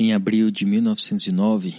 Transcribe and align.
Em 0.00 0.12
abril 0.12 0.48
de 0.48 0.64
1909, 0.64 1.74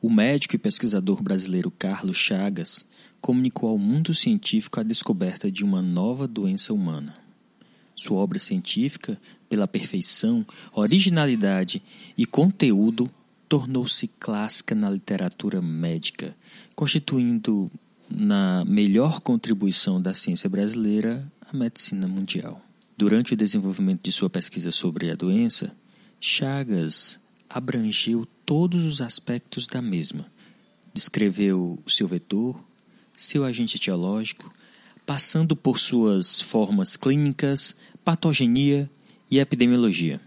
o 0.00 0.08
médico 0.08 0.56
e 0.56 0.58
pesquisador 0.58 1.22
brasileiro 1.22 1.70
Carlos 1.70 2.16
Chagas 2.16 2.86
comunicou 3.20 3.68
ao 3.68 3.76
mundo 3.76 4.14
científico 4.14 4.80
a 4.80 4.82
descoberta 4.82 5.50
de 5.50 5.62
uma 5.62 5.82
nova 5.82 6.26
doença 6.26 6.72
humana. 6.72 7.14
Sua 7.94 8.16
obra 8.16 8.38
científica, 8.38 9.20
pela 9.50 9.68
perfeição, 9.68 10.46
originalidade 10.72 11.82
e 12.16 12.24
conteúdo, 12.24 13.10
tornou-se 13.46 14.08
clássica 14.18 14.74
na 14.74 14.88
literatura 14.88 15.60
médica, 15.60 16.34
constituindo 16.74 17.70
na 18.10 18.64
melhor 18.64 19.20
contribuição 19.20 20.00
da 20.00 20.14
ciência 20.14 20.48
brasileira 20.48 21.30
à 21.52 21.54
medicina 21.54 22.08
mundial. 22.08 22.62
Durante 22.96 23.34
o 23.34 23.36
desenvolvimento 23.36 24.04
de 24.04 24.10
sua 24.10 24.30
pesquisa 24.30 24.70
sobre 24.70 25.10
a 25.10 25.14
doença, 25.14 25.76
Chagas 26.18 27.20
abrangeu 27.48 28.26
todos 28.44 28.84
os 28.84 29.00
aspectos 29.00 29.66
da 29.66 29.80
mesma. 29.80 30.26
Descreveu 30.92 31.78
o 31.84 31.90
seu 31.90 32.08
vetor, 32.08 32.62
seu 33.16 33.44
agente 33.44 33.76
etiológico, 33.76 34.52
passando 35.06 35.56
por 35.56 35.78
suas 35.78 36.40
formas 36.40 36.96
clínicas, 36.96 37.74
patogenia 38.04 38.90
e 39.30 39.38
epidemiologia. 39.38 40.20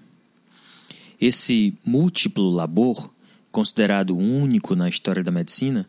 Esse 1.19 1.77
múltiplo 1.85 2.49
labor, 2.49 3.13
considerado 3.51 4.17
único 4.17 4.75
na 4.75 4.89
história 4.89 5.23
da 5.23 5.31
medicina, 5.31 5.87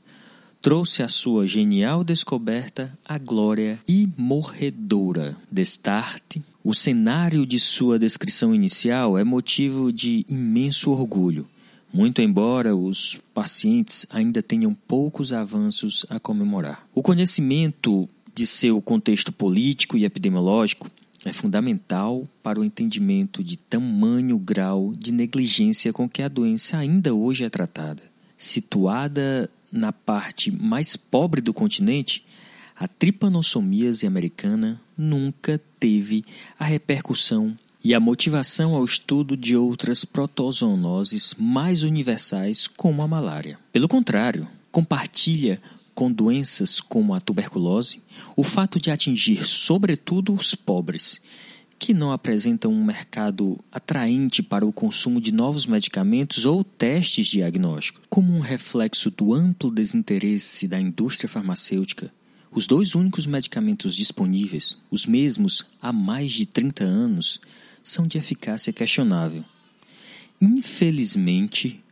trouxe 0.63 1.03
a 1.03 1.09
sua 1.09 1.45
genial 1.49 2.05
descoberta 2.05 2.97
a 3.05 3.19
glória 3.19 3.81
imorredora. 3.87 5.37
Destarte, 5.51 6.41
o 6.63 6.73
cenário 6.73 7.45
de 7.45 7.59
sua 7.59 7.99
descrição 7.99 8.55
inicial 8.55 9.19
é 9.19 9.25
motivo 9.25 9.93
de 9.93 10.25
imenso 10.29 10.93
orgulho, 10.93 11.49
muito 11.93 12.23
embora 12.23 12.77
os 12.77 13.21
pacientes 13.35 14.07
ainda 14.09 14.41
tenham 14.41 14.73
poucos 14.73 15.33
avanços 15.33 16.07
a 16.09 16.21
comemorar. 16.21 16.87
O 16.95 17.03
conhecimento 17.03 18.09
de 18.33 18.47
seu 18.47 18.81
contexto 18.81 19.33
político 19.33 19.99
e 19.99 20.05
epidemiológico 20.05 20.89
é 21.25 21.33
fundamental 21.33 22.27
para 22.41 22.61
o 22.61 22.65
entendimento 22.65 23.43
de 23.43 23.57
tamanho 23.57 24.39
grau 24.39 24.95
de 24.97 25.13
negligência 25.13 25.93
com 25.93 26.09
que 26.09 26.23
a 26.23 26.29
doença 26.29 26.79
ainda 26.79 27.13
hoje 27.13 27.43
é 27.43 27.51
tratada. 27.51 28.12
Situada 28.43 29.49
na 29.71 29.93
parte 29.93 30.51
mais 30.51 30.97
pobre 30.97 31.41
do 31.41 31.55
continente, 31.55 32.27
a 32.77 32.89
tripanossomíase 32.89 34.05
americana 34.05 34.81
nunca 34.99 35.61
teve 35.79 36.25
a 36.59 36.65
repercussão 36.65 37.57
e 37.85 37.95
a 37.95 38.01
motivação 38.01 38.75
ao 38.75 38.85
estudo 38.85 39.37
de 39.37 39.57
outras 39.57 40.05
protozoonoses 40.05 41.37
mais 41.39 41.85
universais 41.85 42.67
como 42.67 43.01
a 43.01 43.07
malária. 43.07 43.61
Pelo 43.73 43.87
contrário, 43.87 44.49
compartilha 44.73 45.63
com 45.95 46.11
doenças 46.11 46.81
como 46.81 47.15
a 47.15 47.21
tuberculose 47.21 48.03
o 48.35 48.43
fato 48.43 48.81
de 48.81 48.91
atingir 48.91 49.45
sobretudo 49.47 50.35
os 50.35 50.53
pobres, 50.53 51.23
que 51.83 51.93
não 51.93 52.13
apresentam 52.13 52.73
um 52.73 52.85
mercado 52.85 53.59
atraente 53.73 54.41
para 54.41 54.65
o 54.65 54.73
consumo 54.73 55.21
de 55.21 55.33
novos 55.33 55.67
medicamentos 55.67 56.45
ou 56.45 56.63
testes 56.63 57.27
diagnósticos. 57.27 58.05
Como 58.09 58.33
um 58.33 58.39
reflexo 58.39 59.11
do 59.11 59.35
amplo 59.35 59.69
desinteresse 59.69 60.69
da 60.69 60.81
indústria 60.81 61.29
farmacêutica, 61.29 62.15
os 62.53 62.69
dois 62.69 62.95
únicos 62.95 63.27
medicamentos 63.27 63.97
disponíveis, 63.97 64.79
os 64.93 65.07
mesmos 65.07 65.67
há 65.81 65.93
mais 65.93 66.31
de 66.31 66.47
30 66.47 66.85
anos, 66.85 67.41
são 67.83 68.07
de 68.07 68.17
eficácia 68.17 68.73
questionável. 68.73 69.45
Infelizmente, 70.41 71.83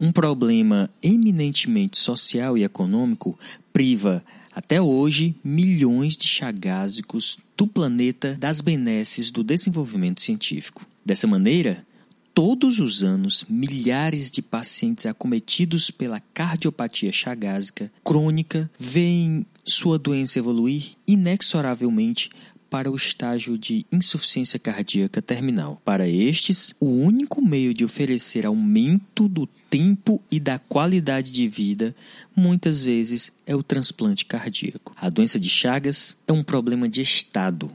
um 0.00 0.10
problema 0.10 0.88
eminentemente 1.02 1.98
social 1.98 2.56
e 2.56 2.64
econômico 2.64 3.38
priva 3.74 4.24
até 4.54 4.80
hoje 4.80 5.34
milhões 5.44 6.16
de 6.16 6.26
chagásicos 6.26 7.36
do 7.56 7.66
planeta 7.66 8.36
das 8.38 8.60
benesses 8.60 9.30
do 9.30 9.42
desenvolvimento 9.42 10.20
científico. 10.20 10.86
Dessa 11.04 11.26
maneira, 11.26 11.86
todos 12.34 12.80
os 12.80 13.04
anos, 13.04 13.44
milhares 13.48 14.30
de 14.30 14.42
pacientes 14.42 15.06
acometidos 15.06 15.90
pela 15.90 16.20
cardiopatia 16.20 17.12
chagásica 17.12 17.90
crônica 18.02 18.70
veem 18.78 19.46
sua 19.64 19.98
doença 19.98 20.38
evoluir 20.38 20.92
inexoravelmente 21.06 22.30
para 22.74 22.90
o 22.90 22.96
estágio 22.96 23.56
de 23.56 23.86
insuficiência 23.92 24.58
cardíaca 24.58 25.22
terminal. 25.22 25.80
Para 25.84 26.08
estes, 26.08 26.74
o 26.80 26.86
único 26.86 27.40
meio 27.40 27.72
de 27.72 27.84
oferecer 27.84 28.44
aumento 28.44 29.28
do 29.28 29.46
tempo 29.46 30.20
e 30.28 30.40
da 30.40 30.58
qualidade 30.58 31.30
de 31.30 31.46
vida, 31.46 31.94
muitas 32.34 32.82
vezes, 32.82 33.30
é 33.46 33.54
o 33.54 33.62
transplante 33.62 34.26
cardíaco. 34.26 34.92
A 35.00 35.08
doença 35.08 35.38
de 35.38 35.48
Chagas 35.48 36.16
é 36.26 36.32
um 36.32 36.42
problema 36.42 36.88
de 36.88 37.00
Estado. 37.00 37.70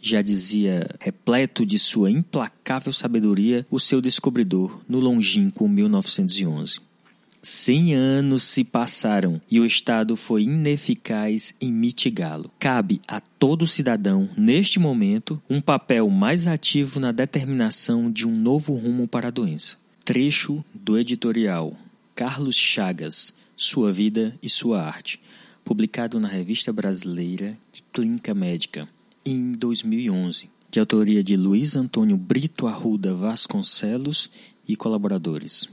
Já 0.00 0.20
dizia, 0.20 0.90
repleto 0.98 1.64
de 1.64 1.78
sua 1.78 2.10
implacável 2.10 2.92
sabedoria, 2.92 3.64
o 3.70 3.78
seu 3.78 4.00
descobridor 4.00 4.82
no 4.88 4.98
longínquo 4.98 5.68
1911. 5.68 6.80
Cem 7.44 7.92
anos 7.92 8.44
se 8.44 8.62
passaram 8.62 9.42
e 9.50 9.58
o 9.58 9.66
Estado 9.66 10.16
foi 10.16 10.44
ineficaz 10.44 11.56
em 11.60 11.72
mitigá-lo. 11.72 12.48
Cabe 12.56 13.00
a 13.08 13.20
todo 13.20 13.66
cidadão, 13.66 14.30
neste 14.36 14.78
momento, 14.78 15.42
um 15.50 15.60
papel 15.60 16.08
mais 16.08 16.46
ativo 16.46 17.00
na 17.00 17.10
determinação 17.10 18.12
de 18.12 18.28
um 18.28 18.36
novo 18.36 18.74
rumo 18.76 19.08
para 19.08 19.26
a 19.26 19.30
doença. 19.32 19.76
Trecho 20.04 20.64
do 20.72 20.96
editorial 20.96 21.76
Carlos 22.14 22.54
Chagas, 22.54 23.34
Sua 23.56 23.90
Vida 23.90 24.38
e 24.40 24.48
Sua 24.48 24.80
Arte, 24.80 25.20
publicado 25.64 26.20
na 26.20 26.28
Revista 26.28 26.72
Brasileira 26.72 27.58
de 27.72 27.82
Clínica 27.92 28.32
Médica, 28.32 28.88
em 29.26 29.50
2011, 29.50 30.48
de 30.70 30.78
autoria 30.78 31.24
de 31.24 31.36
Luiz 31.36 31.74
Antônio 31.74 32.16
Brito 32.16 32.68
Arruda 32.68 33.12
Vasconcelos 33.16 34.30
e 34.68 34.76
colaboradores. 34.76 35.68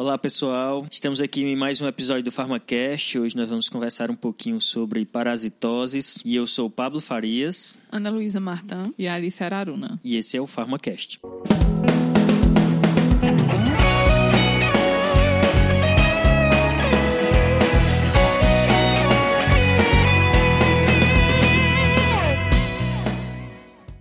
Olá 0.00 0.16
pessoal, 0.16 0.86
estamos 0.90 1.20
aqui 1.20 1.42
em 1.42 1.54
mais 1.54 1.82
um 1.82 1.86
episódio 1.86 2.22
do 2.22 2.32
PharmaCast. 2.32 3.18
Hoje 3.18 3.36
nós 3.36 3.50
vamos 3.50 3.68
conversar 3.68 4.10
um 4.10 4.14
pouquinho 4.14 4.58
sobre 4.58 5.04
parasitoses 5.04 6.22
e 6.24 6.34
eu 6.34 6.46
sou 6.46 6.68
o 6.68 6.70
Pablo 6.70 7.02
Farias, 7.02 7.74
Ana 7.92 8.08
Luísa 8.08 8.40
Martã 8.40 8.94
e 8.96 9.06
Alice 9.06 9.44
Araruna. 9.44 10.00
E 10.02 10.16
esse 10.16 10.38
é 10.38 10.40
o 10.40 10.46
PharmaCast. 10.46 11.20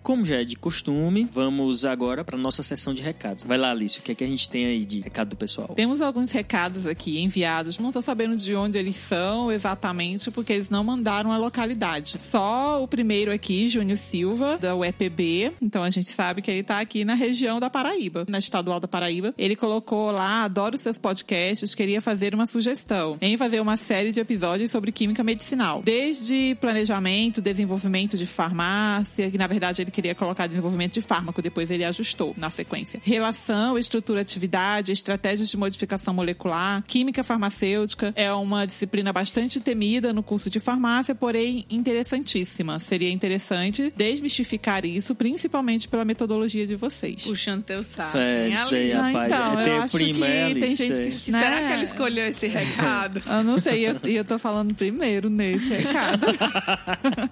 Como 0.09 0.25
já 0.25 0.41
é 0.41 0.43
de 0.43 0.55
costume, 0.55 1.29
vamos 1.31 1.85
agora 1.85 2.23
para 2.23 2.35
nossa 2.35 2.63
sessão 2.63 2.95
de 2.95 2.99
recados. 2.99 3.43
Vai 3.43 3.59
lá, 3.59 3.69
Alice, 3.69 3.99
o 3.99 4.01
que 4.01 4.11
é 4.11 4.15
que 4.15 4.23
a 4.23 4.27
gente 4.27 4.49
tem 4.49 4.65
aí 4.65 4.83
de 4.83 5.01
recado 5.01 5.29
do 5.29 5.35
pessoal? 5.35 5.75
Temos 5.75 6.01
alguns 6.01 6.31
recados 6.31 6.87
aqui 6.87 7.19
enviados, 7.19 7.77
não 7.77 7.89
estou 7.89 8.01
sabendo 8.01 8.35
de 8.35 8.55
onde 8.55 8.75
eles 8.75 8.95
são 8.95 9.51
exatamente, 9.51 10.31
porque 10.31 10.51
eles 10.51 10.71
não 10.71 10.83
mandaram 10.83 11.31
a 11.31 11.37
localidade. 11.37 12.17
Só 12.19 12.83
o 12.83 12.87
primeiro 12.87 13.31
aqui, 13.31 13.69
Júnior 13.69 13.99
Silva, 13.99 14.57
da 14.57 14.75
UEPB, 14.75 15.51
então 15.61 15.83
a 15.83 15.91
gente 15.91 16.09
sabe 16.09 16.41
que 16.41 16.49
ele 16.49 16.61
está 16.61 16.79
aqui 16.79 17.05
na 17.05 17.13
região 17.13 17.59
da 17.59 17.69
Paraíba, 17.69 18.25
na 18.27 18.39
estadual 18.39 18.79
da 18.79 18.87
Paraíba. 18.87 19.31
Ele 19.37 19.55
colocou 19.55 20.09
lá, 20.09 20.43
adoro 20.43 20.75
seus 20.79 20.97
podcasts, 20.97 21.75
queria 21.75 22.01
fazer 22.01 22.33
uma 22.33 22.47
sugestão 22.47 23.15
em 23.21 23.37
fazer 23.37 23.59
uma 23.59 23.77
série 23.77 24.11
de 24.11 24.19
episódios 24.19 24.71
sobre 24.71 24.91
química 24.91 25.23
medicinal. 25.23 25.83
Desde 25.85 26.57
planejamento, 26.59 27.43
desenvolvimento 27.43 28.17
de 28.17 28.25
farmácia, 28.25 29.29
que 29.29 29.37
na 29.37 29.45
verdade 29.45 29.83
ele 29.83 29.98
queria 29.99 30.15
colocar 30.15 30.47
desenvolvimento 30.47 30.93
de 30.93 31.01
fármaco, 31.01 31.41
depois 31.41 31.69
ele 31.69 31.83
ajustou 31.83 32.33
na 32.37 32.49
sequência. 32.49 33.01
Relação, 33.03 33.77
estrutura, 33.77 34.21
atividade, 34.21 34.93
estratégias 34.93 35.49
de 35.49 35.57
modificação 35.57 36.13
molecular, 36.13 36.81
química 36.87 37.21
farmacêutica 37.21 38.13
é 38.15 38.31
uma 38.31 38.65
disciplina 38.65 39.11
bastante 39.11 39.59
temida 39.59 40.13
no 40.13 40.23
curso 40.23 40.49
de 40.49 40.57
farmácia, 40.61 41.13
porém 41.13 41.65
interessantíssima. 41.69 42.79
Seria 42.79 43.11
interessante 43.11 43.91
desmistificar 43.95 44.85
isso, 44.85 45.13
principalmente 45.13 45.87
pela 45.89 46.05
metodologia 46.05 46.65
de 46.65 46.75
vocês. 46.77 47.23
Puxando 47.23 47.63
teu 47.63 47.83
saco. 47.83 48.17
Ah, 48.17 49.25
então, 49.25 49.59
é 49.59 49.69
eu 49.69 49.81
acho 49.81 49.97
prima, 49.97 50.25
que 50.25 50.31
Alice, 50.31 50.59
tem 50.61 50.75
gente 50.77 51.01
que- 51.01 51.11
Será 51.11 51.39
Né? 51.49 51.67
que 51.67 51.73
ela 51.73 51.83
escolheu 51.83 52.25
esse 52.27 52.47
recado? 52.47 53.21
Eu 53.27 53.43
não 53.43 53.59
sei, 53.59 53.81
e 53.81 53.85
eu, 53.85 53.99
eu 54.05 54.23
tô 54.23 54.39
falando 54.39 54.73
primeiro 54.73 55.29
nesse 55.29 55.73
recado. 55.73 56.25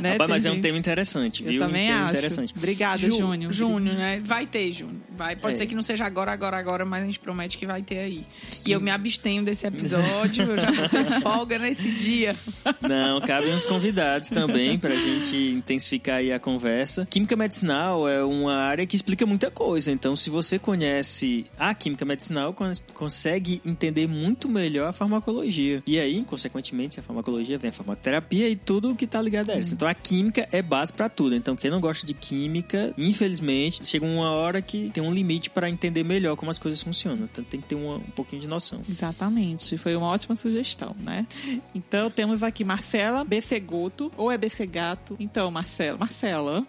Né, 0.00 0.12
Rapaz, 0.12 0.30
mas 0.30 0.42
tem 0.42 0.48
é 0.48 0.52
um 0.52 0.54
gente- 0.56 0.62
tema 0.62 0.78
interessante, 0.78 1.42
Eu 1.44 1.50
viu? 1.50 1.60
Também 1.86 1.90
acho. 1.92 2.10
interessante. 2.12 2.54
Obrigada, 2.56 2.98
Ju- 2.98 3.16
Júnior. 3.16 3.52
Júnior, 3.52 3.96
né? 3.96 4.20
Vai 4.24 4.46
ter, 4.46 4.70
Júnior. 4.72 4.96
Vai. 5.16 5.36
Pode 5.36 5.54
É. 5.54 5.56
ser 5.56 5.66
que 5.66 5.74
não 5.74 5.82
seja 5.82 6.04
agora, 6.04 6.32
agora, 6.32 6.56
agora, 6.56 6.84
mas 6.84 7.02
a 7.02 7.06
gente 7.06 7.18
promete 7.18 7.58
que 7.58 7.66
vai 7.66 7.82
ter 7.82 7.98
aí. 7.98 8.24
E 8.66 8.70
eu 8.72 8.80
me 8.80 8.90
abstenho 8.90 9.44
desse 9.44 9.66
episódio, 9.66 10.44
eu 10.44 10.58
já 10.58 10.70
vou 10.70 10.88
ter 10.88 11.20
folga 11.20 11.58
nesse 11.58 11.90
dia. 11.90 12.34
Não, 12.80 13.20
cabem 13.20 13.52
uns 13.54 13.64
convidados 13.64 14.28
também 14.28 14.78
pra 14.78 14.94
gente 14.94 15.36
intensificar 15.36 16.16
aí 16.16 16.32
a 16.32 16.38
conversa. 16.38 17.06
Química 17.10 17.34
medicinal 17.36 18.08
é 18.08 18.22
uma 18.22 18.54
área 18.56 18.86
que 18.86 18.94
explica 18.96 19.26
muita 19.26 19.50
coisa. 19.50 19.90
Então, 19.90 20.14
se 20.14 20.30
você 20.30 20.58
conhece 20.58 21.46
a 21.58 21.74
química 21.74 22.04
medicinal, 22.04 22.52
con- 22.52 22.70
consegue 22.94 23.60
entender 23.66 24.06
muito 24.06 24.48
melhor 24.48 24.88
a 24.88 24.92
farmacologia. 24.92 25.82
E 25.86 25.98
aí, 25.98 26.22
consequentemente, 26.24 27.00
a 27.00 27.02
farmacologia 27.02 27.58
vem 27.58 27.70
a 27.70 27.72
farmacoterapia 27.72 28.48
e 28.48 28.56
tudo 28.56 28.90
o 28.90 28.96
que 28.96 29.06
tá 29.06 29.20
ligado 29.20 29.50
a 29.50 29.54
ela. 29.54 29.62
Então, 29.62 29.88
a 29.88 29.94
química 29.94 30.48
é 30.52 30.62
base 30.62 30.92
pra 30.92 31.08
tudo. 31.08 31.34
Então, 31.34 31.56
quem 31.58 31.70
não 31.70 31.80
gosta 31.80 32.06
de 32.06 32.14
química, 32.14 32.92
infelizmente, 32.96 33.84
chega 33.86 34.04
uma 34.06 34.30
hora 34.30 34.62
que 34.62 34.90
tem 34.90 35.02
um 35.02 35.12
limite 35.12 35.50
pra 35.50 35.68
entender 35.68 36.04
melhor 36.04 36.36
como 36.36 36.50
as 36.50 36.58
coisas 36.58 36.82
funcionam. 36.82 37.24
Então, 37.30 37.44
tem 37.44 37.60
que 37.60 37.66
ter 37.66 37.74
uma- 37.74 37.96
um 37.96 38.10
pouquinho 38.14 38.40
de 38.40 38.48
noção. 38.48 38.80
Exatamente, 38.88 39.76
foi 39.78 39.94
uma 39.96 40.06
ótima 40.06 40.36
sugestão, 40.36 40.90
né? 41.04 41.26
Então 41.74 42.10
temos 42.10 42.42
aqui 42.42 42.64
Marcela 42.64 43.24
Becegoto, 43.24 44.10
ou 44.16 44.30
é 44.30 44.38
Becegato? 44.38 45.16
Então, 45.18 45.50
Marcela, 45.50 45.98
Marcela, 45.98 46.66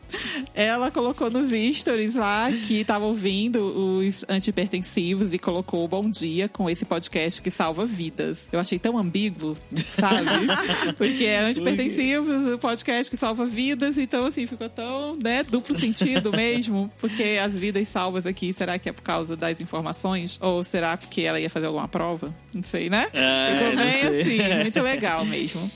ela 0.54 0.92
colocou 0.92 1.30
nos 1.30 1.50
stories 1.78 2.16
lá 2.16 2.52
que 2.52 2.82
estava 2.82 3.06
ouvindo 3.06 3.60
os 4.00 4.24
antipertensivos 4.28 5.34
e 5.34 5.40
colocou 5.40 5.88
bom 5.88 6.10
dia 6.10 6.50
com 6.50 6.70
esse 6.70 6.86
podcast 6.86 7.42
que 7.42 7.52
salva 7.52 7.86
vidas. 7.86 8.48
Eu 8.52 8.60
achei 8.60 8.80
tão 8.80 8.98
ambíguo, 8.98 9.56
sabe? 9.96 10.48
Porque 10.98 11.24
é 11.26 11.40
antipertensivos, 11.42 12.54
o 12.54 12.58
podcast 12.58 13.10
que 13.10 13.18
salva 13.18 13.46
vidas, 13.46 13.98
então 13.98 14.26
assim, 14.26 14.46
ficou 14.46 14.70
tão, 14.80 15.18
né, 15.22 15.44
duplo 15.44 15.78
sentido 15.78 16.32
mesmo, 16.32 16.90
porque 17.00 17.38
as 17.44 17.54
vidas 17.54 17.88
salvas 17.90 18.26
aqui, 18.26 18.54
será 18.54 18.80
que 18.80 18.88
é 18.88 18.94
por 18.94 19.02
causa 19.04 19.36
das 19.36 19.60
informações? 19.60 20.40
Ou 20.42 20.64
será 20.64 20.96
porque 20.96 21.22
ela 21.22 21.40
ia 21.40 21.50
fazer 21.50 21.66
alguma 21.66 21.88
prova? 21.88 22.34
Não 22.54 22.64
sei, 22.64 22.90
né? 22.90 23.08
Ah, 23.14 23.50
Ficou 23.52 23.76
bem 23.76 23.92
sei. 23.92 24.22
assim, 24.42 24.62
muito 24.64 24.82
legal 24.82 25.26
mesmo. 25.26 25.70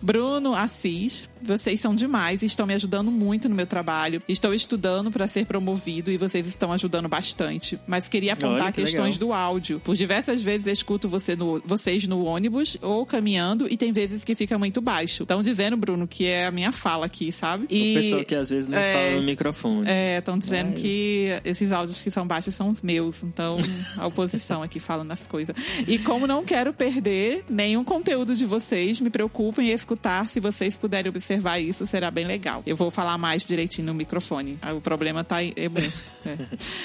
Bruno 0.00 0.54
Assis, 0.54 1.28
vocês 1.42 1.80
são 1.80 1.94
demais 1.94 2.42
e 2.42 2.46
estão 2.46 2.66
me 2.66 2.74
ajudando 2.74 3.10
muito 3.10 3.48
no 3.48 3.54
meu 3.54 3.66
trabalho. 3.66 4.22
Estou 4.28 4.52
estudando 4.54 5.10
para 5.10 5.26
ser 5.26 5.46
promovido 5.46 6.10
e 6.10 6.16
vocês 6.16 6.46
estão 6.46 6.72
ajudando 6.72 7.08
bastante. 7.08 7.78
Mas 7.86 8.08
queria 8.08 8.32
apontar 8.34 8.62
Olha, 8.64 8.72
que 8.72 8.82
questões 8.82 9.14
legal. 9.14 9.28
do 9.28 9.32
áudio. 9.32 9.80
Por 9.80 9.96
diversas 9.96 10.42
vezes 10.42 10.66
eu 10.66 10.72
escuto 10.72 11.08
você 11.08 11.34
no- 11.36 11.62
vocês 11.64 12.06
no 12.06 12.24
ônibus 12.24 12.76
ou 12.82 13.04
caminhando 13.06 13.66
e 13.70 13.76
tem 13.76 13.92
vezes 13.92 14.24
que 14.24 14.34
fica 14.34 14.58
muito 14.58 14.80
baixo. 14.80 15.22
Estão 15.22 15.42
dizendo, 15.42 15.76
Bruno, 15.76 16.06
que 16.06 16.26
é 16.26 16.46
a 16.46 16.50
minha 16.50 16.72
fala 16.72 17.06
aqui, 17.06 17.32
sabe? 17.32 17.64
O 17.64 17.68
pessoal 17.94 18.24
que 18.24 18.34
às 18.34 18.47
vezes 18.50 18.66
não 18.68 18.78
é, 18.78 18.92
fala 18.92 19.16
no 19.20 19.22
microfone. 19.22 19.88
É, 19.88 20.18
estão 20.18 20.38
dizendo 20.38 20.70
Mas- 20.72 20.80
que 20.80 21.28
esses 21.44 21.72
áudios 21.72 22.00
que 22.02 22.10
são 22.10 22.26
baixos 22.26 22.54
são 22.54 22.68
os 22.68 22.82
meus. 22.82 23.22
Então, 23.22 23.58
a 23.98 24.06
oposição 24.06 24.62
aqui 24.62 24.80
falando 24.80 25.10
as 25.12 25.26
coisas. 25.26 25.54
E 25.86 25.98
como 25.98 26.26
não 26.26 26.44
quero 26.44 26.72
perder 26.72 27.44
nenhum 27.48 27.84
conteúdo 27.84 28.34
de 28.34 28.44
vocês, 28.46 29.00
me 29.00 29.10
preocupem 29.10 29.70
em 29.70 29.72
escutar. 29.72 30.30
Se 30.30 30.40
vocês 30.40 30.76
puderem 30.76 31.08
observar 31.10 31.58
isso, 31.58 31.86
será 31.86 32.10
bem 32.10 32.24
legal. 32.26 32.62
Eu 32.66 32.76
vou 32.76 32.90
falar 32.90 33.16
mais 33.18 33.46
direitinho 33.46 33.86
no 33.88 33.94
microfone. 33.94 34.58
Ah, 34.62 34.72
O 34.74 34.80
problema 34.80 35.22
tá 35.24 35.36
aí. 35.36 35.52
É 35.56 35.68
bom. 35.68 35.80
É. 36.26 36.36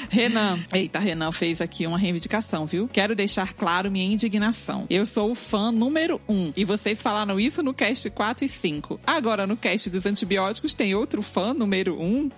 Renan. 0.09 0.59
Eita, 0.71 1.00
Renan 1.00 1.31
fez 1.31 1.59
aqui 1.59 1.86
uma 1.88 1.98
reivindicação, 1.98 2.66
viu? 2.66 2.88
Quero 2.88 3.16
deixar 3.16 3.51
claro 3.54 3.92
minha 3.92 4.06
indignação. 4.13 4.86
Eu 4.89 5.06
sou 5.06 5.31
o 5.31 5.36
fã 5.36 5.71
número 5.71 6.21
um. 6.30 6.54
E 6.56 6.63
vocês 6.63 7.01
falaram 7.01 7.39
isso 7.39 7.62
no 7.63 7.74
cast 7.74 8.09
4 8.09 8.45
e 8.45 8.50
5. 8.50 9.00
Agora, 9.06 9.45
no 9.48 9.57
cast 9.57 9.89
dos 9.89 10.06
antibióticos, 10.06 10.74
tem 10.74 10.95
outro 10.95 11.21
fã 11.21 11.53
número 11.54 12.00
um. 12.02 12.30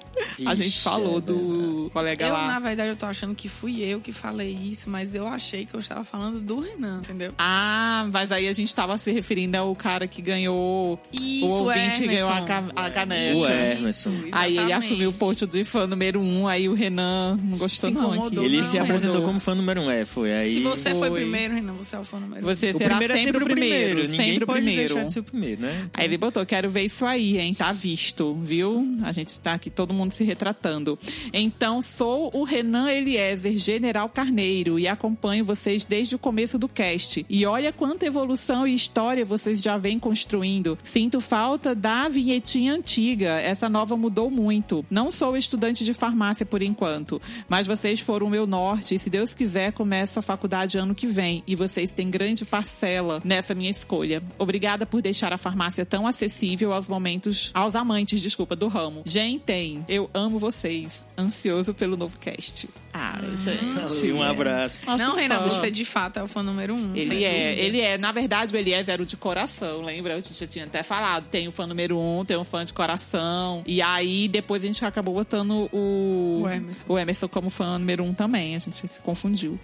A 0.45 0.53
Ixi, 0.53 0.63
gente 0.63 0.79
falou 0.81 1.17
é 1.17 1.21
do 1.21 1.89
colega 1.93 2.25
Eu, 2.25 2.33
lá. 2.33 2.47
na 2.47 2.59
verdade, 2.59 2.89
eu 2.89 2.95
tô 2.95 3.05
achando 3.05 3.35
que 3.35 3.47
fui 3.49 3.81
eu 3.83 3.99
que 3.99 4.11
falei 4.11 4.51
isso, 4.53 4.89
mas 4.89 5.13
eu 5.15 5.27
achei 5.27 5.65
que 5.65 5.73
eu 5.73 5.79
estava 5.79 6.03
falando 6.03 6.39
do 6.39 6.59
Renan, 6.59 6.99
entendeu? 7.03 7.33
Ah, 7.37 8.07
mas 8.11 8.31
aí 8.31 8.47
a 8.47 8.53
gente 8.53 8.73
tava 8.73 8.97
se 8.97 9.11
referindo 9.11 9.57
ao 9.57 9.75
cara 9.75 10.07
que 10.07 10.21
ganhou. 10.21 10.99
Isso, 11.11 11.45
o 11.45 11.49
ouvinte 11.65 11.79
Emerson. 12.03 12.05
ganhou 12.07 12.29
a, 12.29 12.41
ca- 12.41 12.63
a 12.75 12.89
caneca. 12.89 13.37
O. 13.37 13.89
Isso, 13.89 14.09
Aí 14.31 14.57
ele 14.57 14.73
assumiu 14.73 15.09
o 15.09 15.13
posto 15.13 15.45
de 15.47 15.63
fã 15.63 15.85
número 15.87 16.19
um, 16.21 16.47
aí 16.47 16.67
o 16.69 16.73
Renan 16.73 17.37
não 17.43 17.57
gostou 17.57 17.89
Se 17.89 17.95
não 17.95 18.11
aqui. 18.25 18.37
Ele 18.37 18.57
Não, 18.57 18.63
se 18.63 18.77
mas 18.79 18.89
apresentou 18.89 19.21
como 19.23 19.39
fã 19.39 19.53
número 19.55 19.81
um, 19.81 19.91
é, 19.91 20.05
foi 20.05 20.33
aí. 20.33 20.53
Se 20.55 20.59
você 20.61 20.91
foi 20.95 21.09
Foi. 21.09 21.21
primeiro, 21.21 21.53
Renan, 21.53 21.73
você 21.73 21.95
é 21.95 21.99
o 21.99 22.03
fã 22.03 22.19
número 22.19 22.41
um. 22.45 22.49
Você 22.55 22.71
o 22.71 22.77
será 22.77 22.89
primeiro 22.97 23.13
é 23.13 23.17
sempre, 23.17 23.41
o 23.43 23.45
primeiro. 23.45 24.01
Ninguém 24.03 24.17
sempre 24.17 24.43
o 24.43 24.47
pode 24.47 24.61
primeiro. 24.63 24.93
deixar 24.93 25.07
de 25.07 25.13
ser 25.13 25.19
o 25.19 25.23
primeiro, 25.23 25.61
né? 25.61 25.89
Aí 25.93 26.05
ele 26.05 26.17
botou, 26.17 26.45
quero 26.45 26.69
ver 26.69 26.81
isso 26.83 27.05
aí, 27.05 27.37
hein? 27.37 27.53
Tá 27.53 27.71
visto, 27.71 28.33
viu? 28.35 28.97
A 29.05 29.11
gente 29.11 29.39
tá 29.39 29.53
aqui, 29.53 29.69
todo 29.69 29.93
mundo 29.93 30.11
se 30.11 30.23
retratando. 30.23 30.97
Então, 31.31 31.79
sou 31.81 32.31
o 32.33 32.43
Renan 32.43 32.89
Eliezer, 32.89 33.55
General 33.55 34.09
Carneiro, 34.09 34.79
e 34.79 34.87
acompanho 34.87 35.45
vocês 35.45 35.85
desde 35.85 36.15
o 36.15 36.19
começo 36.19 36.57
do 36.57 36.67
cast. 36.67 37.23
E 37.29 37.45
olha 37.45 37.71
quanta 37.71 38.05
evolução 38.05 38.67
e 38.67 38.73
história 38.73 39.23
vocês 39.23 39.61
já 39.61 39.77
vêm 39.77 39.99
construindo. 39.99 40.77
Sinto 40.83 41.21
falta 41.21 41.75
da 41.75 42.09
vinhetinha 42.09 42.73
antiga. 42.73 43.39
Essa 43.39 43.69
nova 43.69 43.95
mudou 43.95 44.31
muito. 44.31 44.83
Não 44.89 45.11
sou 45.11 45.37
estudante 45.37 45.85
de 45.85 45.93
farmácia 45.93 46.45
por 46.45 46.63
enquanto, 46.63 47.21
mas 47.47 47.67
vocês 47.67 47.99
foram 47.99 48.27
o 48.27 48.29
meu 48.29 48.47
norte. 48.47 48.95
E 48.95 48.99
se 48.99 49.09
Deus 49.09 49.35
quiser, 49.35 49.71
começo 49.71 50.17
a 50.17 50.21
faculdade 50.21 50.77
ano 50.77 50.95
que 50.95 51.05
vem. 51.05 51.43
E 51.45 51.55
vocês 51.55 51.93
têm 51.93 52.09
grande 52.09 52.43
parcela 52.43 53.21
nessa 53.23 53.53
minha 53.53 53.69
escolha. 53.69 54.23
Obrigada 54.39 54.85
por 54.85 55.01
deixar 55.01 55.31
a 55.31 55.37
farmácia 55.37 55.85
tão 55.85 56.07
acessível 56.07 56.73
aos 56.73 56.87
momentos, 56.87 57.51
aos 57.53 57.75
amantes, 57.75 58.21
desculpa, 58.21 58.55
do 58.55 58.67
ramo. 58.67 58.94
Gente, 59.03 59.81
eu 59.87 60.09
amo 60.13 60.37
vocês. 60.37 61.05
Ansioso 61.17 61.73
pelo 61.73 61.97
novo 61.97 62.17
cast. 62.19 62.69
Ah, 62.93 63.19
gente. 63.37 64.11
Um 64.11 64.21
abraço. 64.21 64.77
Nosso 64.85 64.97
Não, 64.97 65.15
Renan, 65.15 65.39
fã. 65.39 65.49
você 65.49 65.71
de 65.71 65.83
fato 65.85 66.19
é 66.19 66.23
o 66.23 66.27
fã 66.27 66.43
número 66.43 66.73
um. 66.73 66.95
Ele 66.95 67.23
é, 67.23 67.49
dúvida. 67.49 67.61
ele 67.61 67.81
é. 67.81 67.97
Na 67.97 68.11
verdade, 68.11 68.53
o 68.53 68.57
Eliezer 68.57 68.93
era 68.93 69.01
o 69.01 69.05
de 69.05 69.17
coração, 69.17 69.81
lembra? 69.81 70.15
A 70.15 70.19
gente 70.19 70.33
já 70.39 70.47
tinha 70.47 70.65
até 70.65 70.83
falado. 70.83 71.25
Tem 71.29 71.47
o 71.47 71.51
fã 71.51 71.65
número 71.65 71.99
um, 71.99 72.23
tem 72.23 72.37
um 72.37 72.43
fã 72.43 72.63
de 72.63 72.73
coração. 72.73 73.63
E 73.65 73.81
aí, 73.81 74.27
depois 74.27 74.63
a 74.63 74.67
gente 74.67 74.83
acabou 74.85 75.13
botando 75.13 75.69
o... 75.71 76.41
O 76.43 76.49
Emerson. 76.49 76.85
o 76.87 76.97
Emerson 76.99 77.27
como 77.27 77.49
fã 77.49 77.77
número 77.79 78.03
um 78.03 78.13
também. 78.13 78.55
A 78.55 78.59
gente 78.59 78.87
se 78.87 78.99
confundiu. 79.01 79.59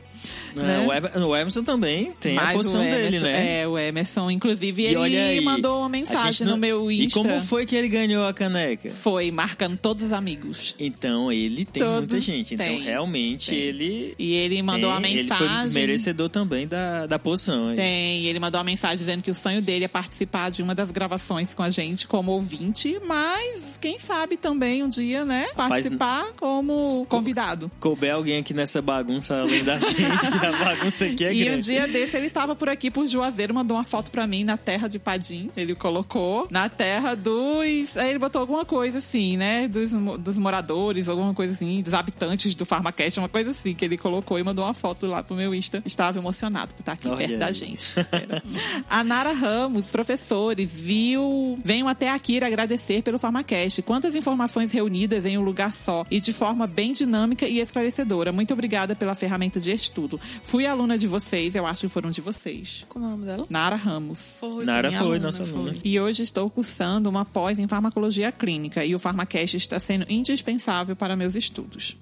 É, 0.56 0.60
né? 0.62 0.86
o, 0.88 0.92
Emer- 0.94 1.18
o 1.28 1.36
Emerson 1.36 1.64
também 1.64 2.12
tem 2.20 2.38
a 2.38 2.42
Mas 2.44 2.58
posição 2.58 2.82
o 2.82 2.84
dele, 2.84 3.08
Emerson- 3.08 3.26
né? 3.26 3.62
É, 3.62 3.68
o 3.68 3.78
Emerson. 3.78 4.32
Inclusive, 4.32 4.82
E 4.84 4.86
ele 4.88 5.18
aí, 5.18 5.42
mandou 5.42 5.78
uma 5.80 5.86
a 5.86 5.90
mensagem 5.90 6.46
não- 6.46 6.54
no 6.54 6.60
meu 6.60 6.92
Insta. 6.92 7.20
E 7.20 7.24
como 7.24 7.42
foi 7.42 7.66
que 7.66 7.76
ele 7.76 7.88
ganhou 7.88 8.26
a 8.26 8.34
caneca? 8.34 8.92
Foi, 8.92 9.32
marcando 9.32 9.78
todos 9.78 10.04
os 10.08 10.12
amigos. 10.14 10.76
Então 10.80 11.32
ele 11.32 11.66
tem 11.66 11.82
Todos 11.84 12.00
muita 12.00 12.20
gente. 12.20 12.54
Então 12.54 12.66
têm, 12.66 12.82
realmente 12.82 13.50
tem. 13.52 13.58
ele. 13.60 14.16
E 14.20 14.34
ele 14.34 14.62
mandou 14.62 14.90
tem- 14.92 15.00
uma 15.00 15.08
Ele 15.08 15.24
mensagem. 15.24 15.72
foi 15.72 15.82
merecedor 15.82 16.30
também 16.30 16.68
da, 16.68 17.06
da 17.08 17.18
posição. 17.20 17.70
aí. 17.70 17.76
Tem, 17.78 18.26
ele 18.26 18.40
mandou 18.40 18.58
uma 18.60 18.66
mensagem 18.66 18.98
dizendo 18.98 19.22
que 19.24 19.32
o 19.32 19.36
sonho 19.36 19.62
dele 19.62 19.86
é 19.86 19.88
participar 19.88 20.52
de 20.52 20.62
uma 20.62 20.76
das 20.76 20.92
gravações 20.92 21.54
com 21.54 21.64
a 21.64 21.70
gente 21.70 22.06
como 22.08 22.32
ouvinte, 22.32 23.00
mas 23.08 23.62
quem 23.80 23.98
sabe 24.00 24.38
também 24.38 24.84
um 24.84 24.90
dia, 24.90 25.24
né, 25.26 25.48
participar 25.56 26.28
como 26.38 27.06
convidado. 27.08 27.72
Couber 27.80 28.14
alguém 28.14 28.38
aqui 28.40 28.54
nessa 28.54 28.82
bagunça 28.82 29.36
além 29.42 29.64
da 29.64 29.78
gente, 29.80 30.02
que 30.18 30.46
a 30.46 30.52
bagunça 30.52 31.06
aqui 31.06 31.26
é 31.26 31.34
E 31.34 31.42
um 31.44 31.46
grande. 31.46 31.66
dia 31.66 31.88
desse 31.88 32.18
ele 32.18 32.30
tava 32.30 32.56
por 32.56 32.70
aqui 32.70 32.90
por 32.92 33.08
Juazeiro, 33.08 33.54
mandou 33.54 33.78
uma 33.78 33.84
foto 33.84 34.12
pra 34.12 34.26
mim 34.28 34.44
na 34.44 34.58
terra 34.58 34.88
de 34.88 35.00
Padim. 35.00 35.50
Ele 35.56 35.76
colocou 35.76 36.48
na 36.50 36.70
terra 36.70 37.16
dos. 37.16 37.96
Aí 37.98 38.10
ele 38.10 38.20
botou 38.20 38.40
alguma 38.42 38.66
coisa 38.66 39.00
assim, 39.00 39.38
né? 39.38 39.68
Dos, 39.68 39.92
dos 40.20 40.38
moradores, 40.38 41.08
alguma 41.10 41.34
coisa 41.34 41.54
assim, 41.54 41.82
dos 41.82 41.94
habitantes 41.94 42.56
do 42.56 42.66
Farmacast, 42.66 43.20
uma 43.20 43.30
coisa 43.30 43.52
assim, 43.52 43.74
que 43.74 43.86
ele 43.86 43.98
colocou 43.98 44.40
e 44.40 44.44
mandou 44.44 44.66
uma 44.66 44.74
foto 44.74 45.06
lá 45.08 45.24
pro 45.24 45.36
meu 45.36 45.54
Insta. 45.56 45.82
Estava 45.86 46.18
emocionado 46.20 46.74
por 46.74 46.82
estar 46.82 46.94
aqui 46.94 47.08
Olha 47.08 47.18
perto 47.18 47.38
da 47.38 47.52
gente. 47.52 47.94
Era. 48.12 48.44
A 48.90 49.04
Nara 49.04 49.34
Ramos, 49.34 49.90
professores, 49.92 50.70
viu. 50.74 51.60
Venham 51.64 51.88
até 51.88 52.10
aqui 52.10 52.42
agradecer 52.44 53.02
pelo 53.02 53.20
Farmacast. 53.20 53.82
Quantas 53.84 54.16
informações 54.16 54.72
reunidas 54.72 55.26
em 55.26 55.38
um 55.38 55.42
lugar 55.42 55.74
só 55.74 56.06
e 56.10 56.20
de 56.20 56.34
forma 56.34 56.66
bem 56.68 56.94
dinâmica 56.94 57.48
e 57.48 57.60
esclarecedora. 57.60 58.32
Muito 58.32 58.54
obrigada 58.54 58.96
pela 58.96 59.14
ferramenta 59.16 59.60
de 59.60 59.72
estudo. 59.72 60.01
Fui 60.44 60.66
aluna 60.66 60.98
de 60.98 61.08
vocês, 61.08 61.56
eu 61.56 61.66
acho 61.66 61.82
que 61.82 61.88
foram 61.88 62.10
de 62.10 62.22
vocês. 62.22 62.86
Como 62.90 63.06
é 63.06 63.08
o 63.08 63.12
nome 63.12 63.26
dela? 63.26 63.46
Nara 63.50 63.76
Ramos. 63.76 64.38
Foi, 64.40 64.66
Nara 64.66 64.92
foi, 64.92 65.00
aluna, 65.00 65.20
nossa 65.20 65.44
aluna. 65.44 65.74
E 65.84 66.00
hoje 66.00 66.24
estou 66.24 66.50
cursando 66.50 67.10
uma 67.10 67.26
pós 67.26 67.60
em 67.60 67.68
farmacologia 67.68 68.32
clínica 68.32 68.84
e 68.86 68.96
o 68.96 69.00
Farmacast 69.00 69.58
está 69.58 69.80
sendo 69.80 70.06
indispensável 70.10 70.96
para 70.96 71.16
meus 71.16 71.36
estudos. 71.36 71.98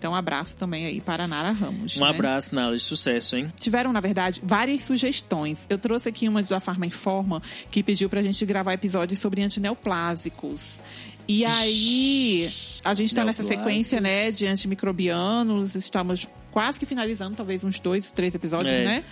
Então, 0.00 0.12
um 0.12 0.14
abraço 0.14 0.56
também 0.56 0.86
aí 0.86 0.98
para 0.98 1.24
a 1.24 1.28
Nara 1.28 1.50
Ramos. 1.50 1.98
Um 1.98 2.00
né? 2.00 2.08
abraço, 2.08 2.54
Nala, 2.54 2.74
de 2.74 2.80
sucesso, 2.80 3.36
hein? 3.36 3.52
Tiveram, 3.60 3.92
na 3.92 4.00
verdade, 4.00 4.40
várias 4.42 4.80
sugestões. 4.80 5.66
Eu 5.68 5.76
trouxe 5.76 6.08
aqui 6.08 6.26
uma 6.26 6.42
da 6.42 6.58
Farma 6.58 6.86
Informa 6.86 7.42
que 7.70 7.82
pediu 7.82 8.08
pra 8.08 8.22
gente 8.22 8.46
gravar 8.46 8.72
episódios 8.72 9.18
sobre 9.18 9.42
antineoplásicos. 9.42 10.80
E 11.28 11.44
aí, 11.44 12.50
a 12.82 12.94
gente 12.94 13.14
tá 13.14 13.26
nessa 13.26 13.44
sequência, 13.44 14.00
né, 14.00 14.30
de 14.30 14.46
antimicrobianos. 14.46 15.74
Estamos 15.74 16.26
quase 16.50 16.78
que 16.78 16.86
finalizando, 16.86 17.36
talvez 17.36 17.62
uns 17.64 17.78
dois, 17.78 18.10
três 18.10 18.34
episódios, 18.34 18.74
É. 18.74 18.84
né? 18.84 19.04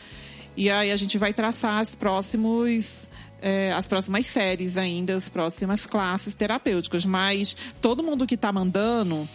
E 0.56 0.70
aí 0.70 0.90
a 0.90 0.96
gente 0.96 1.16
vai 1.18 1.32
traçar 1.32 1.82
os 1.82 1.94
próximos 1.94 3.08
é, 3.40 3.72
as 3.72 3.86
próximas 3.86 4.26
séries 4.26 4.76
ainda, 4.76 5.16
as 5.16 5.28
próximas 5.28 5.86
classes 5.86 6.34
terapêuticas. 6.34 7.04
Mas 7.04 7.56
todo 7.80 8.02
mundo 8.02 8.26
que 8.26 8.36
tá 8.36 8.52
mandando, 8.52 9.28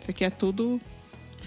isso 0.00 0.10
aqui 0.10 0.24
é 0.24 0.30
tudo 0.30 0.78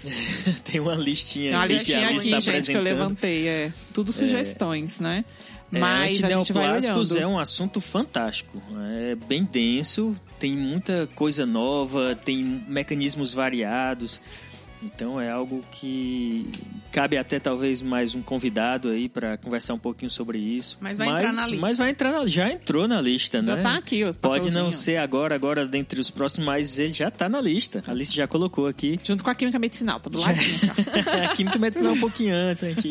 Tem 0.64 0.80
uma 0.80 0.94
listinha 0.94 1.50
Tem 1.50 1.58
uma 1.58 1.66
listinha 1.66 2.08
aqui, 2.08 2.16
está 2.16 2.40
gente, 2.40 2.66
que 2.70 2.76
eu 2.76 2.82
levantei. 2.82 3.46
É 3.46 3.72
tudo 3.92 4.12
sugestões, 4.12 4.98
né? 5.00 5.24
É, 5.72 5.78
Mas 5.78 6.22
a 6.22 6.30
gente 6.30 6.52
vai 6.52 6.70
olhando. 6.76 7.18
é 7.18 7.26
um 7.26 7.38
assunto 7.38 7.80
fantástico. 7.80 8.60
É 9.00 9.14
bem 9.14 9.42
denso, 9.44 10.14
tem 10.38 10.52
muita 10.52 11.08
coisa 11.14 11.46
nova, 11.46 12.14
tem 12.14 12.62
mecanismos 12.66 13.32
variados. 13.32 14.20
Então 14.82 15.20
é 15.20 15.30
algo 15.30 15.62
que 15.70 16.50
cabe 16.90 17.16
até 17.16 17.38
talvez 17.38 17.80
mais 17.80 18.14
um 18.14 18.22
convidado 18.22 18.88
aí 18.88 19.08
para 19.08 19.36
conversar 19.36 19.74
um 19.74 19.78
pouquinho 19.78 20.10
sobre 20.10 20.38
isso. 20.38 20.76
Mas 20.80 20.98
vai 20.98 21.08
entrar 21.08 21.32
na 21.32 21.46
lista. 21.46 21.60
Mas 21.60 21.78
vai 21.78 21.90
entrar 21.90 22.12
na- 22.12 22.26
já 22.26 22.50
entrou 22.50 22.88
na 22.88 23.00
lista, 23.00 23.40
Já 23.42 23.56
né? 23.56 23.62
tá 23.62 23.76
aqui, 23.76 24.04
o 24.04 24.12
Pode 24.14 24.50
não 24.50 24.70
ser 24.72 24.96
agora, 24.98 25.34
agora 25.34 25.66
dentre 25.66 26.00
os 26.00 26.10
próximos, 26.10 26.46
mas 26.46 26.78
ele 26.78 26.92
já 26.92 27.10
tá 27.10 27.28
na 27.28 27.40
lista. 27.40 27.82
A 27.86 27.90
Alice 27.92 28.14
já 28.14 28.26
colocou 28.26 28.66
aqui. 28.66 28.98
Junto 29.02 29.22
com 29.24 29.30
a 29.30 29.34
química 29.34 29.58
medicinal, 29.58 30.00
tá 30.00 30.10
do 30.10 30.18
ladinho, 30.20 30.58
cara. 30.60 31.24
a 31.30 31.36
química 31.36 31.58
medicinal 31.58 31.92
um 31.92 32.00
pouquinho 32.00 32.34
antes, 32.34 32.62
a 32.64 32.68
gente 32.68 32.88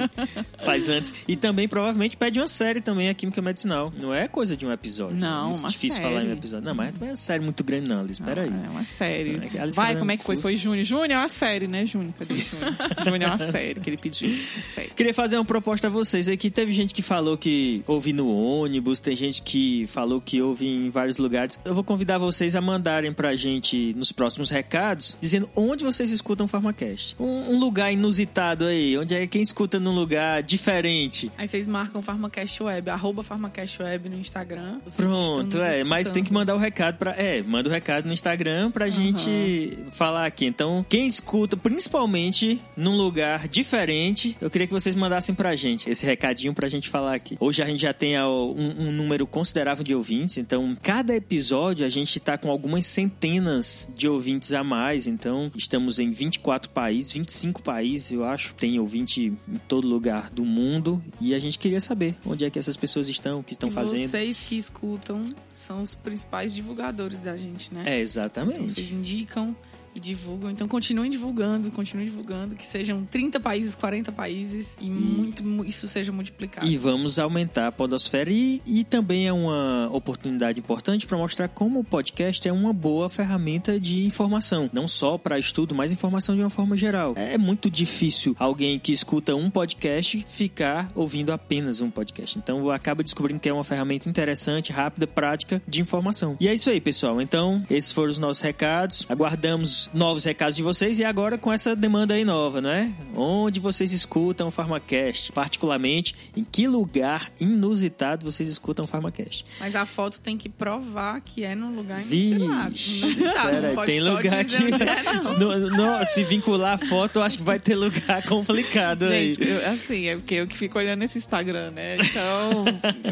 faz 0.64 0.88
antes. 0.90 1.14
E 1.28 1.36
também 1.36 1.68
provavelmente 1.68 2.16
pede 2.18 2.40
uma 2.40 2.48
série 2.48 2.82
também, 2.82 3.10
a 3.10 3.14
química 3.14 3.42
medicinal. 3.42 3.94
Não 3.98 4.14
é 4.14 4.28
coisa 4.28 4.56
de 4.58 4.66
um 4.66 4.72
episódio. 4.72 5.18
Não, 5.18 5.46
é 5.46 5.50
muito 5.50 5.60
uma 5.62 5.70
difícil 5.70 6.02
série. 6.02 6.14
falar 6.14 6.26
em 6.26 6.30
um 6.30 6.34
episódio. 6.34 6.66
Não, 6.66 6.74
mas 6.76 6.94
é 7.02 7.06
uma 7.06 7.16
série 7.16 7.44
muito 7.44 7.64
grande, 7.64 7.88
não, 7.90 8.00
Alice. 8.00 8.14
Espera 8.14 8.44
aí. 8.44 8.50
É 8.50 8.70
uma 8.70 8.84
série. 8.84 9.42
É 9.56 9.60
Alice 9.60 9.76
Vai, 9.76 9.94
tá 9.94 10.00
como 10.00 10.12
é 10.12 10.18
que 10.18 10.24
foi? 10.24 10.38
Foi 10.38 10.58
Júnior. 10.58 10.86
Júnior 10.86 11.12
é 11.12 11.18
uma 11.18 11.30
série, 11.30 11.68
né, 11.68 11.81
Júnior? 11.86 12.14
Cadê 12.18 12.36
Júnior? 12.38 12.76
Júnior 13.04 13.22
é 13.22 13.28
uma 13.28 13.52
série 13.52 13.80
que 13.80 13.90
ele 13.90 13.98
pediu. 13.98 14.30
Série. 14.74 14.90
Queria 14.90 15.14
fazer 15.14 15.38
uma 15.38 15.46
proposta 15.46 15.88
a 15.88 15.90
vocês 15.90 16.28
aqui. 16.28 16.50
Teve 16.50 16.72
gente 16.72 16.94
que 16.94 17.02
falou 17.02 17.38
que 17.38 17.84
ouve 17.88 18.14
no 18.14 18.30
ônibus, 18.34 19.00
tem 19.00 19.16
gente 19.16 19.42
que 19.42 19.88
falou 19.88 20.22
que 20.22 20.42
ouve 20.42 20.68
em 20.68 20.90
vários 20.90 21.18
lugares. 21.18 21.60
Eu 21.66 21.74
vou 21.74 21.84
convidar 21.84 22.18
vocês 22.18 22.56
a 22.56 22.62
mandarem 22.62 23.14
pra 23.14 23.36
gente 23.36 23.94
nos 23.96 24.12
próximos 24.12 24.50
recados, 24.50 25.16
dizendo 25.22 25.50
onde 25.56 25.84
vocês 25.84 26.12
escutam 26.12 26.46
o 26.46 26.50
Pharmacast. 26.50 27.16
Um, 27.20 27.54
um 27.54 27.60
lugar 27.60 27.92
inusitado 27.92 28.66
aí, 28.66 28.98
onde 28.98 29.16
é 29.16 29.28
quem 29.28 29.42
escuta 29.42 29.80
num 29.80 29.94
lugar 29.94 30.42
diferente. 30.44 31.32
Aí 31.38 31.48
vocês 31.48 31.68
marcam 31.68 32.02
Farmacast 32.02 32.62
Web, 32.64 32.90
arroba 32.90 33.24
Farmacast 33.24 33.82
Web 33.82 34.10
no 34.10 34.18
Instagram. 34.18 34.80
Vocês 34.84 34.96
Pronto, 34.96 35.58
é, 35.60 35.84
mas 35.84 36.12
tem 36.12 36.24
que 36.24 36.34
mandar 36.34 36.56
o 36.56 36.58
recado 36.58 36.98
pra. 36.98 37.12
É, 37.12 37.42
manda 37.42 37.70
o 37.70 37.72
recado 37.72 38.06
no 38.06 38.14
Instagram 38.14 38.72
pra 38.72 38.90
gente 38.90 39.78
falar 39.92 40.26
aqui. 40.26 40.46
Então, 40.46 40.86
quem 40.88 41.08
escuta, 41.08 41.56
principalmente 41.72 42.62
num 42.76 42.98
lugar 42.98 43.48
diferente, 43.48 44.36
eu 44.42 44.50
queria 44.50 44.68
que 44.68 44.74
vocês 44.74 44.94
mandassem 44.94 45.34
pra 45.34 45.56
gente 45.56 45.90
esse 45.90 46.06
recadinho 46.06 46.54
pra 46.54 46.68
gente 46.68 46.90
falar 46.90 47.16
aqui. 47.16 47.38
Hoje 47.40 47.64
a 47.64 47.66
gente 47.66 47.82
já 47.82 47.94
tem 47.94 48.20
um, 48.22 48.88
um 48.88 48.92
número 48.92 49.26
considerável 49.26 49.82
de 49.82 49.96
ouvintes, 49.96 50.38
então 50.38 50.78
cada 50.82 51.16
episódio 51.16 51.86
a 51.86 51.90
gente 51.90 52.20
tá 52.20 52.38
com 52.38 52.52
algumas 52.52 52.86
centenas 52.86 53.88
de 53.96 54.06
ouvintes 54.06 54.52
a 54.52 54.66
mais. 54.66 55.08
Então, 55.08 55.50
estamos 55.56 55.98
em 55.98 56.12
24 56.12 56.70
países, 56.72 57.14
25 57.14 57.64
países, 57.64 58.12
eu 58.12 58.26
acho. 58.26 58.54
Tem 58.56 58.78
ouvinte 58.78 59.32
em 59.48 59.58
todo 59.70 59.88
lugar 59.88 60.30
do 60.30 60.44
mundo 60.44 61.02
e 61.22 61.34
a 61.34 61.40
gente 61.40 61.58
queria 61.58 61.80
saber 61.80 62.16
onde 62.26 62.44
é 62.44 62.50
que 62.50 62.60
essas 62.60 62.76
pessoas 62.76 63.08
estão, 63.08 63.40
o 63.40 63.44
que 63.44 63.54
estão 63.54 63.72
fazendo. 63.72 64.10
Vocês 64.10 64.42
que 64.42 64.58
escutam 64.58 65.24
são 65.54 65.82
os 65.82 65.96
principais 65.96 66.54
divulgadores 66.54 67.20
da 67.20 67.38
gente, 67.38 67.74
né? 67.74 67.84
É, 67.86 67.90
Então 67.92 68.02
exatamente. 68.02 68.60
vocês 68.60 68.92
indicam 68.92 69.56
e 69.94 70.00
divulgam. 70.00 70.50
Então 70.50 70.68
continuem 70.68 71.10
divulgando, 71.12 71.70
continuem 71.72 72.08
divulgando, 72.08 72.56
que 72.56 72.66
sejam 72.66 73.06
30 73.06 73.40
países, 73.40 73.76
40 73.76 74.12
países 74.12 74.78
e 74.80 74.90
muito 74.90 75.46
mu- 75.46 75.66
isso 75.66 75.88
seja 75.88 76.12
multiplicado. 76.12 76.66
E 76.68 76.78
vamos 76.78 77.20
aumentar 77.20 77.68
a 77.68 77.72
podosfera 77.72 78.30
e, 78.32 78.62
e 78.66 78.84
também 78.84 79.28
é 79.28 79.34
uma 79.34 79.90
oportunidade 79.92 80.60
importante 80.60 81.06
para 81.06 81.18
mostrar 81.18 81.48
como 81.50 81.80
o 81.80 81.84
podcast 81.84 82.48
é 82.48 82.52
uma 82.52 82.72
boa 82.74 83.10
ferramenta 83.10 83.80
de 83.80 84.06
informação, 84.06 84.70
não 84.72 84.88
só 84.88 85.18
para 85.18 85.38
estudo, 85.38 85.76
mas 85.76 85.92
informação 85.92 86.36
de 86.36 86.42
uma 86.42 86.50
forma 86.50 86.78
geral. 86.78 87.14
É 87.18 87.38
muito 87.38 87.70
difícil 87.70 88.36
alguém 88.40 88.80
que 88.80 88.92
escuta 88.94 89.36
um 89.36 89.50
podcast 89.50 90.26
ficar 90.30 90.90
ouvindo 90.96 91.32
apenas 91.32 91.82
um 91.82 91.90
podcast. 91.90 92.38
Então 92.38 92.70
acaba 92.70 93.04
descobrindo 93.04 93.40
que 93.40 93.50
é 93.50 93.54
uma 93.54 93.64
ferramenta 93.64 94.10
interessante, 94.10 94.72
rápida, 94.72 95.06
prática 95.08 95.62
de 95.68 95.82
informação. 95.82 96.38
E 96.40 96.48
é 96.48 96.54
isso 96.54 96.70
aí, 96.70 96.80
pessoal. 96.80 97.22
Então, 97.22 97.66
esses 97.70 97.92
foram 97.92 98.12
os 98.12 98.18
nossos 98.18 98.42
recados. 98.42 99.06
Aguardamos 99.10 99.81
novos 99.94 100.24
recados 100.24 100.56
de 100.56 100.64
vocês 100.64 101.00
e 101.00 101.04
agora 101.04 101.38
com 101.38 101.52
essa 101.52 101.76
demanda 101.76 102.14
aí 102.14 102.24
nova, 102.24 102.62
né? 102.62 102.94
Onde 103.16 103.60
vocês 103.60 103.92
escutam 103.94 104.48
o 104.48 104.52
Pharmacast? 104.52 105.32
Particularmente, 105.32 106.16
em 106.36 106.44
que 106.44 106.68
lugar 106.68 107.30
inusitado 107.40 108.26
vocês 108.30 108.48
escutam 108.50 108.86
o 108.86 108.88
Pharmacast? 108.88 109.44
Mas 109.60 109.76
a 109.76 109.86
foto 109.86 110.20
tem 110.22 110.38
que 110.38 110.50
provar 110.50 111.22
que 111.22 111.44
é 111.44 111.56
num 111.56 111.76
lugar 111.76 112.02
inusitado. 112.02 112.76
Inusitado. 112.76 113.50
Pera 113.50 113.62
não 113.62 113.70
aí, 113.70 113.76
pode 113.76 113.92
tem 113.92 114.02
lugar 114.02 114.46
que. 114.46 114.56
é, 114.56 115.14
não. 115.14 115.38
Não, 115.40 115.70
não, 116.00 116.06
se 116.06 116.24
vincular 116.24 116.74
a 116.82 116.86
foto, 116.88 117.18
eu 117.20 117.24
acho 117.24 117.38
que 117.38 117.44
vai 117.44 117.60
ter 117.60 117.76
lugar 117.76 118.24
complicado 118.28 119.04
aí. 119.06 119.30
Gente, 119.32 119.48
eu- 119.50 119.70
assim, 119.72 120.08
é 120.08 120.16
porque 120.16 120.36
eu 120.36 120.48
que 120.48 120.58
fico 120.58 120.78
olhando 120.78 121.04
esse 121.04 121.18
Instagram, 121.18 121.72
né? 121.72 121.98
Então, 121.98 122.66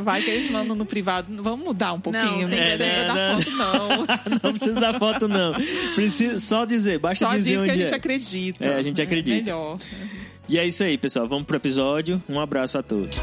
vai 0.04 0.22
que 0.22 0.30
eles 0.30 0.52
mandam 0.52 0.76
no 0.76 0.86
privado. 0.86 1.42
Vamos 1.42 1.64
mudar 1.66 1.94
um 1.94 2.00
pouquinho, 2.02 2.24
Não, 2.44 2.50
tem 2.50 2.60
né? 2.60 2.72
que 2.72 2.78
ser- 2.78 3.08
Não 3.08 3.16
da 3.16 3.38
foto, 3.38 3.52
não. 3.52 4.40
Não 4.44 4.52
precisa 4.54 4.80
da 4.80 5.00
foto, 5.00 5.28
não. 5.28 5.54
Precisa 5.96 6.40
só 6.40 6.59
dizer, 6.66 7.00
basta 7.00 7.26
Só 7.26 7.36
dizer 7.36 7.58
diz 7.58 7.64
que 7.64 7.72
a 7.72 7.74
gente 7.74 7.94
é. 7.94 7.96
acredita. 7.96 8.66
É, 8.66 8.76
a 8.76 8.84
gente 8.84 9.02
acredita. 9.02 9.38
Melhor. 9.38 9.78
E 10.48 10.58
é 10.58 10.66
isso 10.66 10.84
aí, 10.84 10.98
pessoal. 10.98 11.28
Vamos 11.28 11.46
pro 11.46 11.58
episódio. 11.58 12.22
Um 12.28 12.40
abraço 12.40 12.78
a 12.78 12.84
todos. 12.84 13.18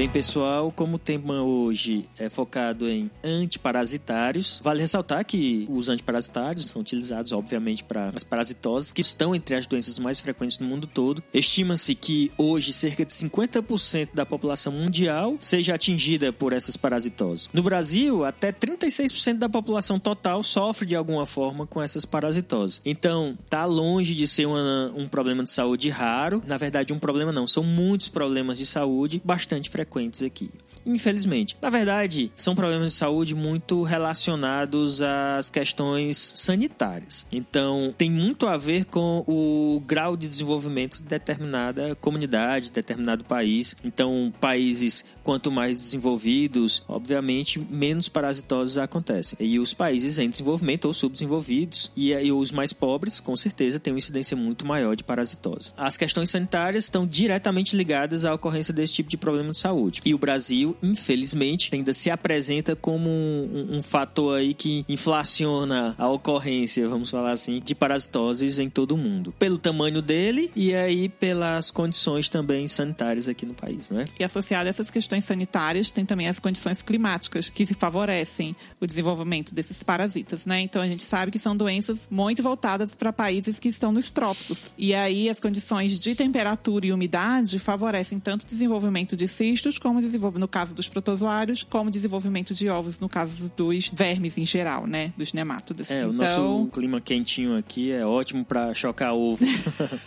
Bem, 0.00 0.08
pessoal, 0.08 0.72
como 0.74 0.96
o 0.96 0.98
tema 0.98 1.42
hoje 1.42 2.08
é 2.18 2.30
focado 2.30 2.88
em 2.88 3.10
antiparasitários, 3.22 4.58
vale 4.64 4.80
ressaltar 4.80 5.26
que 5.26 5.66
os 5.68 5.90
antiparasitários 5.90 6.64
são 6.70 6.80
utilizados, 6.80 7.32
obviamente, 7.32 7.84
para 7.84 8.10
as 8.14 8.24
parasitoses, 8.24 8.92
que 8.92 9.02
estão 9.02 9.34
entre 9.34 9.56
as 9.56 9.66
doenças 9.66 9.98
mais 9.98 10.18
frequentes 10.18 10.58
no 10.58 10.66
mundo 10.66 10.86
todo. 10.86 11.22
Estima-se 11.34 11.94
que 11.94 12.32
hoje 12.38 12.72
cerca 12.72 13.04
de 13.04 13.12
50% 13.12 14.14
da 14.14 14.24
população 14.24 14.72
mundial 14.72 15.36
seja 15.38 15.74
atingida 15.74 16.32
por 16.32 16.54
essas 16.54 16.78
parasitoses. 16.78 17.50
No 17.52 17.62
Brasil, 17.62 18.24
até 18.24 18.50
36% 18.52 19.36
da 19.36 19.50
população 19.50 20.00
total 20.00 20.42
sofre 20.42 20.86
de 20.86 20.96
alguma 20.96 21.26
forma 21.26 21.66
com 21.66 21.82
essas 21.82 22.06
parasitoses. 22.06 22.80
Então, 22.86 23.36
tá 23.50 23.66
longe 23.66 24.14
de 24.14 24.26
ser 24.26 24.46
uma- 24.46 24.90
um 24.96 25.06
problema 25.06 25.44
de 25.44 25.50
saúde 25.50 25.90
raro. 25.90 26.42
Na 26.46 26.56
verdade, 26.56 26.90
um 26.90 26.98
problema 26.98 27.32
não, 27.32 27.46
são 27.46 27.62
muitos 27.62 28.08
problemas 28.08 28.56
de 28.56 28.64
saúde 28.64 29.20
bastante 29.22 29.68
frequentes 29.68 29.89
aqui. 30.24 30.50
Infelizmente. 30.84 31.56
Na 31.60 31.70
verdade, 31.70 32.32
são 32.34 32.54
problemas 32.54 32.92
de 32.92 32.98
saúde 32.98 33.34
muito 33.34 33.82
relacionados 33.82 35.02
às 35.02 35.50
questões 35.50 36.32
sanitárias. 36.34 37.26
Então, 37.30 37.94
tem 37.96 38.10
muito 38.10 38.46
a 38.46 38.56
ver 38.56 38.86
com 38.86 39.24
o 39.26 39.82
grau 39.86 40.16
de 40.16 40.28
desenvolvimento 40.28 41.02
de 41.02 41.08
determinada 41.08 41.94
comunidade, 41.96 42.72
determinado 42.72 43.24
país. 43.24 43.76
Então, 43.84 44.32
países 44.40 45.04
quanto 45.22 45.50
mais 45.50 45.76
desenvolvidos, 45.76 46.82
obviamente, 46.88 47.58
menos 47.58 48.08
parasitoses 48.08 48.78
acontecem. 48.78 49.36
E 49.38 49.58
os 49.58 49.74
países 49.74 50.18
em 50.18 50.28
desenvolvimento 50.28 50.86
ou 50.86 50.94
subdesenvolvidos 50.94 51.90
e 51.96 52.12
os 52.32 52.50
mais 52.50 52.72
pobres, 52.72 53.20
com 53.20 53.36
certeza, 53.36 53.78
têm 53.78 53.92
uma 53.92 53.98
incidência 53.98 54.36
muito 54.36 54.66
maior 54.66 54.96
de 54.96 55.04
parasitose. 55.04 55.72
As 55.76 55.96
questões 55.96 56.30
sanitárias 56.30 56.84
estão 56.84 57.06
diretamente 57.06 57.76
ligadas 57.76 58.24
à 58.24 58.34
ocorrência 58.34 58.72
desse 58.72 58.94
tipo 58.94 59.10
de 59.10 59.16
problema 59.16 59.50
de 59.50 59.58
saúde. 59.58 60.00
E 60.04 60.14
o 60.14 60.18
Brasil, 60.18 60.69
infelizmente, 60.82 61.70
ainda 61.72 61.92
se 61.92 62.10
apresenta 62.10 62.74
como 62.76 63.08
um, 63.08 63.78
um- 63.78 63.82
fator 63.82 64.36
aí 64.38 64.54
que 64.54 64.84
inflaciona 64.88 65.94
a 65.98 66.08
ocorrência, 66.08 66.88
vamos 66.88 67.10
falar 67.10 67.32
assim, 67.32 67.60
de 67.60 67.74
parasitoses 67.74 68.58
em 68.58 68.68
todo 68.70 68.92
o 68.92 68.98
mundo. 68.98 69.34
Pelo 69.38 69.58
tamanho 69.58 70.00
dele 70.02 70.50
e 70.54 70.74
aí 70.74 71.08
pelas 71.08 71.70
condições 71.70 72.28
também 72.28 72.68
sanitárias 72.68 73.28
aqui 73.28 73.44
no 73.44 73.54
país, 73.54 73.90
não 73.90 74.00
é? 74.00 74.04
E 74.18 74.24
associado 74.24 74.68
a 74.68 74.70
essas 74.70 74.90
questões 74.90 75.24
sanitárias, 75.24 75.90
tem 75.90 76.04
também 76.04 76.28
as 76.28 76.38
condições 76.38 76.82
climáticas 76.82 77.48
que 77.48 77.66
se 77.66 77.74
favorecem 77.74 78.54
o 78.80 78.86
desenvolvimento 78.86 79.54
desses 79.54 79.82
parasitas, 79.82 80.46
né? 80.46 80.60
Então 80.60 80.80
a 80.82 80.86
gente 80.86 81.02
sabe 81.02 81.30
que 81.32 81.38
são 81.38 81.56
doenças 81.56 82.00
muito 82.10 82.42
voltadas 82.42 82.90
para 82.94 83.12
países 83.12 83.58
que 83.58 83.68
estão 83.68 83.92
nos 83.92 84.10
trópicos. 84.10 84.70
E 84.78 84.94
aí 84.94 85.28
as 85.28 85.40
condições 85.40 85.98
de 85.98 86.14
temperatura 86.14 86.86
e 86.86 86.92
umidade 86.92 87.58
favorecem 87.58 88.18
tanto 88.20 88.42
o 88.44 88.46
desenvolvimento 88.46 89.16
de 89.16 89.26
cistos, 89.26 89.78
como 89.78 90.00
desenvolve 90.00 90.38
no 90.38 90.48
caso 90.48 90.59
dos 90.66 90.88
protozoários, 90.88 91.62
como 91.62 91.90
desenvolvimento 91.90 92.54
de 92.54 92.68
ovos 92.68 93.00
no 93.00 93.08
caso 93.08 93.52
dos 93.56 93.90
vermes 93.92 94.38
em 94.38 94.46
geral, 94.46 94.86
né? 94.86 95.12
Dos 95.16 95.32
nemátodos. 95.32 95.90
É, 95.90 96.06
o 96.06 96.12
então, 96.12 96.58
nosso 96.58 96.70
clima 96.72 97.00
quentinho 97.00 97.56
aqui 97.56 97.90
é 97.92 98.04
ótimo 98.04 98.44
pra 98.44 98.74
chocar 98.74 99.14
ovo. 99.14 99.44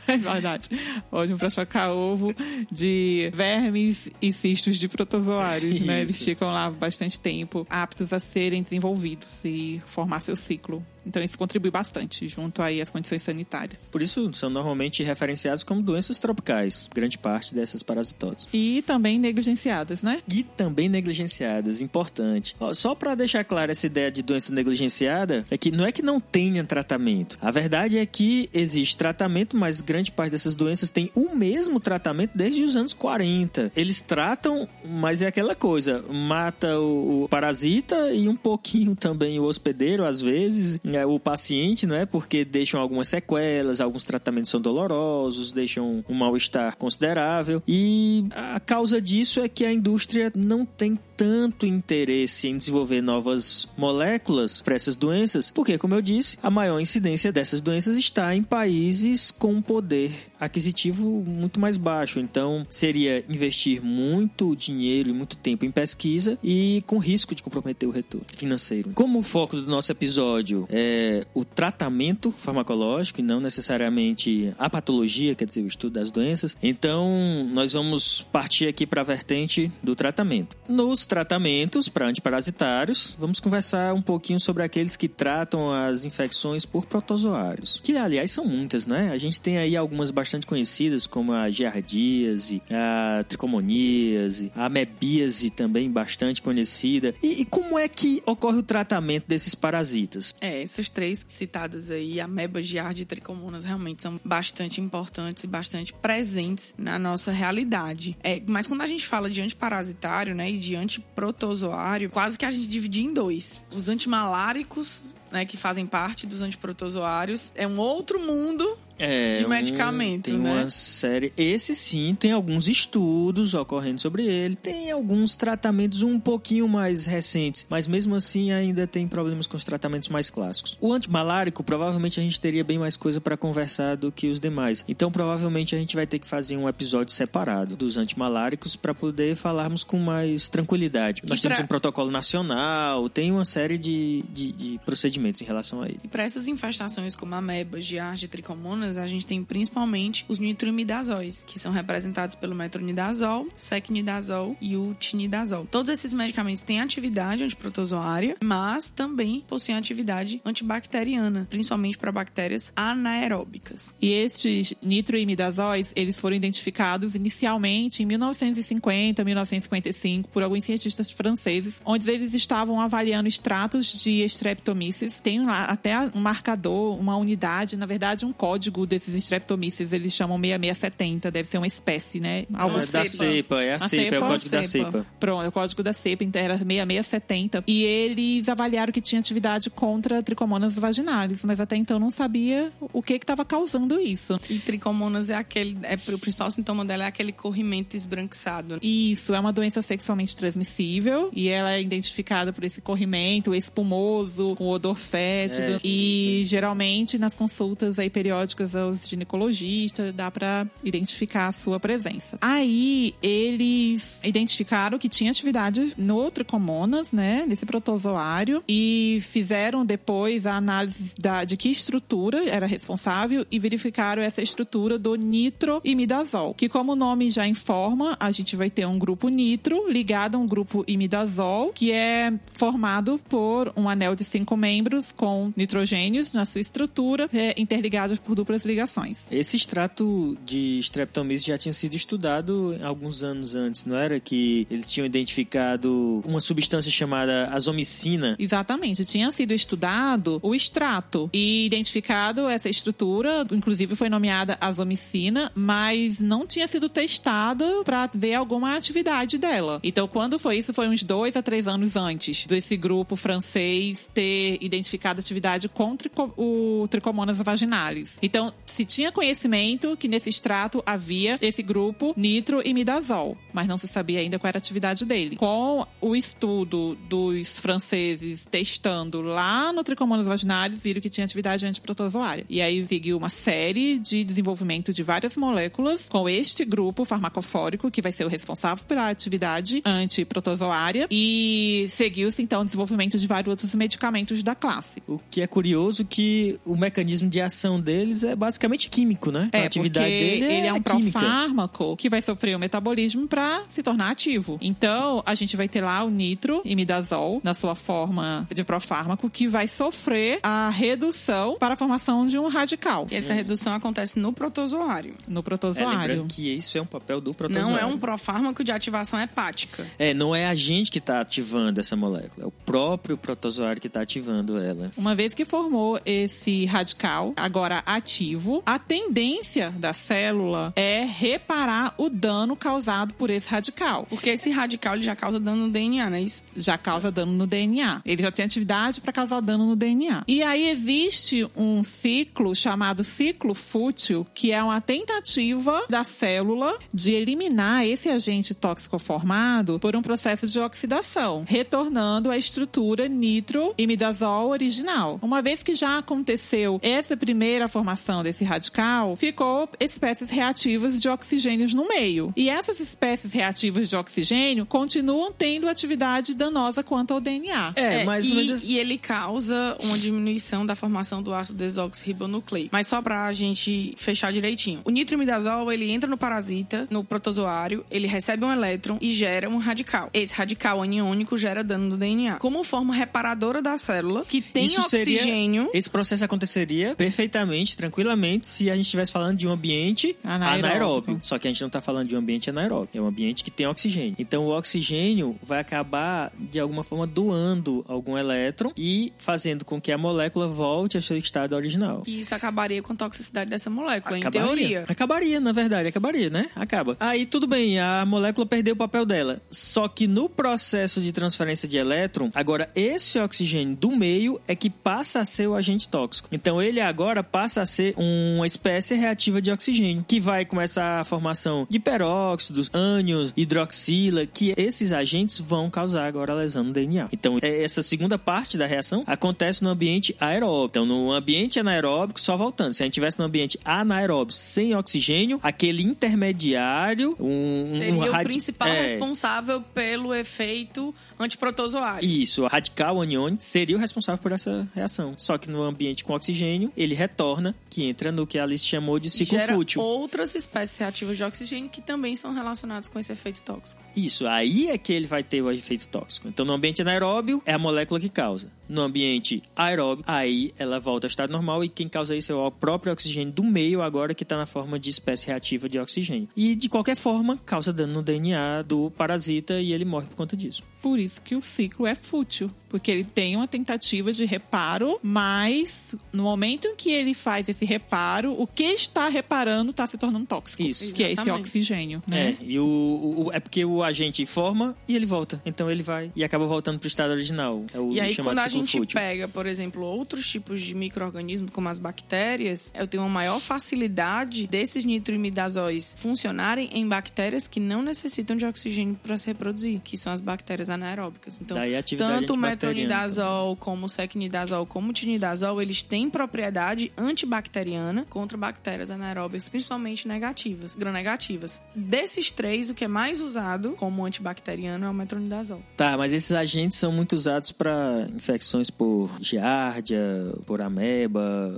É 0.07 0.17
verdade. 0.17 0.69
Ótimo 1.11 1.37
para 1.37 1.49
chocar 1.49 1.89
ovo 1.89 2.33
de 2.71 3.31
vermes 3.33 4.09
e 4.21 4.33
cistos 4.33 4.77
de 4.77 4.87
protozoários, 4.87 5.81
né? 5.81 6.01
Eles 6.01 6.21
ficam 6.21 6.51
lá 6.51 6.69
bastante 6.69 7.19
tempo, 7.19 7.65
aptos 7.69 8.13
a 8.13 8.19
serem 8.19 8.61
desenvolvidos 8.61 9.29
e 9.43 9.81
formar 9.85 10.21
seu 10.21 10.35
ciclo. 10.35 10.85
Então 11.05 11.21
isso 11.21 11.37
contribui 11.37 11.71
bastante 11.71 12.27
junto 12.27 12.61
aí 12.61 12.81
às 12.81 12.89
condições 12.89 13.21
sanitárias. 13.21 13.79
Por 13.91 14.01
isso 14.01 14.33
são 14.33 14.49
normalmente 14.49 15.03
referenciados 15.03 15.63
como 15.63 15.81
doenças 15.81 16.17
tropicais, 16.17 16.89
grande 16.93 17.17
parte 17.17 17.53
dessas 17.53 17.83
parasitoses. 17.83 18.47
E 18.53 18.81
também 18.83 19.19
negligenciadas, 19.19 20.01
né? 20.01 20.21
E 20.27 20.43
também 20.43 20.89
negligenciadas, 20.89 21.81
importante. 21.81 22.55
Só 22.73 22.95
para 22.95 23.15
deixar 23.15 23.43
clara 23.43 23.71
essa 23.71 23.85
ideia 23.85 24.11
de 24.11 24.21
doença 24.21 24.53
negligenciada, 24.53 25.45
é 25.49 25.57
que 25.57 25.71
não 25.71 25.85
é 25.85 25.91
que 25.91 26.01
não 26.01 26.19
tenha 26.19 26.63
tratamento. 26.63 27.37
A 27.41 27.51
verdade 27.51 27.97
é 27.97 28.05
que 28.05 28.49
existe 28.53 28.97
tratamento, 28.97 29.57
mas 29.57 29.81
grande 29.81 30.11
parte 30.11 30.31
dessas 30.31 30.55
doenças 30.55 30.89
tem 30.89 31.09
o 31.15 31.35
mesmo 31.35 31.79
tratamento 31.79 32.31
desde 32.35 32.63
os 32.63 32.75
anos 32.75 32.93
40. 32.93 33.71
Eles 33.75 34.01
tratam, 34.01 34.67
mas 34.87 35.21
é 35.21 35.27
aquela 35.27 35.55
coisa, 35.55 36.03
mata 36.11 36.79
o, 36.79 37.23
o 37.23 37.29
parasita 37.29 38.13
e 38.13 38.27
um 38.27 38.35
pouquinho 38.35 38.95
também 38.95 39.39
o 39.39 39.43
hospedeiro, 39.43 40.05
às 40.05 40.21
vezes, 40.21 40.79
é, 40.95 41.05
o 41.05 41.19
paciente, 41.19 41.85
não 41.85 41.95
é? 41.95 42.05
Porque 42.05 42.43
deixam 42.43 42.79
algumas 42.79 43.07
sequelas, 43.07 43.81
alguns 43.81 44.03
tratamentos 44.03 44.49
são 44.49 44.59
dolorosos, 44.59 45.51
deixam 45.51 46.03
um 46.07 46.13
mal-estar 46.13 46.75
considerável. 46.77 47.61
E 47.67 48.25
a 48.31 48.59
causa 48.59 49.01
disso 49.01 49.41
é 49.41 49.47
que 49.47 49.65
a 49.65 49.71
indústria 49.71 50.31
não 50.35 50.65
tem 50.65 50.97
tanto 51.23 51.65
interesse 51.65 52.49
em 52.49 52.57
desenvolver 52.57 53.01
novas 53.01 53.69
moléculas 53.77 54.59
para 54.59 54.75
essas 54.75 54.97
doenças, 54.97 55.49
porque, 55.49 55.77
como 55.77 55.95
eu 55.95 56.01
disse, 56.01 56.37
a 56.43 56.49
maior 56.49 56.81
incidência 56.81 57.31
dessas 57.31 57.61
doenças 57.61 57.95
está 57.95 58.35
em 58.35 58.43
países 58.43 59.31
com 59.31 59.61
poder 59.61 60.11
aquisitivo 60.43 61.23
muito 61.25 61.59
mais 61.59 61.77
baixo. 61.77 62.19
Então, 62.19 62.67
seria 62.69 63.23
investir 63.29 63.81
muito 63.81 64.55
dinheiro 64.55 65.09
e 65.09 65.13
muito 65.13 65.37
tempo 65.37 65.65
em 65.65 65.71
pesquisa 65.71 66.37
e 66.43 66.83
com 66.85 66.97
risco 66.97 67.33
de 67.33 67.41
comprometer 67.41 67.87
o 67.87 67.91
retorno 67.91 68.25
financeiro. 68.35 68.91
Como 68.93 69.19
o 69.19 69.23
foco 69.23 69.55
do 69.55 69.65
nosso 69.65 69.91
episódio 69.91 70.67
é 70.69 71.25
o 71.33 71.45
tratamento 71.45 72.31
farmacológico 72.31 73.21
e 73.21 73.23
não 73.23 73.39
necessariamente 73.39 74.53
a 74.59 74.69
patologia, 74.69 75.35
quer 75.35 75.45
dizer, 75.45 75.61
o 75.61 75.67
estudo 75.67 75.93
das 75.93 76.11
doenças, 76.11 76.57
então 76.61 77.47
nós 77.53 77.73
vamos 77.73 78.21
partir 78.21 78.67
aqui 78.67 78.85
para 78.85 79.01
a 79.01 79.05
vertente 79.05 79.71
do 79.81 79.95
tratamento. 79.95 80.55
Nos 80.67 81.05
tratamentos 81.13 81.87
para 81.87 82.07
antiparasitários, 82.07 83.15
vamos 83.19 83.39
conversar 83.39 83.93
um 83.93 84.01
pouquinho 84.01 84.39
sobre 84.39 84.63
aqueles 84.63 84.95
que 84.95 85.07
tratam 85.07 85.71
as 85.71 86.05
infecções 86.05 86.65
por 86.65 86.87
protozoários, 86.87 87.79
que 87.83 87.95
aliás 87.95 88.31
são 88.31 88.45
muitas, 88.45 88.87
né? 88.87 89.11
A 89.11 89.17
gente 89.19 89.39
tem 89.39 89.59
aí 89.59 89.77
algumas 89.77 90.09
bastante 90.09 90.47
conhecidas, 90.47 91.05
como 91.05 91.31
a 91.31 91.51
giardíase, 91.51 92.63
a 92.67 93.23
tricomoníase, 93.25 94.51
a 94.55 94.65
amebíase 94.65 95.51
também 95.51 95.87
bastante 95.87 96.41
conhecida. 96.41 97.13
E, 97.21 97.43
e, 97.43 97.45
como 97.45 97.77
é 97.77 97.87
que 97.87 98.23
ocorre 98.25 98.57
o 98.57 98.63
tratamento 98.63 99.27
desses 99.27 99.53
parasitas? 99.53 100.33
É, 100.41 100.63
essas 100.63 100.89
três 100.89 101.23
citadas 101.27 101.91
aí, 101.91 102.19
ameba, 102.19 102.59
giardia 102.59 103.03
e 103.03 103.05
tricomonas, 103.05 103.65
realmente 103.65 104.01
são 104.01 104.19
bastante 104.25 104.81
importantes 104.81 105.43
e 105.43 105.47
bastante 105.47 105.93
presentes 105.93 106.73
na 106.75 106.97
nossa 106.97 107.31
realidade. 107.31 108.17
É, 108.23 108.41
mas 108.47 108.65
quando 108.65 108.81
a 108.81 108.87
gente 108.87 109.05
fala 109.05 109.29
de 109.29 109.43
antiparasitário, 109.43 110.33
né, 110.33 110.49
e 110.49 110.57
de 110.57 110.75
antiprotozoário, 110.93 112.09
quase 112.09 112.37
que 112.37 112.45
a 112.45 112.51
gente 112.51 112.67
divide 112.67 113.03
em 113.03 113.13
dois. 113.13 113.63
Os 113.71 113.89
antimaláricos 113.89 115.03
né, 115.33 115.45
que 115.45 115.57
fazem 115.57 115.87
parte 115.87 116.27
dos 116.27 116.41
antiprotozoários. 116.41 117.51
É 117.55 117.67
um 117.67 117.79
outro 117.79 118.19
mundo 118.19 118.77
é, 118.99 119.39
de 119.39 119.47
medicamento, 119.47 120.29
um, 120.29 120.33
tem 120.33 120.37
né? 120.37 120.51
uma 120.51 120.69
série. 120.69 121.33
Esse 121.35 121.73
sim, 121.73 122.15
tem 122.17 122.31
alguns 122.31 122.67
estudos 122.67 123.55
ocorrendo 123.55 123.99
sobre 123.99 124.25
ele. 124.25 124.55
Tem 124.55 124.91
alguns 124.91 125.35
tratamentos 125.35 126.03
um 126.03 126.19
pouquinho 126.19 126.67
mais 126.67 127.05
recentes, 127.07 127.65
mas 127.67 127.87
mesmo 127.87 128.15
assim 128.15 128.51
ainda 128.51 128.85
tem 128.85 129.07
problemas 129.07 129.47
com 129.47 129.57
os 129.57 129.63
tratamentos 129.63 130.09
mais 130.09 130.29
clássicos. 130.29 130.77
O 130.79 130.93
antimalárico, 130.93 131.63
provavelmente 131.63 132.19
a 132.19 132.23
gente 132.23 132.39
teria 132.39 132.63
bem 132.63 132.77
mais 132.77 132.95
coisa 132.95 133.19
para 133.19 133.35
conversar 133.35 133.97
do 133.97 134.11
que 134.11 134.27
os 134.27 134.39
demais. 134.39 134.85
Então, 134.87 135.11
provavelmente 135.11 135.75
a 135.75 135.79
gente 135.79 135.95
vai 135.95 136.05
ter 136.05 136.19
que 136.19 136.27
fazer 136.27 136.57
um 136.57 136.69
episódio 136.69 137.11
separado 137.11 137.75
dos 137.75 137.97
antimaláricos 137.97 138.75
para 138.75 138.93
poder 138.93 139.35
falarmos 139.35 139.83
com 139.83 139.97
mais 139.97 140.47
tranquilidade. 140.47 141.23
Nós 141.27 141.41
temos 141.41 141.59
um 141.59 141.65
protocolo 141.65 142.11
nacional, 142.11 143.09
tem 143.09 143.31
uma 143.31 143.45
série 143.45 143.79
de, 143.79 144.23
de, 144.31 144.51
de 144.51 144.79
procedimentos 144.85 145.22
em 145.41 145.45
relação 145.45 145.81
a 145.81 145.87
ele. 145.87 145.99
E 146.03 146.07
para 146.07 146.23
essas 146.23 146.47
infestações 146.47 147.15
como 147.15 147.35
amebas, 147.35 147.85
giardia, 147.85 148.27
tricomonas, 148.27 148.97
a 148.97 149.07
gente 149.07 149.25
tem 149.25 149.43
principalmente 149.43 150.25
os 150.27 150.39
nitroimidazóis, 150.39 151.43
que 151.43 151.59
são 151.59 151.71
representados 151.71 152.35
pelo 152.35 152.55
metronidazol, 152.55 153.47
secnidazol 153.57 154.55
e 154.61 154.75
o 154.75 154.93
tinidazol. 154.93 155.67
Todos 155.69 155.89
esses 155.89 156.13
medicamentos 156.13 156.61
têm 156.61 156.81
atividade 156.81 157.43
antiprotozoária, 157.43 158.37
mas 158.43 158.89
também 158.89 159.43
possuem 159.47 159.77
atividade 159.77 160.41
antibacteriana, 160.45 161.47
principalmente 161.49 161.97
para 161.97 162.11
bactérias 162.11 162.71
anaeróbicas. 162.75 163.93
E 164.01 164.11
estes 164.11 164.73
nitroimidazóis, 164.81 165.91
eles 165.95 166.19
foram 166.19 166.35
identificados 166.35 167.15
inicialmente 167.15 168.03
em 168.03 168.05
1950, 168.05 169.23
1955 169.23 170.29
por 170.29 170.43
alguns 170.43 170.63
cientistas 170.63 171.11
franceses, 171.11 171.81
onde 171.85 172.09
eles 172.09 172.33
estavam 172.33 172.79
avaliando 172.79 173.27
extratos 173.27 173.87
de 173.93 174.23
Streptomyces 174.25 175.12
tem 175.19 175.45
lá 175.45 175.65
até 175.65 175.97
um 176.15 176.19
marcador, 176.19 176.99
uma 176.99 177.17
unidade, 177.17 177.77
na 177.77 177.85
verdade, 177.85 178.25
um 178.25 178.33
código 178.33 178.85
desses 178.85 179.13
Streptomyces. 179.15 179.91
Eles 179.93 180.13
chamam 180.13 180.37
6670, 180.37 181.31
deve 181.31 181.49
ser 181.49 181.57
uma 181.57 181.67
espécie, 181.67 182.19
né? 182.19 182.45
Algo 182.53 182.77
é 182.77 182.85
da 182.85 183.05
cepa, 183.05 183.61
é 183.61 183.73
a, 183.73 183.75
a 183.75 183.79
cepa, 183.79 184.03
cepa, 184.03 184.15
é 184.15 184.19
o 184.19 184.21
código 184.21 184.49
da 184.49 184.63
cepa. 184.63 185.07
Pronto, 185.19 185.43
é 185.43 185.47
o 185.47 185.51
código 185.51 185.83
da 185.83 185.93
cepa, 185.93 186.23
então 186.23 186.41
era 186.41 186.57
6670. 186.57 187.63
E 187.67 187.83
eles 187.83 188.49
avaliaram 188.49 188.91
que 188.91 189.01
tinha 189.01 189.19
atividade 189.19 189.69
contra 189.69 190.21
tricomonas 190.21 190.73
vaginalis, 190.75 191.43
mas 191.43 191.59
até 191.59 191.75
então 191.75 191.99
não 191.99 192.11
sabia 192.11 192.71
o 192.91 193.01
que 193.01 193.13
estava 193.13 193.45
causando 193.45 193.99
isso. 193.99 194.39
E 194.49 194.59
tricomonas 194.59 195.29
é 195.29 195.35
aquele, 195.35 195.77
é, 195.83 195.95
o 196.13 196.19
principal 196.19 196.49
sintoma 196.51 196.85
dela 196.85 197.03
é 197.03 197.07
aquele 197.07 197.31
corrimento 197.31 197.95
esbranquiçado. 197.95 198.79
Isso, 198.81 199.33
é 199.33 199.39
uma 199.39 199.53
doença 199.53 199.81
sexualmente 199.81 200.35
transmissível 200.35 201.29
e 201.33 201.47
ela 201.47 201.73
é 201.73 201.81
identificada 201.81 202.51
por 202.51 202.63
esse 202.63 202.81
corrimento 202.81 203.53
espumoso, 203.53 204.55
com 204.55 204.67
odor 204.69 204.97
fétido. 205.03 205.73
É. 205.73 205.79
E 205.83 206.43
geralmente 206.45 207.17
nas 207.17 207.35
consultas 207.35 207.99
aí 207.99 208.09
periódicas 208.09 208.75
aos 208.75 209.07
ginecologistas 209.07 210.13
dá 210.13 210.29
para 210.31 210.67
identificar 210.83 211.47
a 211.47 211.51
sua 211.51 211.79
presença. 211.79 212.37
Aí 212.41 213.15
eles 213.21 214.19
identificaram 214.23 214.97
que 214.97 215.09
tinha 215.09 215.31
atividade 215.31 215.93
no 215.97 216.29
tricomonas, 216.31 217.11
né, 217.11 217.45
nesse 217.47 217.65
protozoário 217.65 218.63
e 218.67 219.21
fizeram 219.29 219.85
depois 219.85 220.45
a 220.45 220.55
análise 220.55 221.13
da, 221.19 221.43
de 221.43 221.57
que 221.57 221.69
estrutura 221.69 222.47
era 222.49 222.65
responsável 222.65 223.45
e 223.51 223.59
verificaram 223.59 224.21
essa 224.21 224.41
estrutura 224.41 224.97
do 224.97 225.15
nitroimidazol, 225.15 226.53
que 226.53 226.69
como 226.69 226.93
o 226.93 226.95
nome 226.95 227.29
já 227.31 227.47
informa, 227.47 228.15
a 228.19 228.31
gente 228.31 228.55
vai 228.55 228.69
ter 228.69 228.85
um 228.85 228.97
grupo 228.97 229.29
nitro 229.29 229.89
ligado 229.89 230.35
a 230.35 230.37
um 230.37 230.47
grupo 230.47 230.83
imidazol, 230.87 231.71
que 231.73 231.91
é 231.91 232.33
formado 232.53 233.19
por 233.29 233.73
um 233.75 233.89
anel 233.89 234.15
de 234.15 234.25
cinco 234.25 234.55
membros 234.55 234.82
com 235.15 235.51
nitrogênios 235.55 236.31
na 236.31 236.45
sua 236.45 236.61
estrutura, 236.61 237.29
é, 237.33 237.53
interligados 237.57 238.19
por 238.19 238.35
duplas 238.35 238.65
ligações. 238.65 239.25
Esse 239.31 239.57
extrato 239.57 240.37
de 240.45 240.79
streptomyces 240.79 241.45
já 241.45 241.57
tinha 241.57 241.73
sido 241.73 241.95
estudado 241.95 242.77
alguns 242.83 243.23
anos 243.23 243.55
antes, 243.55 243.85
não 243.85 243.95
era? 243.95 244.19
Que 244.19 244.67
eles 244.69 244.91
tinham 244.91 245.05
identificado 245.05 246.21
uma 246.25 246.41
substância 246.41 246.91
chamada 246.91 247.47
azomicina. 247.49 248.35
Exatamente, 248.39 249.05
tinha 249.05 249.31
sido 249.31 249.53
estudado 249.53 250.39
o 250.41 250.53
extrato 250.53 251.29
e 251.33 251.65
identificado 251.65 252.47
essa 252.47 252.69
estrutura, 252.69 253.45
inclusive 253.51 253.95
foi 253.95 254.09
nomeada 254.09 254.57
azomicina, 254.59 255.51
mas 255.55 256.19
não 256.19 256.45
tinha 256.45 256.67
sido 256.67 256.89
testado 256.89 257.83
para 257.83 258.09
ver 258.13 258.35
alguma 258.35 258.75
atividade 258.75 259.37
dela. 259.37 259.79
Então, 259.83 260.07
quando 260.07 260.39
foi 260.39 260.57
isso? 260.57 260.73
Foi 260.73 260.87
uns 260.87 261.03
dois 261.03 261.35
a 261.35 261.41
três 261.41 261.67
anos 261.67 261.95
antes 261.95 262.45
desse 262.45 262.77
grupo 262.77 263.15
francês 263.15 264.07
ter 264.13 264.57
identificado 264.75 265.19
atividade 265.19 265.69
com 265.69 265.95
o 266.37 266.87
Trichomonas 266.89 267.37
vaginalis. 267.37 268.17
Então, 268.21 268.53
se 268.65 268.85
tinha 268.85 269.11
conhecimento 269.11 269.95
que 269.97 270.07
nesse 270.07 270.29
extrato 270.29 270.81
havia 270.85 271.37
esse 271.41 271.61
grupo 271.61 272.13
nitroimidazol, 272.17 273.37
mas 273.53 273.67
não 273.67 273.77
se 273.77 273.87
sabia 273.87 274.19
ainda 274.19 274.39
qual 274.39 274.49
era 274.49 274.57
a 274.57 274.59
atividade 274.59 275.05
dele. 275.05 275.35
Com 275.35 275.85
o 276.01 276.15
estudo 276.15 276.95
dos 277.07 277.59
franceses 277.59 278.45
testando 278.45 279.21
lá 279.21 279.71
no 279.71 279.83
Trichomonas 279.83 280.25
vaginalis, 280.25 280.81
viram 280.81 281.01
que 281.01 281.09
tinha 281.09 281.25
atividade 281.25 281.65
antiprotozoária. 281.65 282.45
E 282.49 282.61
aí 282.61 282.85
seguiu 282.87 283.17
uma 283.17 283.29
série 283.29 283.99
de 283.99 284.23
desenvolvimento 284.23 284.93
de 284.93 285.03
várias 285.03 285.35
moléculas 285.37 286.07
com 286.09 286.27
este 286.27 286.65
grupo 286.65 287.05
farmacofórico, 287.05 287.91
que 287.91 288.01
vai 288.01 288.11
ser 288.11 288.25
o 288.25 288.29
responsável 288.29 288.83
pela 288.85 289.09
atividade 289.09 289.81
antiprotozoária, 289.85 291.07
e 291.09 291.87
seguiu-se 291.91 292.41
então 292.41 292.61
o 292.61 292.65
desenvolvimento 292.65 293.17
de 293.17 293.27
vários 293.27 293.49
outros 293.49 293.75
medicamentos 293.75 294.41
da 294.43 294.55
classe. 294.63 295.03
O 295.07 295.19
que 295.29 295.41
é 295.41 295.47
curioso 295.47 296.05
que 296.05 296.57
o 296.65 296.77
mecanismo 296.77 297.29
de 297.29 297.41
ação 297.41 297.81
deles 297.81 298.23
é 298.23 298.33
basicamente 298.35 298.89
químico, 298.89 299.29
né? 299.29 299.49
É, 299.51 299.63
a 299.63 299.65
atividade 299.65 300.05
porque 300.05 300.19
dele 300.39 300.45
é, 300.45 300.57
ele 300.59 300.67
é 300.67 300.73
um 300.73 300.81
química. 300.81 301.19
profármaco 301.19 301.97
que 301.97 302.09
vai 302.09 302.21
sofrer 302.21 302.55
o 302.55 302.59
metabolismo 302.59 303.27
para 303.27 303.63
se 303.67 303.83
tornar 303.83 304.09
ativo. 304.11 304.57
Então, 304.61 305.21
a 305.25 305.35
gente 305.35 305.57
vai 305.57 305.67
ter 305.67 305.81
lá 305.81 306.01
o 306.05 306.09
nitro 306.09 306.61
imidazol 306.63 307.41
na 307.43 307.53
sua 307.53 307.75
forma 307.75 308.47
de 308.53 308.63
profármaco 308.63 309.29
que 309.29 309.47
vai 309.49 309.67
sofrer 309.67 310.39
a 310.41 310.69
redução 310.69 311.57
para 311.59 311.73
a 311.73 311.77
formação 311.77 312.25
de 312.25 312.37
um 312.39 312.47
radical 312.47 313.05
E 313.11 313.15
essa 313.15 313.33
redução 313.33 313.73
acontece 313.73 314.17
no 314.17 314.31
protozoário. 314.31 315.15
no 315.27 315.39
É, 315.39 315.43
protozoário. 315.43 315.99
lembrando 315.99 316.27
que 316.27 316.55
isso 316.55 316.77
é 316.77 316.81
um 316.81 316.85
papel 316.85 317.19
do 317.19 317.33
protozoário. 317.33 317.71
Não 317.71 317.77
é 317.77 317.85
um 317.85 317.97
profármaco 317.97 318.63
de 318.63 318.71
ativação 318.71 319.19
hepática. 319.19 319.85
É, 319.99 320.13
não 320.13 320.33
é 320.33 320.45
a 320.47 320.55
gente 320.55 320.89
que 320.89 320.99
está 320.99 321.19
ativando 321.19 321.79
essa 321.81 321.95
molécula, 321.95 322.45
é 322.45 322.47
o 322.47 322.51
próprio 322.51 323.17
protozoário 323.17 323.81
que 323.81 323.87
está 323.87 324.01
ativando 324.01 324.52
ela. 324.59 324.91
Uma 324.97 325.15
vez 325.15 325.33
que 325.33 325.45
formou 325.45 325.99
esse 326.05 326.65
radical, 326.65 327.33
agora 327.35 327.83
ativo, 327.85 328.61
a 328.65 328.79
tendência 328.79 329.71
da 329.71 329.93
célula 329.93 330.73
é 330.75 331.03
reparar 331.03 331.93
o 331.97 332.09
dano 332.09 332.55
causado 332.55 333.13
por 333.13 333.29
esse 333.29 333.49
radical. 333.49 334.05
Porque 334.09 334.29
esse 334.29 334.49
radical 334.49 334.95
ele 334.95 335.03
já 335.03 335.15
causa 335.15 335.39
dano 335.39 335.67
no 335.67 335.69
DNA, 335.69 336.09
não 336.09 336.17
é 336.17 336.21
isso? 336.21 336.43
já 336.55 336.77
causa 336.77 337.11
dano 337.11 337.31
no 337.33 337.45
DNA. 337.45 338.01
Ele 338.05 338.21
já 338.21 338.31
tem 338.31 338.45
atividade 338.45 339.01
para 339.01 339.13
causar 339.13 339.41
dano 339.41 339.67
no 339.67 339.75
DNA. 339.75 340.23
E 340.27 340.41
aí 340.41 340.69
existe 340.69 341.47
um 341.55 341.83
ciclo 341.83 342.55
chamado 342.55 343.03
ciclo 343.03 343.53
fútil, 343.53 344.25
que 344.33 344.51
é 344.51 344.63
uma 344.63 344.79
tentativa 344.81 345.85
da 345.89 346.03
célula 346.03 346.77
de 346.93 347.11
eliminar 347.11 347.85
esse 347.85 348.09
agente 348.09 348.53
tóxico 348.53 348.97
formado 348.97 349.79
por 349.79 349.95
um 349.95 350.01
processo 350.01 350.47
de 350.47 350.59
oxidação, 350.59 351.43
retornando 351.47 352.31
à 352.31 352.37
estrutura 352.37 353.07
nitroimidazol 353.07 354.42
original. 354.49 355.19
Uma 355.21 355.41
vez 355.41 355.63
que 355.63 355.75
já 355.75 355.97
aconteceu 355.97 356.79
essa 356.81 357.15
primeira 357.15 357.67
formação 357.67 358.23
desse 358.23 358.43
radical, 358.43 359.15
ficou 359.15 359.69
espécies 359.79 360.29
reativas 360.29 361.01
de 361.01 361.09
oxigênios 361.09 361.73
no 361.73 361.87
meio. 361.87 362.33
E 362.35 362.49
essas 362.49 362.79
espécies 362.79 363.31
reativas 363.31 363.89
de 363.89 363.95
oxigênio 363.95 364.65
continuam 364.65 365.31
tendo 365.31 365.67
atividade 365.67 366.35
danosa 366.35 366.83
quanto 366.83 367.13
ao 367.13 367.19
DNA. 367.19 367.73
É, 367.75 368.03
mais 368.03 368.25
e, 368.25 368.29
ou 368.29 368.35
menos. 368.35 368.63
e 368.63 368.77
ele 368.77 368.97
causa 368.97 369.77
uma 369.81 369.97
diminuição 369.97 370.65
da 370.65 370.75
formação 370.75 371.21
do 371.21 371.33
ácido 371.33 371.57
desoxirribonucleico. 371.59 372.69
Mas 372.71 372.87
só 372.87 373.01
pra 373.01 373.31
gente 373.31 373.93
fechar 373.97 374.31
direitinho. 374.31 374.81
O 374.83 374.89
nitrimidazol, 374.89 375.71
ele 375.71 375.91
entra 375.91 376.09
no 376.09 376.17
parasita, 376.17 376.87
no 376.89 377.03
protozoário, 377.03 377.85
ele 377.89 378.07
recebe 378.07 378.45
um 378.45 378.51
elétron 378.51 378.97
e 379.01 379.13
gera 379.13 379.49
um 379.49 379.57
radical. 379.57 380.09
Esse 380.13 380.33
radical 380.33 380.81
aniônico 380.81 381.37
gera 381.37 381.63
dano 381.63 381.89
no 381.89 381.97
DNA. 381.97 382.37
Como 382.37 382.63
forma 382.63 382.93
reparadora 382.93 383.61
da 383.61 383.77
célula, 383.77 384.25
que 384.33 384.41
tem 384.41 384.65
Isso 384.65 384.81
seria- 384.89 385.15
oxigênio... 385.19 385.69
Esse 385.75 385.87
processo 385.89 386.23
aconteceria 386.25 386.95
perfeitamente, 386.95 387.77
tranquilamente, 387.77 388.47
se 388.47 388.71
a 388.71 388.75
gente 388.75 388.85
estivesse 388.85 389.11
falando 389.11 389.37
de 389.37 389.47
um 389.47 389.51
ambiente 389.51 390.15
Anaeróbio. 390.23 390.65
anaeróbio. 390.65 391.21
Só 391.23 391.37
que 391.37 391.47
a 391.47 391.51
gente 391.51 391.61
não 391.61 391.67
está 391.67 391.81
falando 391.81 392.07
de 392.09 392.15
um 392.15 392.19
ambiente 392.19 392.49
anaeróbio, 392.49 392.89
é 392.95 392.99
um 393.01 393.05
ambiente 393.05 393.43
que 393.43 393.51
tem 393.51 393.67
oxigênio. 393.67 394.15
Então 394.17 394.45
o 394.45 394.49
oxigênio 394.57 395.35
vai 395.43 395.59
acabar, 395.59 396.31
de 396.39 396.59
alguma 396.59 396.83
forma, 396.83 397.05
doando 397.05 397.85
algum 397.87 398.17
elétron 398.17 398.71
e 398.75 399.13
fazendo 399.19 399.63
com 399.63 399.79
que 399.79 399.91
a 399.91 399.97
molécula 399.99 400.47
volte 400.47 400.97
ao 400.97 401.03
seu 401.03 401.15
estado 401.17 401.55
original. 401.55 402.01
E 402.07 402.21
isso 402.21 402.33
acabaria 402.33 402.81
com 402.81 402.93
a 402.93 402.95
toxicidade 402.95 403.51
dessa 403.51 403.69
molécula, 403.69 404.17
em 404.17 404.21
Acabaria. 404.21 404.47
teoria. 404.47 404.85
Acabaria, 404.87 405.39
na 405.39 405.51
verdade, 405.51 405.89
acabaria, 405.89 406.29
né? 406.31 406.49
Acaba. 406.55 406.97
Aí 406.99 407.27
tudo 407.27 407.45
bem, 407.45 407.79
a 407.79 408.03
molécula 408.03 408.47
perdeu 408.47 408.73
o 408.73 408.77
papel 408.77 409.05
dela. 409.05 409.39
Só 409.51 409.87
que 409.87 410.07
no 410.07 410.27
processo 410.27 410.99
de 411.01 411.11
transferência 411.11 411.67
de 411.67 411.77
elétron, 411.77 412.31
agora 412.33 412.67
esse 412.75 413.19
oxigênio 413.19 413.75
do 413.75 413.91
meio 413.91 414.22
é 414.47 414.55
que 414.55 414.69
passa 414.69 415.19
a 415.21 415.25
ser 415.25 415.47
o 415.47 415.55
agente 415.55 415.87
tóxico. 415.87 416.27
Então 416.31 416.61
ele 416.61 416.79
agora 416.81 417.23
passa 417.23 417.61
a 417.61 417.65
ser 417.65 417.93
uma 417.97 418.45
espécie 418.47 418.95
reativa 418.95 419.41
de 419.41 419.51
oxigênio, 419.51 420.03
que 420.07 420.19
vai 420.19 420.45
começar 420.45 421.01
a 421.01 421.05
formação 421.05 421.65
de 421.69 421.79
peróxidos, 421.79 422.69
ânions, 422.73 423.31
hidroxila, 423.35 424.25
que 424.25 424.53
esses 424.57 424.91
agentes 424.91 425.39
vão 425.39 425.69
causar 425.69 426.07
agora 426.07 426.33
lesão 426.33 426.63
no 426.63 426.73
DNA. 426.73 427.07
Então 427.11 427.39
é- 427.41 427.63
essa 427.63 427.81
segunda 427.83 428.17
parte 428.17 428.57
da 428.57 428.65
reação 428.65 429.03
acontece 429.07 429.63
no 429.63 429.69
ambiente 429.69 430.15
aeróbico. 430.19 430.69
Então 430.79 430.85
no 430.85 431.11
ambiente 431.11 431.59
anaeróbico, 431.59 432.19
só 432.19 432.35
voltando, 432.37 432.73
se 432.73 432.83
a 432.83 432.85
gente 432.85 432.93
tivesse 432.93 433.17
no 433.19 433.25
ambiente 433.25 433.59
anaeróbico 433.63 434.37
sem 434.37 434.75
oxigênio, 434.75 435.39
aquele 435.43 435.83
intermediário, 435.83 437.15
um, 437.19 437.61
um 437.63 437.77
Seria 437.77 437.93
o 437.95 438.11
radi- 438.11 438.25
principal 438.29 438.67
é, 438.67 438.81
responsável 438.83 439.61
pelo 439.61 440.13
efeito 440.13 440.93
antiprotozoário. 441.19 442.07
Isso, 442.07 442.43
o 442.43 442.47
radical 442.47 443.01
aniônico 443.01 443.43
seria 443.43 443.75
o 443.75 443.79
responsável 443.79 444.12
por 444.17 444.31
essa 444.31 444.67
reação. 444.73 445.13
Só 445.17 445.37
que 445.37 445.49
no 445.49 445.61
ambiente 445.63 446.03
com 446.03 446.13
oxigênio, 446.13 446.71
ele 446.75 446.95
retorna, 446.95 447.55
que 447.69 447.83
entra 447.83 448.11
no 448.11 448.25
que 448.25 448.37
a 448.37 448.43
Alice 448.43 448.65
chamou 448.65 448.99
de 448.99 449.09
ciclo 449.09 449.37
gera 449.37 449.55
fútil. 449.55 449.81
outras 449.81 450.35
espécies 450.35 450.77
reativas 450.77 451.17
de 451.17 451.23
oxigênio 451.23 451.69
que 451.69 451.81
também 451.81 452.15
são 452.15 452.33
relacionadas 452.33 452.87
com 452.87 452.99
esse 452.99 453.11
efeito 453.11 453.41
tóxico. 453.43 453.81
Isso, 453.95 454.27
aí 454.27 454.69
é 454.69 454.77
que 454.77 454.91
ele 454.91 455.07
vai 455.07 455.23
ter 455.23 455.41
o 455.41 455.51
efeito 455.51 455.87
tóxico. 455.87 456.27
Então, 456.27 456.45
no 456.45 456.53
ambiente 456.53 456.81
anaeróbio, 456.81 457.41
é 457.45 457.53
a 457.53 457.59
molécula 457.59 457.99
que 457.99 458.09
causa. 458.09 458.51
No 458.67 458.81
ambiente 458.81 459.43
aeróbio, 459.55 460.03
aí 460.07 460.53
ela 460.57 460.79
volta 460.79 461.05
ao 461.05 461.09
estado 461.09 461.31
normal 461.31 461.63
e 461.63 461.69
quem 461.69 461.87
causa 461.87 462.15
isso 462.15 462.31
é 462.31 462.35
o 462.35 462.49
próprio 462.49 462.93
oxigênio 462.93 463.31
do 463.31 463.43
meio, 463.43 463.81
agora 463.81 464.13
que 464.13 464.23
está 464.23 464.37
na 464.37 464.45
forma 464.45 464.79
de 464.79 464.89
espécie 464.89 465.27
reativa 465.27 465.67
de 465.67 465.77
oxigênio. 465.77 466.29
E, 466.35 466.55
de 466.55 466.69
qualquer 466.69 466.95
forma, 466.95 467.37
causa 467.45 467.71
dano 467.73 467.93
no 467.93 468.01
DNA 468.01 468.63
do 468.63 468.89
parasita 468.91 469.59
e 469.59 469.73
ele 469.73 469.85
morre 469.85 470.07
por 470.07 470.15
conta 470.15 470.35
disso. 470.35 470.63
Por 470.81 470.97
isso 470.97 471.21
que 471.21 471.35
o 471.35 471.41
ciclo 471.41 471.85
é 471.85 471.93
fútil. 471.93 472.49
Porque 472.73 472.89
ele 472.89 473.03
tem 473.03 473.35
uma 473.35 473.47
tentativa 473.47 474.11
de 474.11 474.25
reparo, 474.25 474.97
mas 475.03 475.95
no 476.11 476.23
momento 476.23 476.67
em 476.67 476.75
que 476.75 476.91
ele 476.91 477.13
faz 477.13 477.47
esse 477.47 477.63
reparo, 477.65 478.33
o 478.35 478.47
que 478.47 478.63
está 478.63 479.07
reparando 479.09 479.69
está 479.69 479.87
se 479.87 479.95
tornando 479.95 480.25
tóxico. 480.25 480.63
Isso. 480.63 480.91
Que 480.91 481.03
é 481.03 481.05
esse 481.11 481.21
Exatamente. 481.21 481.41
oxigênio, 481.47 482.01
né? 482.07 482.35
É, 482.41 482.43
e 482.43 482.57
o, 482.59 482.65
o- 482.65 483.25
o- 483.27 483.31
é 483.31 483.39
porque 483.39 483.63
o 483.63 483.83
agente 483.83 484.25
forma 484.25 484.75
e 484.87 484.95
ele 484.95 485.05
volta. 485.05 485.39
Então 485.45 485.69
ele 485.69 485.83
vai 485.83 486.11
e 486.15 486.23
acaba 486.23 486.47
voltando 486.47 486.79
pro 486.79 486.87
estado 486.87 487.11
original. 487.11 487.63
É 487.71 487.79
o 487.79 487.91
E 487.93 487.99
aí, 487.99 488.11
chamado 488.11 488.35
quando 488.35 488.45
a 488.45 488.49
gente 488.49 488.71
fútil. 488.79 488.99
pega, 488.99 489.27
por 489.27 489.45
exemplo, 489.45 489.83
outros 489.83 490.27
tipos 490.27 490.59
de 490.59 490.73
micro-organismos, 490.73 491.51
como 491.51 491.69
as 491.69 491.77
bactérias, 491.77 492.73
eu 492.75 492.87
tenho 492.87 493.03
uma 493.03 493.09
maior 493.09 493.39
facilidade 493.39 494.47
desses 494.47 494.83
nitroimidazóis 494.83 495.95
funcionarem 495.99 496.69
em 496.73 496.87
bactérias 496.87 497.47
que 497.47 497.59
não 497.59 497.81
necessitam 497.83 498.35
de 498.35 498.45
oxigênio 498.45 498.95
para 499.03 499.15
se 499.17 499.27
reproduzir, 499.27 499.79
que 499.83 499.97
são 499.97 500.11
as 500.11 500.21
bactérias 500.21 500.69
anaeróbicas. 500.69 501.39
Então, 501.41 501.55
Daí 501.55 501.75
a 501.75 501.79
atividade 501.79 502.19
tanto 502.21 502.33
o 502.33 502.37
metronidazol, 502.67 503.55
como 503.57 503.85
o 503.85 503.89
secnidazol, 503.89 504.65
como 504.65 504.89
o 504.89 504.93
tinidazol, 504.93 505.61
eles 505.61 505.83
têm 505.83 506.09
propriedade 506.09 506.91
antibacteriana 506.97 508.05
contra 508.09 508.37
bactérias 508.37 508.89
anaeróbicas, 508.89 509.49
principalmente 509.49 510.07
negativas, 510.07 510.75
gram-negativas. 510.75 511.61
Desses 511.75 512.31
três, 512.31 512.69
o 512.69 512.73
que 512.73 512.85
é 512.85 512.87
mais 512.87 513.21
usado 513.21 513.71
como 513.71 514.05
antibacteriano 514.05 514.85
é 514.85 514.89
o 514.89 514.93
metronidazol. 514.93 515.61
Tá, 515.75 515.97
mas 515.97 516.13
esses 516.13 516.31
agentes 516.31 516.77
são 516.77 516.91
muito 516.91 517.13
usados 517.13 517.51
para 517.51 518.07
infecções 518.13 518.69
por 518.69 519.09
giardia, 519.19 520.33
por 520.45 520.61
ameba. 520.61 521.53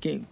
Quem, 0.00 0.24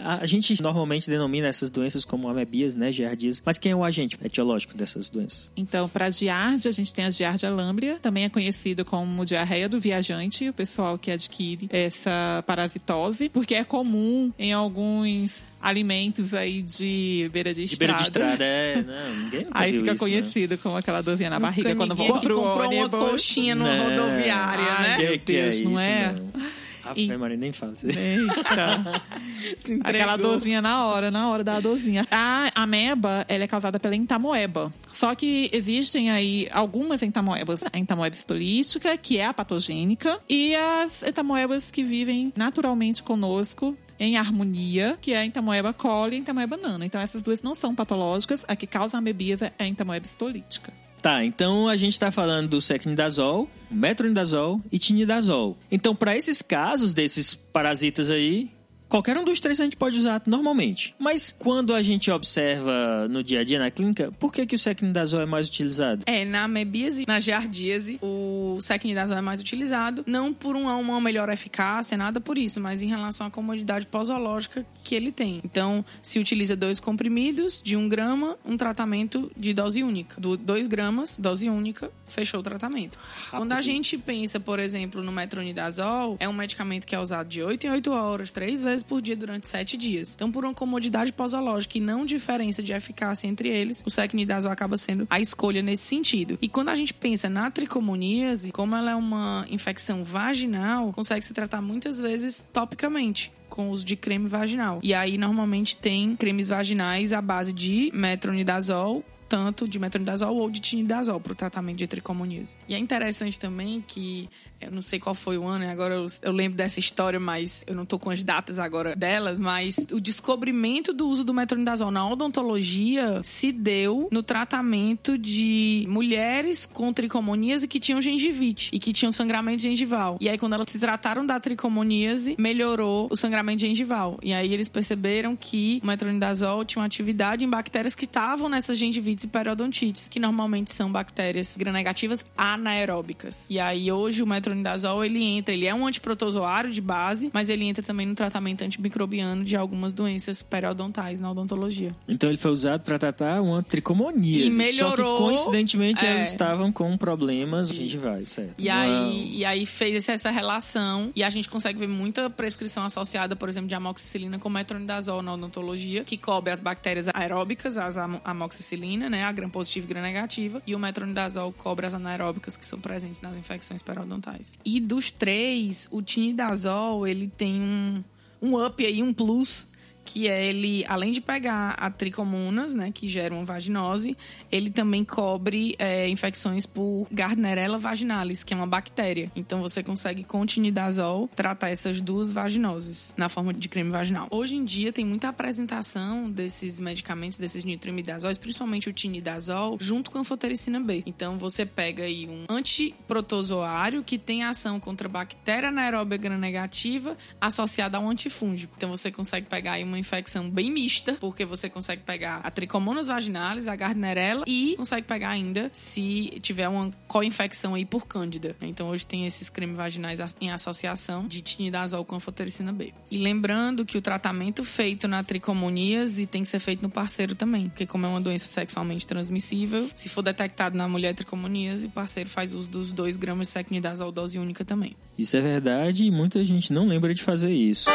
a, 0.00 0.22
a 0.22 0.26
gente 0.26 0.62
normalmente 0.62 1.08
denomina 1.08 1.48
essas 1.48 1.70
doenças 1.70 2.04
como 2.04 2.28
amebias, 2.28 2.74
né, 2.74 2.92
giardias. 2.92 3.42
Mas 3.44 3.58
quem 3.58 3.72
é 3.72 3.76
o 3.76 3.84
agente 3.84 4.18
etiológico 4.22 4.76
dessas 4.76 5.10
doenças? 5.10 5.50
Então, 5.56 5.88
para 5.88 6.06
a 6.06 6.10
giardia, 6.10 6.70
a 6.70 6.74
gente 6.74 6.92
tem 6.92 7.04
a 7.04 7.10
giardia 7.10 7.50
lambria, 7.50 7.98
também 7.98 8.24
é 8.24 8.28
conhecido 8.28 8.84
como 8.84 9.24
diarreia 9.24 9.55
do 9.68 9.80
viajante, 9.80 10.48
o 10.48 10.52
pessoal 10.52 10.98
que 10.98 11.10
adquire 11.10 11.68
essa 11.70 12.44
parasitose, 12.46 13.28
porque 13.28 13.54
é 13.54 13.64
comum 13.64 14.32
em 14.38 14.52
alguns 14.52 15.42
alimentos 15.60 16.32
aí 16.34 16.62
de 16.62 17.28
beira 17.32 17.52
de 17.52 17.64
De 17.64 17.72
estrada. 17.72 17.92
beira 17.92 18.02
de 18.02 18.08
estrada, 18.08 18.44
é. 18.44 18.82
Não, 18.86 19.16
ninguém 19.24 19.46
Aí 19.52 19.72
fica 19.72 19.84
isso, 19.84 19.92
né? 19.92 19.98
conhecido 19.98 20.58
como 20.58 20.76
aquela 20.76 21.02
dorzinha 21.02 21.30
na 21.30 21.40
barriga 21.40 21.70
Nunca 21.70 21.80
quando 21.86 21.96
volta 21.96 22.20
pro 22.20 22.36
comprou 22.36 22.70
uma 22.70 22.80
ônibus. 22.82 23.00
coxinha 23.00 23.54
numa 23.54 23.74
Não. 23.74 23.84
rodoviária, 24.06 24.64
Ai, 24.64 24.88
né? 24.90 24.98
meu 24.98 25.14
é 25.14 25.18
Deus, 25.18 25.60
não 25.62 25.72
isso, 25.72 25.80
é? 25.80 26.12
não. 26.12 26.46
Ave 26.90 27.02
E- 27.02 27.16
Maria, 27.16 27.36
nem 27.36 27.52
fala 27.52 27.72
isso. 27.74 27.86
Eita. 27.86 29.02
Aquela 29.84 30.16
dorzinha 30.16 30.60
na 30.62 30.86
hora, 30.86 31.10
na 31.10 31.28
hora 31.28 31.44
da 31.44 31.60
dorzinha. 31.60 32.06
A 32.10 32.50
ameba, 32.54 33.24
ela 33.28 33.44
é 33.44 33.46
causada 33.46 33.78
pela 33.78 33.94
entamoeba. 33.96 34.72
Só 34.94 35.14
que 35.14 35.50
existem 35.52 36.10
aí 36.10 36.48
algumas 36.52 37.02
entamoebas. 37.02 37.60
A 37.72 37.78
entamoeba 37.78 38.14
histolítica, 38.14 38.96
que 38.96 39.18
é 39.18 39.26
a 39.26 39.34
patogênica, 39.34 40.20
e 40.28 40.54
as 40.54 41.02
entamoebas 41.02 41.70
que 41.70 41.82
vivem 41.84 42.32
naturalmente 42.36 43.02
conosco, 43.02 43.76
em 43.98 44.16
harmonia, 44.16 44.98
que 45.00 45.12
é 45.12 45.18
a 45.18 45.24
entamoeba 45.24 45.72
coli 45.72 46.14
e 46.14 46.16
a 46.16 46.20
entamoeba 46.20 46.56
nana. 46.56 46.84
Então 46.84 47.00
essas 47.00 47.22
duas 47.22 47.42
não 47.42 47.54
são 47.54 47.74
patológicas. 47.74 48.44
A 48.46 48.54
que 48.56 48.66
causa 48.66 48.96
a 48.96 48.98
amebisa 48.98 49.52
é 49.58 49.64
a 49.64 49.66
entamoeba 49.66 50.06
histolítica. 50.06 50.72
Tá, 51.06 51.24
então 51.24 51.68
a 51.68 51.76
gente 51.76 52.00
tá 52.00 52.10
falando 52.10 52.48
do 52.48 52.60
secnidazol, 52.60 53.48
metronidazol 53.70 54.60
e 54.72 54.76
tinidazol. 54.76 55.56
Então, 55.70 55.94
para 55.94 56.16
esses 56.16 56.42
casos 56.42 56.92
desses 56.92 57.32
parasitas 57.32 58.10
aí, 58.10 58.50
qualquer 58.88 59.16
um 59.16 59.24
dos 59.24 59.40
três 59.40 59.60
a 59.60 59.64
gente 59.64 59.76
pode 59.76 59.98
usar 59.98 60.22
normalmente. 60.26 60.94
Mas 60.98 61.34
quando 61.36 61.74
a 61.74 61.82
gente 61.82 62.10
observa 62.10 63.08
no 63.08 63.22
dia 63.22 63.40
a 63.40 63.44
dia 63.44 63.58
na 63.58 63.70
clínica, 63.70 64.12
por 64.18 64.32
que, 64.32 64.46
que 64.46 64.54
o 64.54 64.58
secnidazol 64.58 65.20
é 65.20 65.26
mais 65.26 65.48
utilizado? 65.48 66.02
É, 66.06 66.24
na 66.24 66.44
amebíase, 66.44 67.04
na 67.06 67.18
giardíase, 67.18 67.98
o 68.02 68.58
secnidazol 68.60 69.16
é 69.16 69.20
mais 69.20 69.40
utilizado, 69.40 70.04
não 70.06 70.32
por 70.32 70.56
uma, 70.56 70.76
uma 70.76 71.00
melhor 71.00 71.28
eficácia, 71.28 71.96
nada 71.96 72.20
por 72.20 72.38
isso, 72.38 72.60
mas 72.60 72.82
em 72.82 72.88
relação 72.88 73.26
à 73.26 73.30
comodidade 73.30 73.86
posológica 73.86 74.64
que 74.82 74.94
ele 74.94 75.12
tem. 75.12 75.40
Então, 75.44 75.84
se 76.02 76.18
utiliza 76.18 76.56
dois 76.56 76.80
comprimidos 76.80 77.60
de 77.62 77.76
um 77.76 77.88
grama, 77.88 78.36
um 78.44 78.56
tratamento 78.56 79.30
de 79.36 79.52
dose 79.52 79.82
única. 79.82 80.20
Do 80.20 80.36
dois 80.36 80.66
gramas, 80.66 81.18
dose 81.18 81.48
única, 81.48 81.90
fechou 82.06 82.40
o 82.40 82.42
tratamento. 82.42 82.98
Rápido. 82.98 83.38
Quando 83.38 83.52
a 83.52 83.60
gente 83.60 83.98
pensa, 83.98 84.38
por 84.38 84.58
exemplo, 84.58 85.02
no 85.02 85.12
metronidazol, 85.12 86.16
é 86.18 86.28
um 86.28 86.32
medicamento 86.32 86.86
que 86.86 86.94
é 86.94 87.00
usado 87.00 87.28
de 87.28 87.42
8 87.42 87.66
em 87.66 87.70
8 87.70 87.90
horas, 87.90 88.32
três 88.32 88.62
vezes 88.62 88.75
por 88.82 89.00
dia 89.00 89.16
durante 89.16 89.46
7 89.46 89.76
dias. 89.76 90.14
Então, 90.14 90.30
por 90.30 90.44
uma 90.44 90.54
comodidade 90.54 91.12
posológica 91.12 91.78
e 91.78 91.80
não 91.80 92.04
diferença 92.04 92.62
de 92.62 92.72
eficácia 92.72 93.26
entre 93.26 93.48
eles, 93.48 93.82
o 93.86 93.90
secnidazol 93.90 94.50
acaba 94.50 94.76
sendo 94.76 95.06
a 95.10 95.20
escolha 95.20 95.62
nesse 95.62 95.84
sentido. 95.84 96.38
E 96.40 96.48
quando 96.48 96.68
a 96.68 96.74
gente 96.74 96.94
pensa 96.94 97.28
na 97.28 97.50
tricomoníase, 97.50 98.52
como 98.52 98.74
ela 98.74 98.92
é 98.92 98.94
uma 98.94 99.46
infecção 99.50 100.04
vaginal, 100.04 100.92
consegue 100.92 101.24
se 101.24 101.34
tratar 101.34 101.60
muitas 101.60 102.00
vezes 102.00 102.44
topicamente 102.52 103.32
com 103.48 103.70
uso 103.70 103.84
de 103.84 103.96
creme 103.96 104.28
vaginal. 104.28 104.80
E 104.82 104.92
aí 104.92 105.16
normalmente 105.16 105.76
tem 105.76 106.16
cremes 106.16 106.48
vaginais 106.48 107.12
à 107.12 107.22
base 107.22 107.52
de 107.52 107.90
metronidazol 107.94 109.04
tanto 109.28 109.68
de 109.68 109.78
metronidazol 109.78 110.36
ou 110.36 110.50
de 110.50 110.60
tinidazol 110.60 111.20
para 111.20 111.32
o 111.32 111.34
tratamento 111.34 111.78
de 111.78 111.86
tricomoníase. 111.86 112.56
E 112.68 112.74
é 112.74 112.78
interessante 112.78 113.38
também 113.38 113.82
que 113.86 114.28
eu 114.60 114.70
não 114.70 114.80
sei 114.80 114.98
qual 114.98 115.14
foi 115.14 115.36
o 115.36 115.46
ano, 115.46 115.68
agora 115.68 115.94
eu, 115.94 116.06
eu, 116.22 116.32
lembro 116.32 116.56
dessa 116.56 116.80
história, 116.80 117.20
mas 117.20 117.62
eu 117.66 117.74
não 117.74 117.84
tô 117.84 117.98
com 117.98 118.10
as 118.10 118.24
datas 118.24 118.58
agora 118.58 118.96
delas, 118.96 119.38
mas 119.38 119.76
o 119.92 120.00
descobrimento 120.00 120.92
do 120.92 121.08
uso 121.08 121.22
do 121.22 121.34
metronidazol 121.34 121.90
na 121.90 122.08
odontologia 122.08 123.20
se 123.22 123.52
deu 123.52 124.08
no 124.10 124.22
tratamento 124.22 125.18
de 125.18 125.84
mulheres 125.88 126.64
com 126.64 126.92
tricomoníase 126.92 127.68
que 127.68 127.78
tinham 127.78 128.00
gengivite 128.00 128.70
e 128.72 128.78
que 128.78 128.92
tinham 128.92 129.12
sangramento 129.12 129.62
gengival. 129.62 130.16
E 130.20 130.28
aí 130.28 130.38
quando 130.38 130.54
elas 130.54 130.68
se 130.70 130.78
trataram 130.78 131.26
da 131.26 131.38
tricomoníase, 131.38 132.34
melhorou 132.38 133.08
o 133.10 133.16
sangramento 133.16 133.60
gengival. 133.60 134.18
E 134.22 134.32
aí 134.32 134.52
eles 134.52 134.68
perceberam 134.68 135.36
que 135.36 135.80
o 135.82 135.86
metronidazol 135.86 136.64
tinha 136.64 136.80
uma 136.80 136.86
atividade 136.86 137.44
em 137.44 137.48
bactérias 137.48 137.94
que 137.94 138.04
estavam 138.04 138.48
nessas 138.48 138.78
e 139.24 139.28
periodontites, 139.28 140.08
que 140.08 140.18
normalmente 140.18 140.74
são 140.74 140.90
bactérias 140.90 141.56
gram-negativas 141.56 142.24
anaeróbicas. 142.36 143.46
E 143.48 143.58
aí 143.58 143.90
hoje 143.90 144.22
o 144.22 144.26
metronidazol 144.26 145.04
ele 145.04 145.22
entra, 145.22 145.54
ele 145.54 145.66
é 145.66 145.74
um 145.74 145.86
antiprotozoário 145.86 146.70
de 146.70 146.80
base, 146.80 147.30
mas 147.32 147.48
ele 147.48 147.64
entra 147.64 147.82
também 147.82 148.06
no 148.06 148.14
tratamento 148.14 148.62
antimicrobiano 148.62 149.44
de 149.44 149.56
algumas 149.56 149.92
doenças 149.92 150.42
periodontais 150.42 151.20
na 151.20 151.30
odontologia. 151.30 151.92
Então 152.08 152.28
ele 152.28 152.38
foi 152.38 152.50
usado 152.50 152.82
para 152.82 152.98
tratar 152.98 153.40
uma 153.42 153.62
tricomonia. 153.62 154.46
E 154.46 154.50
melhorou. 154.50 155.18
Só 155.18 155.26
que 155.26 155.34
coincidentemente 155.34 156.04
é, 156.04 156.12
elas 156.12 156.28
estavam 156.28 156.72
com 156.72 156.96
problemas 156.96 157.68
gengivais, 157.68 158.30
certo? 158.30 158.54
E 158.58 158.68
aí, 158.68 159.36
e 159.36 159.44
aí 159.44 159.66
fez 159.66 160.08
essa 160.08 160.30
relação 160.30 161.10
e 161.14 161.22
a 161.22 161.30
gente 161.30 161.48
consegue 161.48 161.78
ver 161.78 161.88
muita 161.88 162.28
prescrição 162.30 162.84
associada, 162.84 163.36
por 163.36 163.48
exemplo, 163.48 163.68
de 163.68 163.74
amoxicilina 163.74 164.38
com 164.38 164.48
metronidazol 164.48 165.22
na 165.22 165.34
odontologia, 165.34 166.04
que 166.04 166.16
cobre 166.16 166.52
as 166.52 166.60
bactérias 166.60 167.06
aeróbicas, 167.14 167.76
as 167.78 167.96
amoxicilina, 167.96 169.05
né, 169.08 169.24
a 169.24 169.32
gram 169.32 169.48
positiva 169.48 169.86
e 169.86 169.88
gram 169.88 170.02
negativa, 170.02 170.62
e 170.66 170.74
o 170.74 170.78
metronidazol 170.78 171.52
cobre 171.52 171.86
as 171.86 171.94
anaeróbicas 171.94 172.56
que 172.56 172.66
são 172.66 172.78
presentes 172.78 173.20
nas 173.20 173.36
infecções 173.36 173.82
periodontais. 173.82 174.56
E 174.64 174.80
dos 174.80 175.10
três, 175.10 175.88
o 175.90 176.02
tinidazol, 176.02 177.06
ele 177.06 177.30
tem 177.36 177.60
um, 177.60 178.04
um 178.40 178.64
up 178.64 178.84
aí, 178.84 179.02
um 179.02 179.12
plus 179.12 179.68
que 180.06 180.28
é 180.28 180.46
ele, 180.46 180.84
além 180.88 181.12
de 181.12 181.20
pegar 181.20 181.70
a 181.70 181.90
tricomonas, 181.90 182.74
né, 182.74 182.92
que 182.94 183.08
geram 183.08 183.44
vaginose, 183.44 184.16
ele 184.50 184.70
também 184.70 185.04
cobre 185.04 185.74
é, 185.78 186.08
infecções 186.08 186.64
por 186.64 187.08
Gardnerella 187.10 187.76
vaginalis, 187.76 188.44
que 188.44 188.54
é 188.54 188.56
uma 188.56 188.66
bactéria. 188.66 189.30
Então 189.34 189.60
você 189.60 189.82
consegue 189.82 190.22
com 190.22 190.46
tinidazol 190.46 191.28
tratar 191.34 191.70
essas 191.70 192.00
duas 192.00 192.32
vaginoses 192.32 193.12
na 193.16 193.28
forma 193.28 193.52
de 193.52 193.68
creme 193.68 193.90
vaginal. 193.90 194.28
Hoje 194.30 194.54
em 194.54 194.64
dia 194.64 194.92
tem 194.92 195.04
muita 195.04 195.28
apresentação 195.28 196.30
desses 196.30 196.78
medicamentos, 196.78 197.36
desses 197.36 197.64
nitrimidazóis, 197.64 198.38
principalmente 198.38 198.88
o 198.88 198.92
tinidazol, 198.92 199.76
junto 199.80 200.10
com 200.10 200.18
a 200.18 200.20
anfotericina 200.20 200.78
B. 200.78 201.02
Então 201.04 201.36
você 201.36 201.66
pega 201.66 202.04
aí 202.04 202.28
um 202.28 202.44
antiprotozoário 202.48 204.04
que 204.04 204.18
tem 204.18 204.44
ação 204.44 204.78
contra 204.78 205.08
bactéria 205.08 205.68
anaeróbica 205.68 206.16
gram-negativa 206.16 207.16
associada 207.40 207.98
a 207.98 208.00
um 208.00 208.08
antifúngico. 208.08 208.74
Então 208.76 208.90
você 208.90 209.10
consegue 209.10 209.46
pegar 209.46 209.72
aí 209.72 209.84
uma 209.84 209.95
uma 209.96 210.00
infecção 210.00 210.48
bem 210.48 210.70
mista, 210.70 211.14
porque 211.14 211.44
você 211.44 211.68
consegue 211.68 212.02
pegar 212.02 212.40
a 212.42 212.50
tricomonas 212.50 213.06
vaginalis, 213.06 213.66
a 213.66 213.74
gardnerella 213.74 214.44
e 214.46 214.74
consegue 214.76 215.06
pegar 215.06 215.30
ainda 215.30 215.70
se 215.72 216.38
tiver 216.42 216.68
uma 216.68 216.92
co-infecção 217.08 217.74
aí 217.74 217.84
por 217.84 218.06
cândida. 218.06 218.54
Então 218.60 218.88
hoje 218.88 219.06
tem 219.06 219.26
esses 219.26 219.48
cremes 219.48 219.76
vaginais 219.76 220.36
em 220.40 220.50
associação 220.50 221.26
de 221.26 221.40
tinidazol 221.40 222.04
com 222.04 222.16
anfotericina 222.16 222.72
B. 222.72 222.92
E 223.10 223.18
lembrando 223.18 223.84
que 223.84 223.96
o 223.96 224.02
tratamento 224.02 224.64
feito 224.64 225.08
na 225.08 225.24
tricomoníase 225.24 226.26
tem 226.26 226.42
que 226.42 226.48
ser 226.48 226.58
feito 226.58 226.82
no 226.82 226.90
parceiro 226.90 227.34
também, 227.34 227.68
porque 227.68 227.86
como 227.86 228.06
é 228.06 228.08
uma 228.08 228.20
doença 228.20 228.46
sexualmente 228.46 229.06
transmissível, 229.06 229.88
se 229.94 230.08
for 230.08 230.22
detectado 230.22 230.76
na 230.76 230.86
mulher 230.88 231.14
tricomoníase, 231.14 231.86
o 231.86 231.90
parceiro 231.90 232.28
faz 232.28 232.54
uso 232.54 232.68
dos 232.68 232.92
2 232.92 233.16
gramas 233.16 233.48
de 233.48 233.52
secnidazol 233.52 234.12
dose 234.12 234.38
única 234.38 234.64
também. 234.64 234.96
Isso 235.16 235.36
é 235.36 235.40
verdade 235.40 236.04
e 236.04 236.10
muita 236.10 236.44
gente 236.44 236.72
não 236.72 236.86
lembra 236.86 237.14
de 237.14 237.22
fazer 237.22 237.50
isso. 237.50 237.88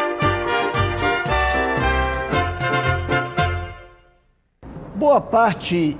Boa 5.02 5.20
parte 5.20 5.98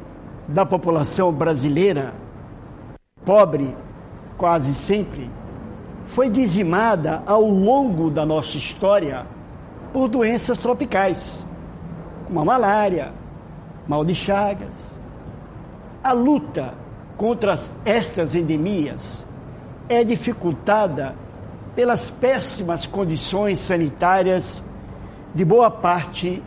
da 0.48 0.64
população 0.64 1.34
brasileira, 1.34 2.14
pobre 3.26 3.76
quase 4.38 4.76
sempre, 4.76 5.28
foi 6.06 6.30
dizimada 6.30 7.24
ao 7.26 7.42
longo 7.42 8.12
da 8.12 8.28
nossa 8.28 8.60
história 8.60 9.26
por 9.92 10.08
doenças 10.08 10.60
tropicais, 10.60 11.44
como 12.28 12.42
a 12.42 12.46
malária, 12.46 13.12
mal 13.88 14.06
de 14.06 14.14
Chagas. 14.14 15.00
A 16.04 16.12
luta 16.12 16.76
contra 17.18 17.56
estas 17.84 18.36
endemias 18.36 19.26
é 19.90 20.04
dificultada 20.04 21.16
pelas 21.76 22.12
péssimas 22.12 22.86
condições 22.86 23.58
sanitárias 23.58 24.64
de 25.34 25.44
boa 25.44 25.72
parte 25.72 26.44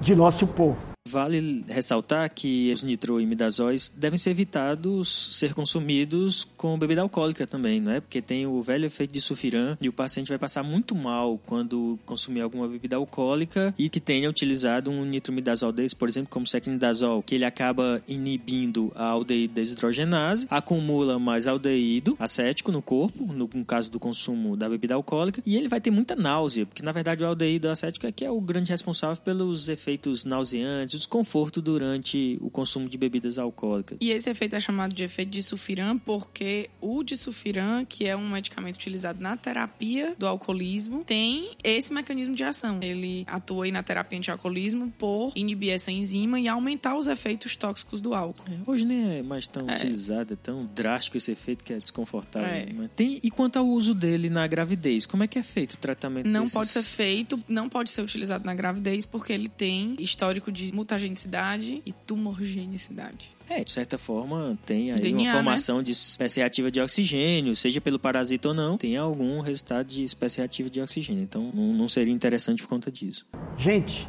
de 0.00 0.14
nosso 0.14 0.46
povo. 0.46 0.87
Vale 1.08 1.64
ressaltar 1.68 2.28
que 2.30 2.72
os 2.72 2.82
nitroimidazóis 2.82 3.92
devem 3.96 4.18
ser 4.18 4.30
evitados 4.30 5.30
ser 5.32 5.54
consumidos 5.54 6.46
com 6.56 6.78
bebida 6.78 7.00
alcoólica 7.00 7.46
também, 7.46 7.80
não 7.80 7.92
é? 7.92 8.00
Porque 8.00 8.20
tem 8.20 8.46
o 8.46 8.60
velho 8.60 8.86
efeito 8.86 9.12
de 9.12 9.20
sulfiram 9.20 9.76
e 9.80 9.88
o 9.88 9.92
paciente 9.92 10.28
vai 10.28 10.38
passar 10.38 10.62
muito 10.62 10.94
mal 10.94 11.40
quando 11.46 11.98
consumir 12.04 12.40
alguma 12.40 12.68
bebida 12.68 12.96
alcoólica 12.96 13.74
e 13.78 13.88
que 13.88 14.00
tenha 14.00 14.28
utilizado 14.28 14.90
um 14.90 15.04
nitroimidazol 15.04 15.72
desse, 15.72 15.96
por 15.96 16.08
exemplo, 16.08 16.28
como 16.30 16.46
secnidazol, 16.46 17.22
que 17.22 17.34
ele 17.34 17.44
acaba 17.44 18.02
inibindo 18.06 18.92
a 18.94 19.04
aldeído 19.04 19.54
desidrogenase, 19.54 20.46
acumula 20.50 21.18
mais 21.18 21.46
aldeído 21.46 22.16
acético 22.18 22.70
no 22.70 22.82
corpo, 22.82 23.32
no, 23.32 23.48
no 23.52 23.64
caso 23.64 23.90
do 23.90 23.98
consumo 23.98 24.56
da 24.56 24.68
bebida 24.68 24.94
alcoólica, 24.94 25.42
e 25.46 25.56
ele 25.56 25.68
vai 25.68 25.80
ter 25.80 25.90
muita 25.90 26.14
náusea, 26.14 26.66
porque 26.66 26.82
na 26.82 26.92
verdade 26.92 27.24
o 27.24 27.26
aldeído 27.26 27.68
acético 27.68 28.06
é 28.06 28.12
que 28.12 28.24
é 28.24 28.30
o 28.30 28.40
grande 28.40 28.70
responsável 28.70 29.22
pelos 29.22 29.68
efeitos 29.68 30.24
nauseantes, 30.24 30.97
desconforto 30.98 31.62
durante 31.62 32.38
o 32.40 32.50
consumo 32.50 32.88
de 32.88 32.98
bebidas 32.98 33.38
alcoólicas. 33.38 33.98
E 34.00 34.10
esse 34.10 34.28
efeito 34.28 34.56
é 34.56 34.60
chamado 34.60 34.94
de 34.94 35.04
efeito 35.04 35.30
de 35.30 35.42
sulfiram 35.42 35.98
porque 35.98 36.68
o 36.80 37.02
de 37.02 37.16
sulfiram, 37.16 37.84
que 37.84 38.06
é 38.06 38.16
um 38.16 38.30
medicamento 38.30 38.76
utilizado 38.76 39.20
na 39.22 39.36
terapia 39.36 40.14
do 40.18 40.26
alcoolismo, 40.26 41.04
tem 41.04 41.56
esse 41.62 41.92
mecanismo 41.92 42.34
de 42.34 42.44
ação. 42.44 42.80
Ele 42.82 43.24
atua 43.26 43.64
aí 43.64 43.72
na 43.72 43.82
terapia 43.82 44.18
anti-alcoolismo 44.18 44.92
por 44.98 45.32
inibir 45.34 45.72
essa 45.72 45.90
enzima 45.90 46.40
e 46.40 46.48
aumentar 46.48 46.96
os 46.96 47.06
efeitos 47.06 47.56
tóxicos 47.56 48.00
do 48.00 48.14
álcool. 48.14 48.44
É, 48.50 48.70
hoje 48.70 48.86
nem 48.86 49.18
é 49.18 49.22
mais 49.22 49.46
tão 49.46 49.68
é. 49.70 49.74
utilizado, 49.74 50.34
é 50.34 50.36
tão 50.36 50.66
drástico 50.66 51.16
esse 51.16 51.30
efeito 51.30 51.64
que 51.64 51.72
é 51.72 51.78
desconfortável. 51.78 52.48
É. 52.48 52.88
Tem, 52.94 53.20
e 53.22 53.30
quanto 53.30 53.58
ao 53.58 53.66
uso 53.66 53.94
dele 53.94 54.28
na 54.28 54.46
gravidez, 54.46 55.06
como 55.06 55.22
é 55.22 55.26
que 55.26 55.38
é 55.38 55.42
feito 55.42 55.74
o 55.74 55.78
tratamento 55.78 56.26
Não 56.28 56.42
desses? 56.42 56.54
pode 56.54 56.70
ser 56.70 56.82
feito, 56.82 57.42
não 57.48 57.68
pode 57.68 57.90
ser 57.90 58.02
utilizado 58.02 58.44
na 58.44 58.54
gravidez 58.54 59.06
porque 59.06 59.32
ele 59.32 59.48
tem 59.48 59.96
histórico 59.98 60.50
de 60.50 60.74
mutagenicidade 60.78 61.82
e 61.84 61.92
tumorgenicidade. 61.92 63.36
É, 63.50 63.64
de 63.64 63.70
certa 63.70 63.98
forma, 63.98 64.56
tem 64.64 64.92
aí 64.92 65.00
DNA, 65.00 65.22
uma 65.22 65.24
né? 65.24 65.32
formação 65.32 65.78
né? 65.78 65.82
de 65.82 65.92
espécie 65.92 66.40
ativa 66.40 66.70
de 66.70 66.80
oxigênio, 66.80 67.56
seja 67.56 67.80
pelo 67.80 67.98
parasita 67.98 68.48
ou 68.48 68.54
não, 68.54 68.78
tem 68.78 68.96
algum 68.96 69.40
resultado 69.40 69.86
de 69.86 70.04
espécie 70.04 70.40
ativa 70.40 70.70
de 70.70 70.80
oxigênio. 70.80 71.22
Então, 71.22 71.50
não, 71.52 71.72
não 71.74 71.88
seria 71.88 72.12
interessante 72.12 72.62
por 72.62 72.68
conta 72.68 72.92
disso. 72.92 73.26
Gente, 73.56 74.08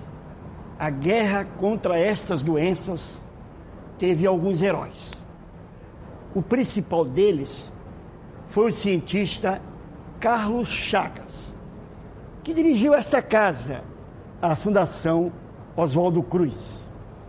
a 0.78 0.90
guerra 0.90 1.44
contra 1.44 1.98
estas 1.98 2.44
doenças 2.44 3.22
teve 3.98 4.28
alguns 4.28 4.62
heróis. 4.62 5.14
O 6.36 6.42
principal 6.42 7.04
deles 7.04 7.74
foi 8.50 8.70
o 8.70 8.72
cientista 8.72 9.62
Carlos 10.20 10.70
Chagas, 10.70 11.56
que 12.44 12.54
dirigiu 12.54 12.94
esta 12.94 13.22
casa, 13.22 13.84
a 14.42 14.56
Fundação 14.56 15.34
Oswaldo 15.80 16.22
Cruz. 16.22 16.84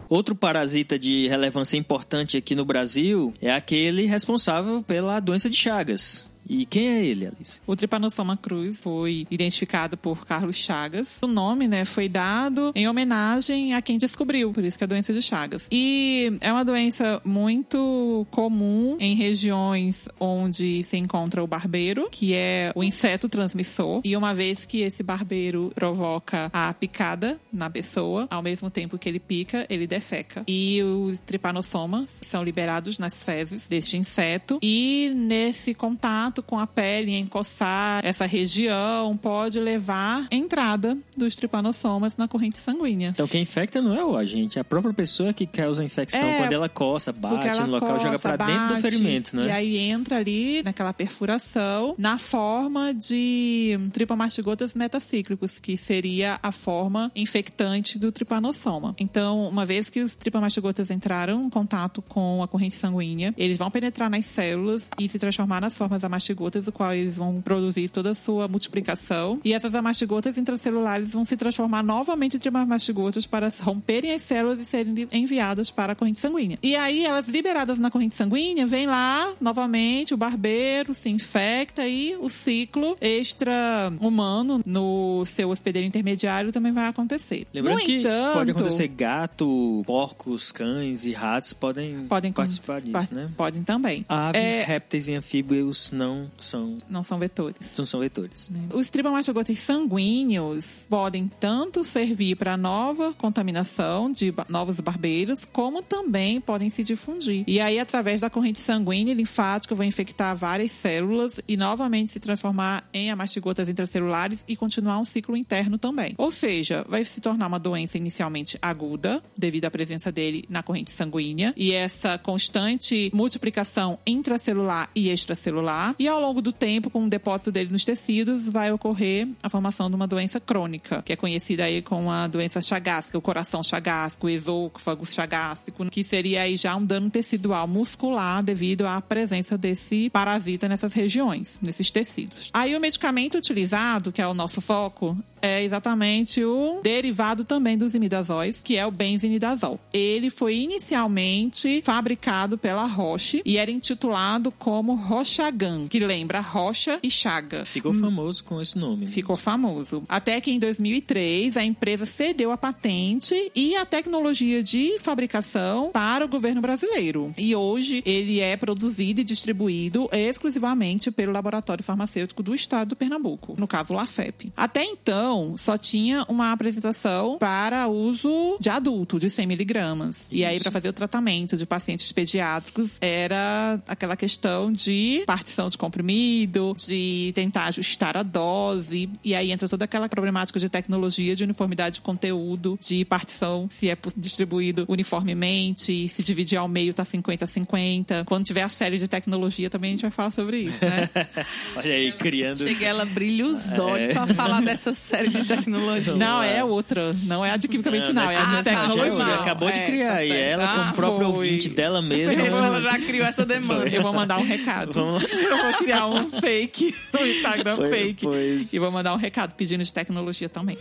Outro 0.09 0.35
parasita 0.35 0.99
de 0.99 1.29
relevância 1.29 1.77
importante 1.77 2.37
aqui 2.37 2.57
no 2.57 2.65
Brasil 2.65 3.33
é 3.41 3.53
aquele 3.53 4.07
responsável 4.07 4.83
pela 4.83 5.21
doença 5.21 5.49
de 5.49 5.55
Chagas. 5.55 6.30
E 6.51 6.67
quem 6.67 6.89
é 6.89 7.07
ele, 7.07 7.29
Alice? 7.29 7.61
O 7.65 7.77
Trypanosoma 7.77 8.37
cruz 8.37 8.81
foi 8.81 9.25
identificado 9.31 9.97
por 9.97 10.27
Carlos 10.27 10.57
Chagas. 10.57 11.21
O 11.23 11.29
nome, 11.29 11.69
né, 11.69 11.85
foi 11.85 12.09
dado 12.09 12.73
em 12.75 12.89
homenagem 12.89 13.73
a 13.73 13.81
quem 13.81 13.97
descobriu, 13.97 14.51
por 14.51 14.65
isso 14.65 14.77
que 14.77 14.83
é 14.83 14.87
a 14.87 14.89
doença 14.89 15.13
de 15.13 15.23
Chagas. 15.23 15.69
E 15.71 16.37
é 16.41 16.53
uma 16.53 16.65
doença 16.65 17.23
muito 17.25 18.27
comum 18.33 18.97
em 18.99 19.15
regiões 19.15 20.09
onde 20.19 20.83
se 20.83 20.97
encontra 20.97 21.41
o 21.41 21.47
barbeiro, 21.47 22.09
que 22.11 22.35
é 22.35 22.73
o 22.75 22.83
inseto 22.83 23.29
transmissor. 23.29 24.01
E 24.03 24.17
uma 24.17 24.35
vez 24.35 24.67
que 24.67 24.81
esse 24.81 25.05
barbeiro 25.05 25.71
provoca 25.73 26.51
a 26.53 26.75
picada 26.75 27.41
na 27.53 27.71
pessoa, 27.71 28.27
ao 28.29 28.43
mesmo 28.43 28.69
tempo 28.69 28.99
que 28.99 29.09
ele 29.09 29.21
pica, 29.21 29.65
ele 29.71 29.87
defeca. 29.87 30.43
E 30.49 30.83
os 30.83 31.21
tripanossomas 31.21 32.11
são 32.27 32.43
liberados 32.43 32.99
nas 32.99 33.23
fezes 33.23 33.69
deste 33.69 33.97
inseto. 33.97 34.59
E 34.61 35.13
nesse 35.15 35.75
contato 35.75 36.40
com 36.43 36.59
a 36.59 36.67
pele, 36.67 37.17
encoçar 37.17 38.05
essa 38.05 38.27
região, 38.27 39.17
pode 39.17 39.59
levar 39.59 40.27
à 40.31 40.35
entrada 40.35 40.97
dos 41.17 41.37
tripanossomas 41.37 42.17
na 42.17 42.27
corrente 42.29 42.59
sanguínea. 42.59 43.11
Então 43.11 43.27
quem 43.29 43.43
infecta 43.43 43.81
não 43.81 43.95
é 43.95 44.05
o 44.05 44.17
agente, 44.17 44.59
é 44.59 44.61
a 44.61 44.65
própria 44.65 44.93
pessoa 44.93 45.33
que 45.33 45.47
causa 45.47 45.83
a 45.83 45.85
infecção 45.85 46.21
É, 46.21 46.39
quando 46.39 46.53
ela 46.53 46.69
coça, 46.69 47.13
bate 47.13 47.47
ela 47.47 47.67
no 47.67 47.73
local, 47.73 47.99
joga 47.99 48.13
coça, 48.13 48.37
pra 48.37 48.47
dentro 48.47 48.75
do 48.75 48.81
ferimento, 48.81 49.35
E 49.35 49.37
né? 49.37 49.53
aí 49.53 49.79
entra 49.79 50.17
ali 50.17 50.63
naquela 50.63 50.93
perfuração 50.93 51.95
na 51.99 52.19
forma 52.19 52.93
de 52.95 53.79
tripomastigotas 53.93 54.75
metacíclicos, 54.75 55.59
que 55.59 55.77
seria 55.77 56.39
a 56.43 56.53
forma 56.53 57.11
infectante 57.15 57.99
do 57.99 58.11
tripanossoma. 58.13 58.95
Então, 58.99 59.49
uma 59.49 59.65
vez 59.65 59.91
que 59.91 60.01
os 60.01 60.17
tripomastigotas 60.17 60.91
entraram 60.91 61.45
em 61.45 61.51
contato 61.51 62.03
com 62.03 62.43
a 62.43 62.49
corrente 62.49 62.75
sanguínea, 62.75 63.35
eles 63.37 63.59
vão 63.59 63.71
penetrar 63.71 64.11
nas 64.11 64.27
células 64.27 64.83
e 64.99 65.09
se 65.09 65.19
transformar 65.19 65.61
nas 65.61 65.77
formas 65.77 66.05
amastigotas, 66.21 66.67
o 66.67 66.73
qual 66.73 66.93
eles 66.93 67.17
vão 67.17 67.41
produzir 67.41 67.89
toda 67.89 68.11
a 68.11 68.15
sua 68.15 68.47
multiplicação. 68.47 69.41
E 69.45 69.53
essas 69.55 69.75
amastigotas 69.75 70.37
intracelulares 70.37 71.13
vão 71.13 71.25
se 71.25 71.37
transformar 71.37 71.83
novamente 71.83 72.37
em 72.37 72.41
tripomastigotas 72.41 73.27
para 73.27 73.51
romperem 73.61 74.13
as 74.15 74.23
células 74.23 74.61
e 74.61 74.67
serem 74.67 75.09
enviadas 75.13 75.71
para 75.71 75.93
a 75.95 75.97
corrente 75.97 76.21
sanguínea. 76.21 76.59
E 76.63 76.77
aí, 76.77 77.05
elas 77.05 77.27
liberadas 77.29 77.79
na 77.79 77.91
corrente 77.91 78.15
sanguínea, 78.15 78.67
vem 78.67 78.87
lá, 78.87 79.33
novamente, 79.41 80.13
o 80.13 80.17
barbeiro 80.17 80.95
se 80.95 81.09
infecta 81.09 81.87
e 81.87 82.15
o 82.17 82.29
ciclo 82.29 82.97
extra-humano 83.01 84.61
no 84.65 85.25
seu 85.27 85.49
hospedeiro 85.51 85.87
intermediário 85.87 86.53
também 86.53 86.73
vai 86.73 86.87
acontecer. 86.87 87.47
Lembrando 87.53 87.79
no 87.79 87.85
que 87.85 87.97
entanto, 88.01 88.35
pode 88.35 88.51
acontecer 88.51 88.89
gato, 88.89 89.83
porcos, 89.87 90.53
cães 90.53 91.05
e 91.05 91.13
ratos 91.13 91.53
podem, 91.53 92.07
podem 92.07 92.33
participar 92.33 92.81
disso, 92.81 92.93
par- 92.93 93.09
né? 93.13 93.31
Podem 93.37 93.63
também. 93.63 94.05
Aves, 94.09 94.41
É, 94.41 94.63
répteis 94.65 95.09
e 95.09 95.15
anfíbios 95.15 95.91
não 95.93 96.10
são, 96.37 96.79
não 96.89 97.05
são 97.05 97.19
vetores. 97.19 97.57
não 97.77 97.87
são 97.87 98.01
vetores. 98.01 98.51
Os 98.73 98.91
tripomastogotas 98.91 99.59
sanguíneos 99.59 100.87
podem 100.89 101.31
tanto 101.41 101.85
servir 101.85 102.37
para 102.37 102.57
nova 102.57 103.13
contaminação 103.15 104.11
de 104.11 104.33
novos 104.49 104.81
barbeiros, 104.81 105.45
como 105.53 105.83
também 105.83 106.41
podem 106.41 106.71
se 106.71 106.83
difundir. 106.83 107.45
E 107.47 107.61
aí, 107.61 107.79
através 107.79 108.21
da 108.21 108.31
corrente 108.31 108.61
sanguínea 108.61 109.13
e 109.13 109.15
linfática, 109.15 109.75
vão 109.75 109.87
infectar 109.87 110.35
várias 110.37 110.73
células 110.73 111.41
e 111.47 111.57
novamente 111.57 112.13
se 112.13 112.21
transformar 112.21 112.89
em 112.93 113.11
amastigotas 113.11 113.69
intracelulares 113.69 114.45
e 114.47 114.57
continuar 114.57 114.99
um 114.99 115.05
ciclo 115.05 115.37
interno 115.37 115.79
também. 115.79 116.15
Ou 116.19 116.31
seja, 116.31 116.85
vai 116.89 117.05
se 117.05 117.21
tornar 117.21 117.47
uma 117.47 117.59
doença 117.59 117.97
inicialmente 117.97 118.59
aguda, 118.61 119.23
devido 119.37 119.65
à 119.65 119.71
presença 119.71 120.11
dele 120.11 120.45
na 120.49 120.63
corrente 120.63 120.91
sanguínea, 120.91 121.53
e 121.57 121.73
essa 121.73 122.19
constante 122.19 123.11
multiplicação 123.15 123.99
intracelular 124.07 124.91
e 124.95 125.09
extracelular. 125.11 125.95
E 126.01 126.09
ao 126.09 126.19
longo 126.19 126.41
do 126.41 126.51
tempo, 126.51 126.89
com 126.89 127.05
o 127.05 127.11
depósito 127.11 127.53
dele 127.53 127.71
nos 127.71 127.85
tecidos, 127.85 128.47
vai 128.47 128.73
ocorrer 128.73 129.29
a 129.43 129.51
formação 129.51 129.91
de 129.91 129.97
uma 129.97 130.07
doença 130.07 130.41
crônica, 130.41 131.03
que 131.03 131.13
é 131.13 131.17
conhecida 131.17 131.65
aí 131.65 131.83
como 131.83 132.11
a 132.11 132.27
doença 132.27 132.63
chagásica, 132.63 133.19
o 133.19 133.21
coração 133.21 133.63
chagásico, 133.63 134.27
o 134.27 134.31
esôfago 134.31 135.05
chagásico, 135.05 135.85
que 135.91 136.03
seria 136.03 136.41
aí 136.41 136.57
já 136.57 136.75
um 136.75 136.83
dano 136.83 137.11
tecidual 137.11 137.69
muscular 137.69 138.43
devido 138.43 138.87
à 138.87 138.99
presença 139.03 139.59
desse 139.59 140.09
parasita 140.09 140.67
nessas 140.71 140.95
regiões, 140.95 141.59
nesses 141.61 141.91
tecidos. 141.91 142.49
Aí 142.55 142.75
o 142.75 142.81
medicamento 142.81 143.37
utilizado, 143.37 144.11
que 144.11 144.23
é 144.23 144.27
o 144.27 144.33
nosso 144.33 144.63
foco, 144.63 145.15
é 145.43 145.63
exatamente 145.63 146.45
o 146.45 146.81
derivado 146.83 147.45
também 147.45 147.77
dos 147.77 147.95
imidazóis, 147.95 148.61
que 148.63 148.77
é 148.77 148.87
o 148.87 148.91
benzinidazol. 148.91 149.81
Ele 149.93 150.31
foi 150.31 150.57
inicialmente 150.57 151.83
fabricado 151.83 152.59
pela 152.59 152.87
Roche 152.87 153.43
e 153.45 153.57
era 153.57 153.71
intitulado 153.71 154.51
como 154.51 154.95
Rochagan, 154.95 155.87
que 155.89 155.99
lembra 155.99 156.41
rocha 156.41 156.99
e 157.03 157.11
chaga. 157.11 157.65
Ficou 157.65 157.95
famoso 157.95 158.45
com 158.45 158.61
esse 158.61 158.79
nome. 158.79 159.07
né? 159.07 159.07
Ficou 159.07 159.37
famoso. 159.37 160.03
Até 160.09 160.41
que 160.41 160.51
em 160.51 160.59
2003 160.59 161.57
a 161.57 161.65
empresa 161.65 162.07
cedeu 162.07 162.53
a 162.53 162.57
patente 162.57 163.51
e 163.55 163.77
a 163.77 163.87
tecnologia 163.87 164.63
de 164.63 164.99
fabricação 164.99 165.91
para 165.93 166.25
o 166.25 166.29
governo 166.29 166.61
brasileiro. 166.61 167.35
E 167.39 167.55
hoje 167.55 168.03
ele 168.05 168.41
é 168.41 168.57
produzido 168.57 169.21
e 169.21 169.25
distribuído 169.25 170.09
exclusivamente 170.13 171.11
pelo 171.11 171.33
laboratório 171.33 171.85
farmacêutico 171.85 172.43
do 172.43 172.55
estado 172.55 172.91
do 172.91 172.97
Pernambuco, 172.97 173.55
no 173.59 173.67
caso 173.67 173.93
o 173.93 173.97
LAFEP. 173.97 174.53
Até 174.57 174.85
então 174.85 175.30
só 175.57 175.77
tinha 175.77 176.25
uma 176.29 176.53
apresentação 176.53 177.39
para 177.39 177.89
uso 177.89 178.59
de 178.61 178.69
adulto 178.69 179.19
de 179.19 179.31
100 179.31 179.47
miligramas. 179.47 180.29
E 180.31 180.45
aí 180.45 180.59
para 180.61 180.71
fazer 180.71 180.89
o 180.89 180.93
tratamento 180.93 181.57
de 181.57 181.67
pacientes 181.67 182.11
pediátricos 182.13 182.97
era 183.01 183.81
aquela 183.87 184.17
questão 184.17 184.73
de 184.73 185.23
partição 185.27 185.69
de 185.69 185.79
comprimido, 185.79 186.75
de 186.77 187.33
tentar 187.35 187.67
ajustar 187.67 188.17
a 188.17 188.23
dose. 188.23 189.09
E 189.25 189.35
aí 189.35 189.51
entra 189.53 189.69
toda 189.69 189.85
aquela 189.85 190.09
problemática 190.09 190.59
de 190.59 190.69
tecnologia, 190.69 191.37
de 191.37 191.45
uniformidade 191.45 191.97
de 191.97 192.01
conteúdo, 192.01 192.79
de 192.81 193.05
partição, 193.05 193.69
se 193.71 193.91
é 193.91 193.97
distribuído 194.17 194.85
uniformemente, 194.89 196.09
se 196.09 196.23
dividir 196.23 196.59
ao 196.59 196.69
meio 196.69 196.93
tá 196.95 197.05
50-50. 197.05 198.25
Quando 198.25 198.45
tiver 198.45 198.63
a 198.63 198.69
série 198.69 198.99
de 198.99 199.09
tecnologia 199.09 199.71
também 199.71 199.91
a 199.91 199.93
gente 199.93 200.03
vai 200.03 200.11
falar 200.11 200.31
sobre 200.31 200.59
isso, 200.59 200.85
né? 200.85 201.09
Olha 201.77 201.95
aí, 201.95 202.13
criando. 202.13 202.67
Cheguei, 202.67 202.89
ela 202.89 203.05
brilha 203.05 203.47
os 203.47 203.79
olhos 203.79 204.13
pra 204.13 204.27
falar 204.29 204.61
dessa 204.63 204.93
série 204.93 205.20
de 205.29 205.45
tecnologia. 205.45 206.15
Não 206.15 206.43
é 206.43 206.63
outra, 206.65 207.13
não 207.25 207.45
é 207.45 207.51
a 207.51 207.57
de 207.57 207.69
química 207.69 207.91
medicinal, 207.91 208.31
é 208.31 208.37
a 208.37 208.43
Ah, 208.43 208.47
de 208.47 208.53
tá, 208.57 208.63
tecnologia. 208.63 209.11
foi 209.13 209.25
mal. 209.25 209.41
acabou 209.41 209.71
de 209.71 209.79
É, 209.79 209.87
criar. 209.87 210.15
tá 210.15 210.25
e 210.25 210.31
ela, 210.33 210.65
Ah, 210.89 210.93
própria 210.93 211.27
foi. 211.27 211.35
ouvinte 211.37 211.69
dela 211.69 212.01
mesma. 212.03 212.43
Ela 212.43 212.81
já 212.81 212.99
criou 212.99 213.27
essa 213.27 213.45
demanda. 213.45 213.89
Eu 213.89 214.03
vou 214.03 214.13
mandar 214.13 214.39
um 214.39 214.45
recado. 214.45 214.93
Vamos 214.93 215.23
lá. 215.23 215.29
Eu 215.31 215.63
vou 215.63 215.73
criar 215.75 216.07
um 216.07 216.31
fake, 216.31 216.95
um 217.21 217.27
Instagram 217.27 217.77
Pois- 217.77 217.95
fake. 217.97 218.25
pois. 218.25 218.73
E 218.73 218.79
vou 218.79 218.91
mandar 218.91 219.15
um 219.15 219.19
recado 219.19 219.55
pedindo 219.55 219.83
de 219.85 219.93
tecnologia 219.93 220.49
também. 220.49 220.77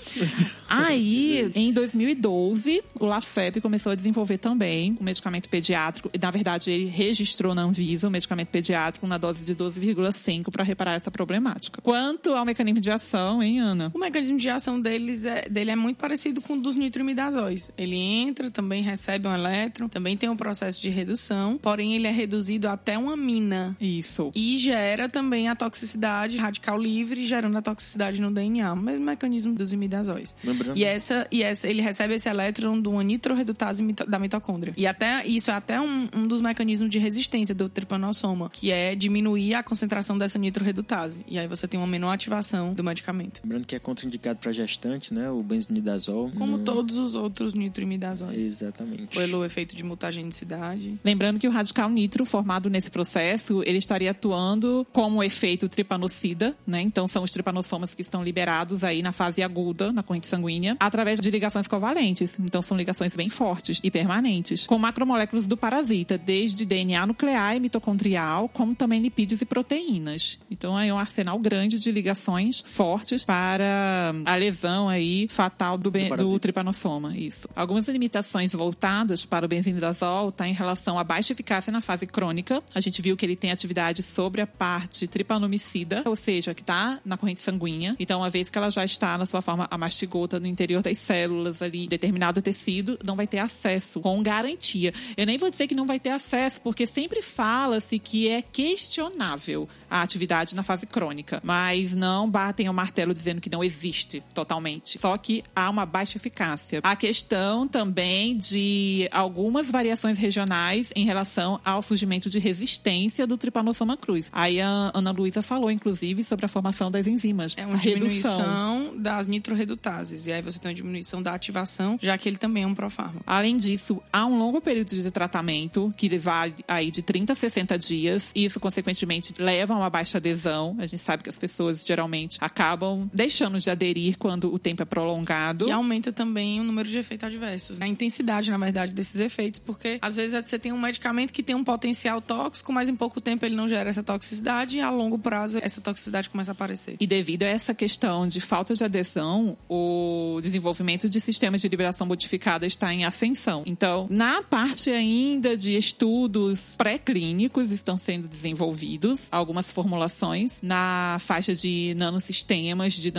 Aí, 0.68 1.52
em 1.56 1.72
2012, 1.74 2.82
o 3.00 3.06
LaFep 3.06 3.60
começou 3.62 3.92
a 3.92 3.96
desenvolver 3.96 4.38
também 4.38 4.98
um 5.00 5.04
medicamento 5.04 5.50
pediátrico. 5.50 6.10
Na 6.22 6.32
verdade, 6.32 6.72
ele 6.72 6.86
registrou 6.86 7.56
na 7.56 7.64
Anvisa 7.64 8.08
um 8.08 8.12
medicamento 8.12 8.48
pediátrico 8.50 9.08
na 9.08 9.18
dose 9.18 9.44
de 9.44 9.56
12,5 9.56 10.52
para 10.52 10.64
reparar 10.64 10.94
essa 10.96 11.10
problemática. 11.10 11.82
Quanto 11.82 12.34
ao 12.34 12.46
mecanismo 12.46 12.80
de 12.80 12.92
ação, 12.92 13.42
hein, 13.42 13.60
Ana? 13.60 13.92
O 13.94 14.00
mecanismo 14.00 14.29
de 14.38 14.50
ação 14.50 14.80
deles 14.80 15.26
é, 15.26 15.48
dele 15.50 15.72
é 15.72 15.76
muito 15.76 15.98
parecido 15.98 16.42
com 16.42 16.54
o 16.54 16.62
dos 16.62 16.76
nitroimidazóis. 16.78 17.72
Ele 17.78 17.96
entra, 17.96 18.50
também 18.52 18.82
recebe 18.84 19.28
um 19.28 19.34
elétron, 19.34 19.88
também 19.88 20.16
tem 20.18 20.30
um 20.30 20.36
processo 20.36 20.82
de 20.82 20.90
redução, 20.90 21.58
porém 21.62 21.96
ele 21.96 22.08
é 22.08 22.12
reduzido 22.12 22.68
até 22.68 22.98
uma 22.98 23.16
mina. 23.18 23.76
Isso. 23.80 24.32
E 24.36 24.58
gera 24.58 25.08
também 25.10 25.48
a 25.48 25.56
toxicidade 25.56 26.38
radical 26.38 26.78
livre, 26.78 27.26
gerando 27.26 27.58
a 27.58 27.62
toxicidade 27.62 28.22
no 28.22 28.32
DNA. 28.32 28.74
O 28.74 28.76
mesmo 28.78 29.06
mecanismo 29.06 29.54
dos 29.54 29.74
imidazóis. 29.74 30.36
Lembrando- 30.44 30.78
E, 30.78 30.84
essa, 30.84 31.28
e 31.32 31.44
essa, 31.44 31.68
ele 31.68 31.82
recebe 31.82 32.14
esse 32.16 32.28
elétron 32.30 32.82
de 32.82 32.88
uma 32.88 33.04
nitroredutase 33.04 33.84
da 34.08 34.20
mitocôndria. 34.20 34.74
E 34.78 34.86
até 34.86 35.26
isso 35.26 35.50
é 35.52 35.54
até 35.54 35.80
um, 35.80 36.08
um 36.16 36.28
dos 36.28 36.42
mecanismos 36.42 36.90
de 36.90 37.00
resistência 37.00 37.56
do 37.56 37.70
tripanossoma, 37.70 38.50
que 38.52 38.72
é 38.72 38.96
diminuir 38.96 39.56
a 39.56 39.64
concentração 39.64 40.18
dessa 40.18 40.38
nitroredutase. 40.38 41.24
E 41.28 41.38
aí 41.40 41.48
você 41.48 41.68
tem 41.68 41.80
uma 41.80 41.88
menor 41.88 42.12
ativação 42.14 42.74
do 42.74 42.84
medicamento. 42.84 43.42
Lembrando 43.44 43.66
que 43.66 43.76
é 43.76 43.80
contraindicado 43.80 44.19
para 44.20 44.52
gestante, 44.52 45.14
né? 45.14 45.30
O 45.30 45.42
benzinidazol. 45.42 46.32
Como 46.32 46.58
Não- 46.58 46.64
todos 46.64 46.98
os 46.98 47.16
outros 47.16 47.54
nitroimidazóis. 47.54 48.38
Exatamente. 48.42 49.16
Pelo 49.18 49.44
efeito 49.46 49.76
de 49.76 49.84
mutagenicidade. 49.84 51.00
Lembrando 51.04 51.40
que 51.40 51.48
o 51.48 51.52
radical 51.52 51.90
nitro 51.90 52.26
formado 52.26 52.70
nesse 52.70 52.90
processo, 52.90 53.64
ele 53.66 53.78
estaria 53.78 54.12
atuando 54.12 54.86
como 54.92 55.24
efeito 55.24 55.68
tripanocida, 55.70 56.56
né? 56.66 56.82
Então 56.82 57.08
são 57.08 57.24
os 57.24 57.32
tripanossomas 57.32 57.94
que 57.96 58.02
estão 58.02 58.24
liberados 58.24 58.84
aí 58.84 59.02
na 59.02 59.12
fase 59.12 59.42
aguda, 59.42 59.92
na 59.92 60.04
corrente 60.04 60.28
sanguínea, 60.28 60.76
através 60.80 61.20
de 61.20 61.30
ligações 61.32 61.68
covalentes. 61.68 62.38
Então 62.40 62.62
são 62.62 62.78
ligações 62.78 63.16
bem 63.16 63.30
fortes 63.30 63.80
e 63.84 63.90
permanentes, 63.92 64.66
com 64.68 64.78
macromoléculas 64.78 65.48
do 65.48 65.56
parasita, 65.58 66.18
desde 66.18 66.66
DNA 66.66 67.06
nuclear 67.06 67.56
e 67.56 67.60
mitocondrial, 67.60 68.50
como 68.50 68.76
também 68.76 69.02
lipídios 69.02 69.42
e 69.42 69.46
proteínas. 69.46 70.38
Então 70.50 70.78
é 70.80 70.94
um 70.94 70.98
arsenal 70.98 71.38
grande 71.40 71.80
de 71.80 71.92
ligações 71.92 72.62
fortes 72.66 73.24
para 73.24 74.09
a 74.26 74.36
lesão 74.36 74.90
aí 74.90 75.28
fatal 75.30 75.78
do, 75.78 75.90
do, 75.90 76.16
do 76.16 76.40
tripanossoma. 76.40 77.18
Isso. 77.18 77.48
Algumas 77.56 77.88
limitações 77.88 78.54
voltadas 78.54 79.26
para 79.26 79.46
o 79.46 79.50
benzinidazol 79.50 80.32
tá 80.32 80.48
em 80.48 80.54
relação 80.54 80.98
à 80.98 81.04
baixa 81.04 81.34
eficácia 81.34 81.72
na 81.72 81.82
fase 81.82 82.06
crônica. 82.06 82.62
A 82.74 82.80
gente 82.80 83.02
viu 83.02 83.16
que 83.16 83.26
ele 83.26 83.36
tem 83.36 83.52
atividade 83.52 84.04
sobre 84.04 84.42
a 84.42 84.48
parte 84.48 85.08
tripanomicida, 85.08 86.04
ou 86.06 86.16
seja, 86.16 86.54
que 86.54 86.62
está 86.62 87.00
na 87.06 87.18
corrente 87.18 87.42
sanguínea. 87.42 87.96
Então, 88.00 88.20
uma 88.20 88.30
vez 88.30 88.50
que 88.50 88.58
ela 88.58 88.70
já 88.70 88.86
está 88.86 89.18
na 89.18 89.26
sua 89.26 89.42
forma 89.42 89.68
amastigota 89.70 90.40
no 90.40 90.48
interior 90.48 90.82
das 90.82 90.98
células 91.00 91.62
ali, 91.62 91.88
determinado 91.88 92.42
tecido, 92.42 92.98
não 93.04 93.16
vai 93.16 93.28
ter 93.28 93.40
acesso 93.40 94.00
com 94.00 94.22
garantia. 94.22 94.94
Eu 95.18 95.26
nem 95.26 95.38
vou 95.38 95.50
dizer 95.50 95.68
que 95.68 95.76
não 95.76 95.86
vai 95.86 96.00
ter 96.00 96.10
acesso, 96.10 96.62
porque 96.62 96.86
sempre 96.86 97.22
fala-se 97.22 98.00
que 98.00 98.30
é 98.30 98.42
questionável 98.42 99.68
a 99.90 100.02
atividade 100.02 100.56
na 100.56 100.64
fase 100.64 100.86
crônica, 100.86 101.42
mas 101.44 101.94
não 101.94 102.30
batem 102.30 102.70
o 102.70 102.74
martelo 102.74 103.14
dizendo 103.14 103.42
que 103.42 103.50
não 103.50 103.64
existe 103.64 103.89
totalmente. 104.34 105.00
Só 105.00 105.18
que 105.18 105.44
há 105.56 105.70
uma 105.70 105.86
baixa 105.86 106.18
eficácia. 106.18 106.80
A 106.84 106.96
questão 106.96 107.68
também 107.68 108.36
de 108.36 109.08
algumas 109.12 109.70
variações 109.70 110.18
regionais 110.18 110.92
em 110.96 111.06
relação 111.06 111.60
ao 111.64 111.82
surgimento 111.82 112.30
de 112.30 112.40
resistência 112.40 113.26
do 113.26 113.38
Trypanosoma 113.38 113.98
cruz. 113.98 114.30
Aí 114.32 114.62
a 114.62 114.92
Ana 114.94 115.12
Luísa 115.12 115.42
falou, 115.42 115.72
inclusive, 115.72 116.24
sobre 116.24 116.46
a 116.46 116.50
formação 116.50 116.92
das 116.92 117.08
enzimas. 117.08 117.56
É 117.58 117.66
uma 117.66 117.78
diminuição 117.78 118.94
das 118.98 119.28
nitroredutases. 119.28 120.26
E 120.26 120.34
aí 120.34 120.42
você 120.42 120.60
tem 120.60 120.70
uma 120.70 120.76
diminuição 120.76 121.22
da 121.22 121.34
ativação, 121.34 121.98
já 122.02 122.18
que 122.18 122.28
ele 122.28 122.38
também 122.38 122.64
é 122.64 122.68
um 122.68 122.76
profármaco. 122.76 123.24
Além 123.26 123.58
disso, 123.58 124.02
há 124.12 124.26
um 124.26 124.38
longo 124.38 124.62
período 124.62 124.90
de 124.90 125.12
tratamento 125.12 125.94
que 125.98 126.10
vale 126.18 126.56
aí 126.68 126.92
de 126.92 127.02
30 127.02 127.34
a 127.34 127.36
60 127.36 127.78
dias. 127.78 128.32
E 128.36 128.46
isso, 128.46 128.60
consequentemente, 128.60 129.34
leva 129.38 129.74
a 129.74 129.78
uma 129.78 129.90
baixa 129.90 130.18
adesão. 130.18 130.76
A 130.80 130.86
gente 130.86 131.02
sabe 131.02 131.24
que 131.24 131.30
as 131.30 131.38
pessoas 131.38 131.86
geralmente 131.86 132.38
acabam 132.42 133.10
deixando 133.14 133.60
de 133.60 133.70
aderir 133.80 134.18
quando 134.18 134.54
o 134.54 134.60
tempo 134.60 134.82
é 134.84 134.86
prolongado. 134.86 135.70
E 135.70 135.72
aumenta 135.72 136.12
também 136.12 136.60
o 136.60 136.64
número 136.64 136.90
de 136.90 136.98
efeitos 136.98 137.26
adversos. 137.26 137.80
A 137.80 137.88
intensidade, 137.88 138.52
na 138.52 138.58
verdade, 138.58 138.92
desses 138.92 139.20
efeitos. 139.20 139.62
Porque 139.66 139.98
às 140.02 140.18
vezes 140.18 140.40
você 140.46 140.60
tem 140.60 140.74
um 140.74 140.80
medicamento 140.80 141.32
que 141.32 141.42
tem 141.42 141.56
um 141.56 141.64
potencial 141.64 142.22
tóxico, 142.22 142.74
mas 142.74 142.90
em 142.90 142.96
pouco 142.96 143.22
tempo 143.22 143.46
ele 143.46 143.56
não 143.56 143.68
gera 143.68 143.90
essa 143.90 144.04
toxicidade 144.04 144.78
e 144.78 144.82
a 144.82 144.90
longo 144.90 145.18
prazo 145.18 145.60
essa 145.62 145.80
toxicidade 145.80 146.30
começa 146.30 146.52
a 146.52 146.54
aparecer. 146.54 146.98
E 147.00 147.08
devido 147.08 147.44
a 147.44 147.48
essa 147.48 147.74
questão 147.74 148.28
de 148.28 148.42
falta 148.42 148.74
de 148.74 148.84
adesão, 148.84 149.58
o 149.70 150.40
desenvolvimento 150.42 151.08
de 151.08 151.22
sistemas 151.22 151.62
de 151.62 151.70
liberação 151.70 152.06
modificada 152.06 152.66
está 152.66 152.94
em 152.94 153.06
ascensão. 153.06 153.64
Então, 153.66 154.08
na 154.10 154.44
parte 154.44 154.90
ainda 154.90 155.56
de 155.56 155.78
estudos 155.78 156.76
pré-clínicos 156.78 157.72
estão 157.72 157.98
sendo 157.98 158.28
desenvolvidos 158.28 159.28
algumas 159.32 159.72
formulações 159.72 160.58
na 160.62 161.18
faixa 161.22 161.56
de 161.56 161.94
nanosistemas, 161.96 162.94
de 162.94 163.12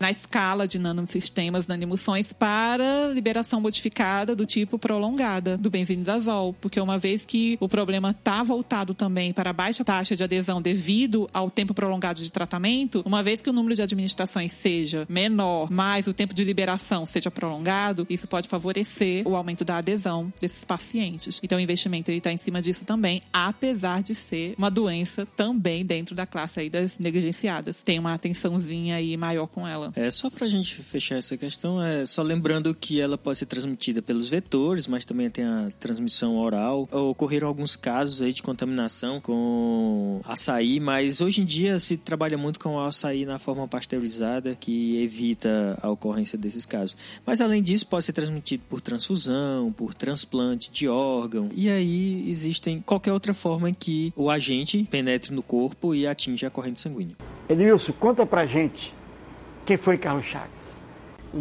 na 0.00 0.10
escala 0.10 0.66
de 0.66 0.78
nanosistemas, 0.78 1.66
nanemulsões 1.66 2.32
para 2.32 3.08
liberação 3.12 3.60
modificada 3.60 4.34
do 4.34 4.46
tipo 4.46 4.78
prolongada 4.78 5.56
do 5.56 5.70
benzinidazol, 5.70 6.54
porque 6.60 6.80
uma 6.80 6.98
vez 6.98 7.24
que 7.24 7.56
o 7.60 7.68
problema 7.68 8.10
está 8.10 8.42
voltado 8.42 8.94
também 8.94 9.32
para 9.32 9.50
a 9.50 9.52
baixa 9.52 9.84
taxa 9.84 10.16
de 10.16 10.24
adesão 10.24 10.60
devido 10.60 11.28
ao 11.32 11.50
tempo 11.50 11.74
prolongado 11.74 12.20
de 12.20 12.30
tratamento, 12.30 13.02
uma 13.04 13.22
vez 13.22 13.40
que 13.40 13.50
o 13.50 13.52
número 13.52 13.74
de 13.74 13.82
administrações 13.82 14.52
seja 14.52 15.06
menor, 15.08 15.70
mas 15.70 16.06
o 16.06 16.12
tempo 16.12 16.34
de 16.34 16.44
liberação 16.44 17.06
seja 17.06 17.30
prolongado, 17.30 18.06
isso 18.08 18.26
pode 18.26 18.48
favorecer 18.48 19.26
o 19.26 19.36
aumento 19.36 19.64
da 19.64 19.78
adesão 19.78 20.32
desses 20.40 20.64
pacientes. 20.64 21.40
Então 21.42 21.58
o 21.58 21.60
investimento 21.60 22.10
está 22.10 22.32
em 22.32 22.38
cima 22.38 22.60
disso 22.60 22.84
também, 22.84 23.20
apesar 23.32 24.02
de 24.02 24.14
ser 24.14 24.54
uma 24.56 24.70
doença 24.70 25.26
também 25.36 25.84
dentro 25.84 26.14
da 26.14 26.26
classe 26.26 26.60
aí 26.60 26.70
das 26.70 26.98
negligenciadas. 26.98 27.82
Tem 27.82 27.98
uma 27.98 28.14
atençãozinha 28.14 28.96
aí 28.96 29.16
maior 29.16 29.43
com 29.46 29.66
ela. 29.66 29.92
É 29.96 30.10
só 30.10 30.30
para 30.30 30.46
a 30.46 30.48
gente 30.48 30.76
fechar 30.76 31.16
essa 31.16 31.36
questão, 31.36 31.82
é 31.82 32.04
só 32.06 32.22
lembrando 32.22 32.74
que 32.74 33.00
ela 33.00 33.16
pode 33.16 33.38
ser 33.38 33.46
transmitida 33.46 34.02
pelos 34.02 34.28
vetores, 34.28 34.86
mas 34.86 35.04
também 35.04 35.30
tem 35.30 35.44
a 35.44 35.70
transmissão 35.78 36.36
oral. 36.36 36.88
Ocorreram 36.90 37.48
alguns 37.48 37.76
casos 37.76 38.22
aí 38.22 38.32
de 38.32 38.42
contaminação 38.42 39.20
com 39.20 40.20
açaí, 40.24 40.80
mas 40.80 41.20
hoje 41.20 41.42
em 41.42 41.44
dia 41.44 41.78
se 41.78 41.96
trabalha 41.96 42.36
muito 42.36 42.58
com 42.58 42.76
o 42.76 42.80
açaí 42.80 43.24
na 43.24 43.38
forma 43.38 43.66
pasteurizada, 43.68 44.56
que 44.58 45.02
evita 45.02 45.78
a 45.82 45.90
ocorrência 45.90 46.38
desses 46.38 46.66
casos. 46.66 46.96
Mas 47.24 47.40
além 47.40 47.62
disso, 47.62 47.86
pode 47.86 48.04
ser 48.04 48.12
transmitido 48.12 48.62
por 48.68 48.80
transfusão, 48.80 49.72
por 49.72 49.94
transplante 49.94 50.70
de 50.70 50.88
órgão. 50.88 51.48
E 51.54 51.70
aí 51.70 52.28
existem 52.30 52.80
qualquer 52.80 53.12
outra 53.12 53.34
forma 53.34 53.70
em 53.70 53.74
que 53.74 54.12
o 54.16 54.30
agente 54.30 54.86
penetre 54.90 55.34
no 55.34 55.42
corpo 55.42 55.94
e 55.94 56.06
atinja 56.06 56.48
a 56.48 56.50
corrente 56.50 56.80
sanguínea. 56.80 57.16
Edilson, 57.48 57.92
conta 57.92 58.24
pra 58.24 58.46
gente 58.46 58.94
quem 59.64 59.76
foi 59.76 59.98
Carlos 59.98 60.26
Chagas. 60.26 60.50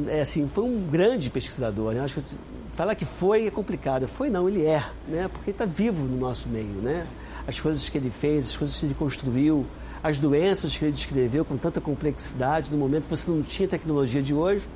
É 0.08 0.22
assim, 0.22 0.48
foi 0.48 0.64
um 0.64 0.88
grande 0.88 1.30
pesquisador, 1.30 1.94
né? 1.94 2.02
Acho 2.02 2.16
que 2.16 2.36
falar 2.74 2.96
que 2.96 3.06
foi 3.06 3.48
é 3.48 3.52
complicado. 3.52 4.08
Foi 4.08 4.30
não, 4.30 4.50
ele 4.50 4.66
é, 4.66 4.84
né? 5.08 5.28
Porque 5.28 5.52
está 5.52 5.66
vivo 5.66 6.04
no 6.04 6.18
nosso 6.18 6.50
meio, 6.50 6.82
né? 6.82 7.06
As 7.48 7.60
coisas 7.60 7.88
que 7.90 7.98
ele 7.98 8.10
fez, 8.10 8.50
as 8.50 8.58
coisas 8.58 8.80
que 8.80 8.86
ele 8.86 8.96
construiu, 8.96 9.66
as 10.02 10.18
doenças 10.18 10.76
que 10.76 10.84
ele 10.84 10.92
descreveu 10.92 11.46
com 11.46 11.58
tanta 11.58 11.80
complexidade, 11.80 12.72
no 12.72 12.78
momento 12.78 13.04
que 13.04 13.10
você 13.12 13.30
não 13.30 13.44
tinha 13.44 13.68
tecnologia 13.68 14.22
de 14.22 14.34
hoje, 14.34 14.68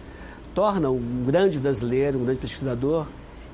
torna 0.53 0.89
um 0.89 1.23
grande 1.25 1.59
brasileiro, 1.59 2.19
um 2.19 2.25
grande 2.25 2.39
pesquisador 2.39 3.07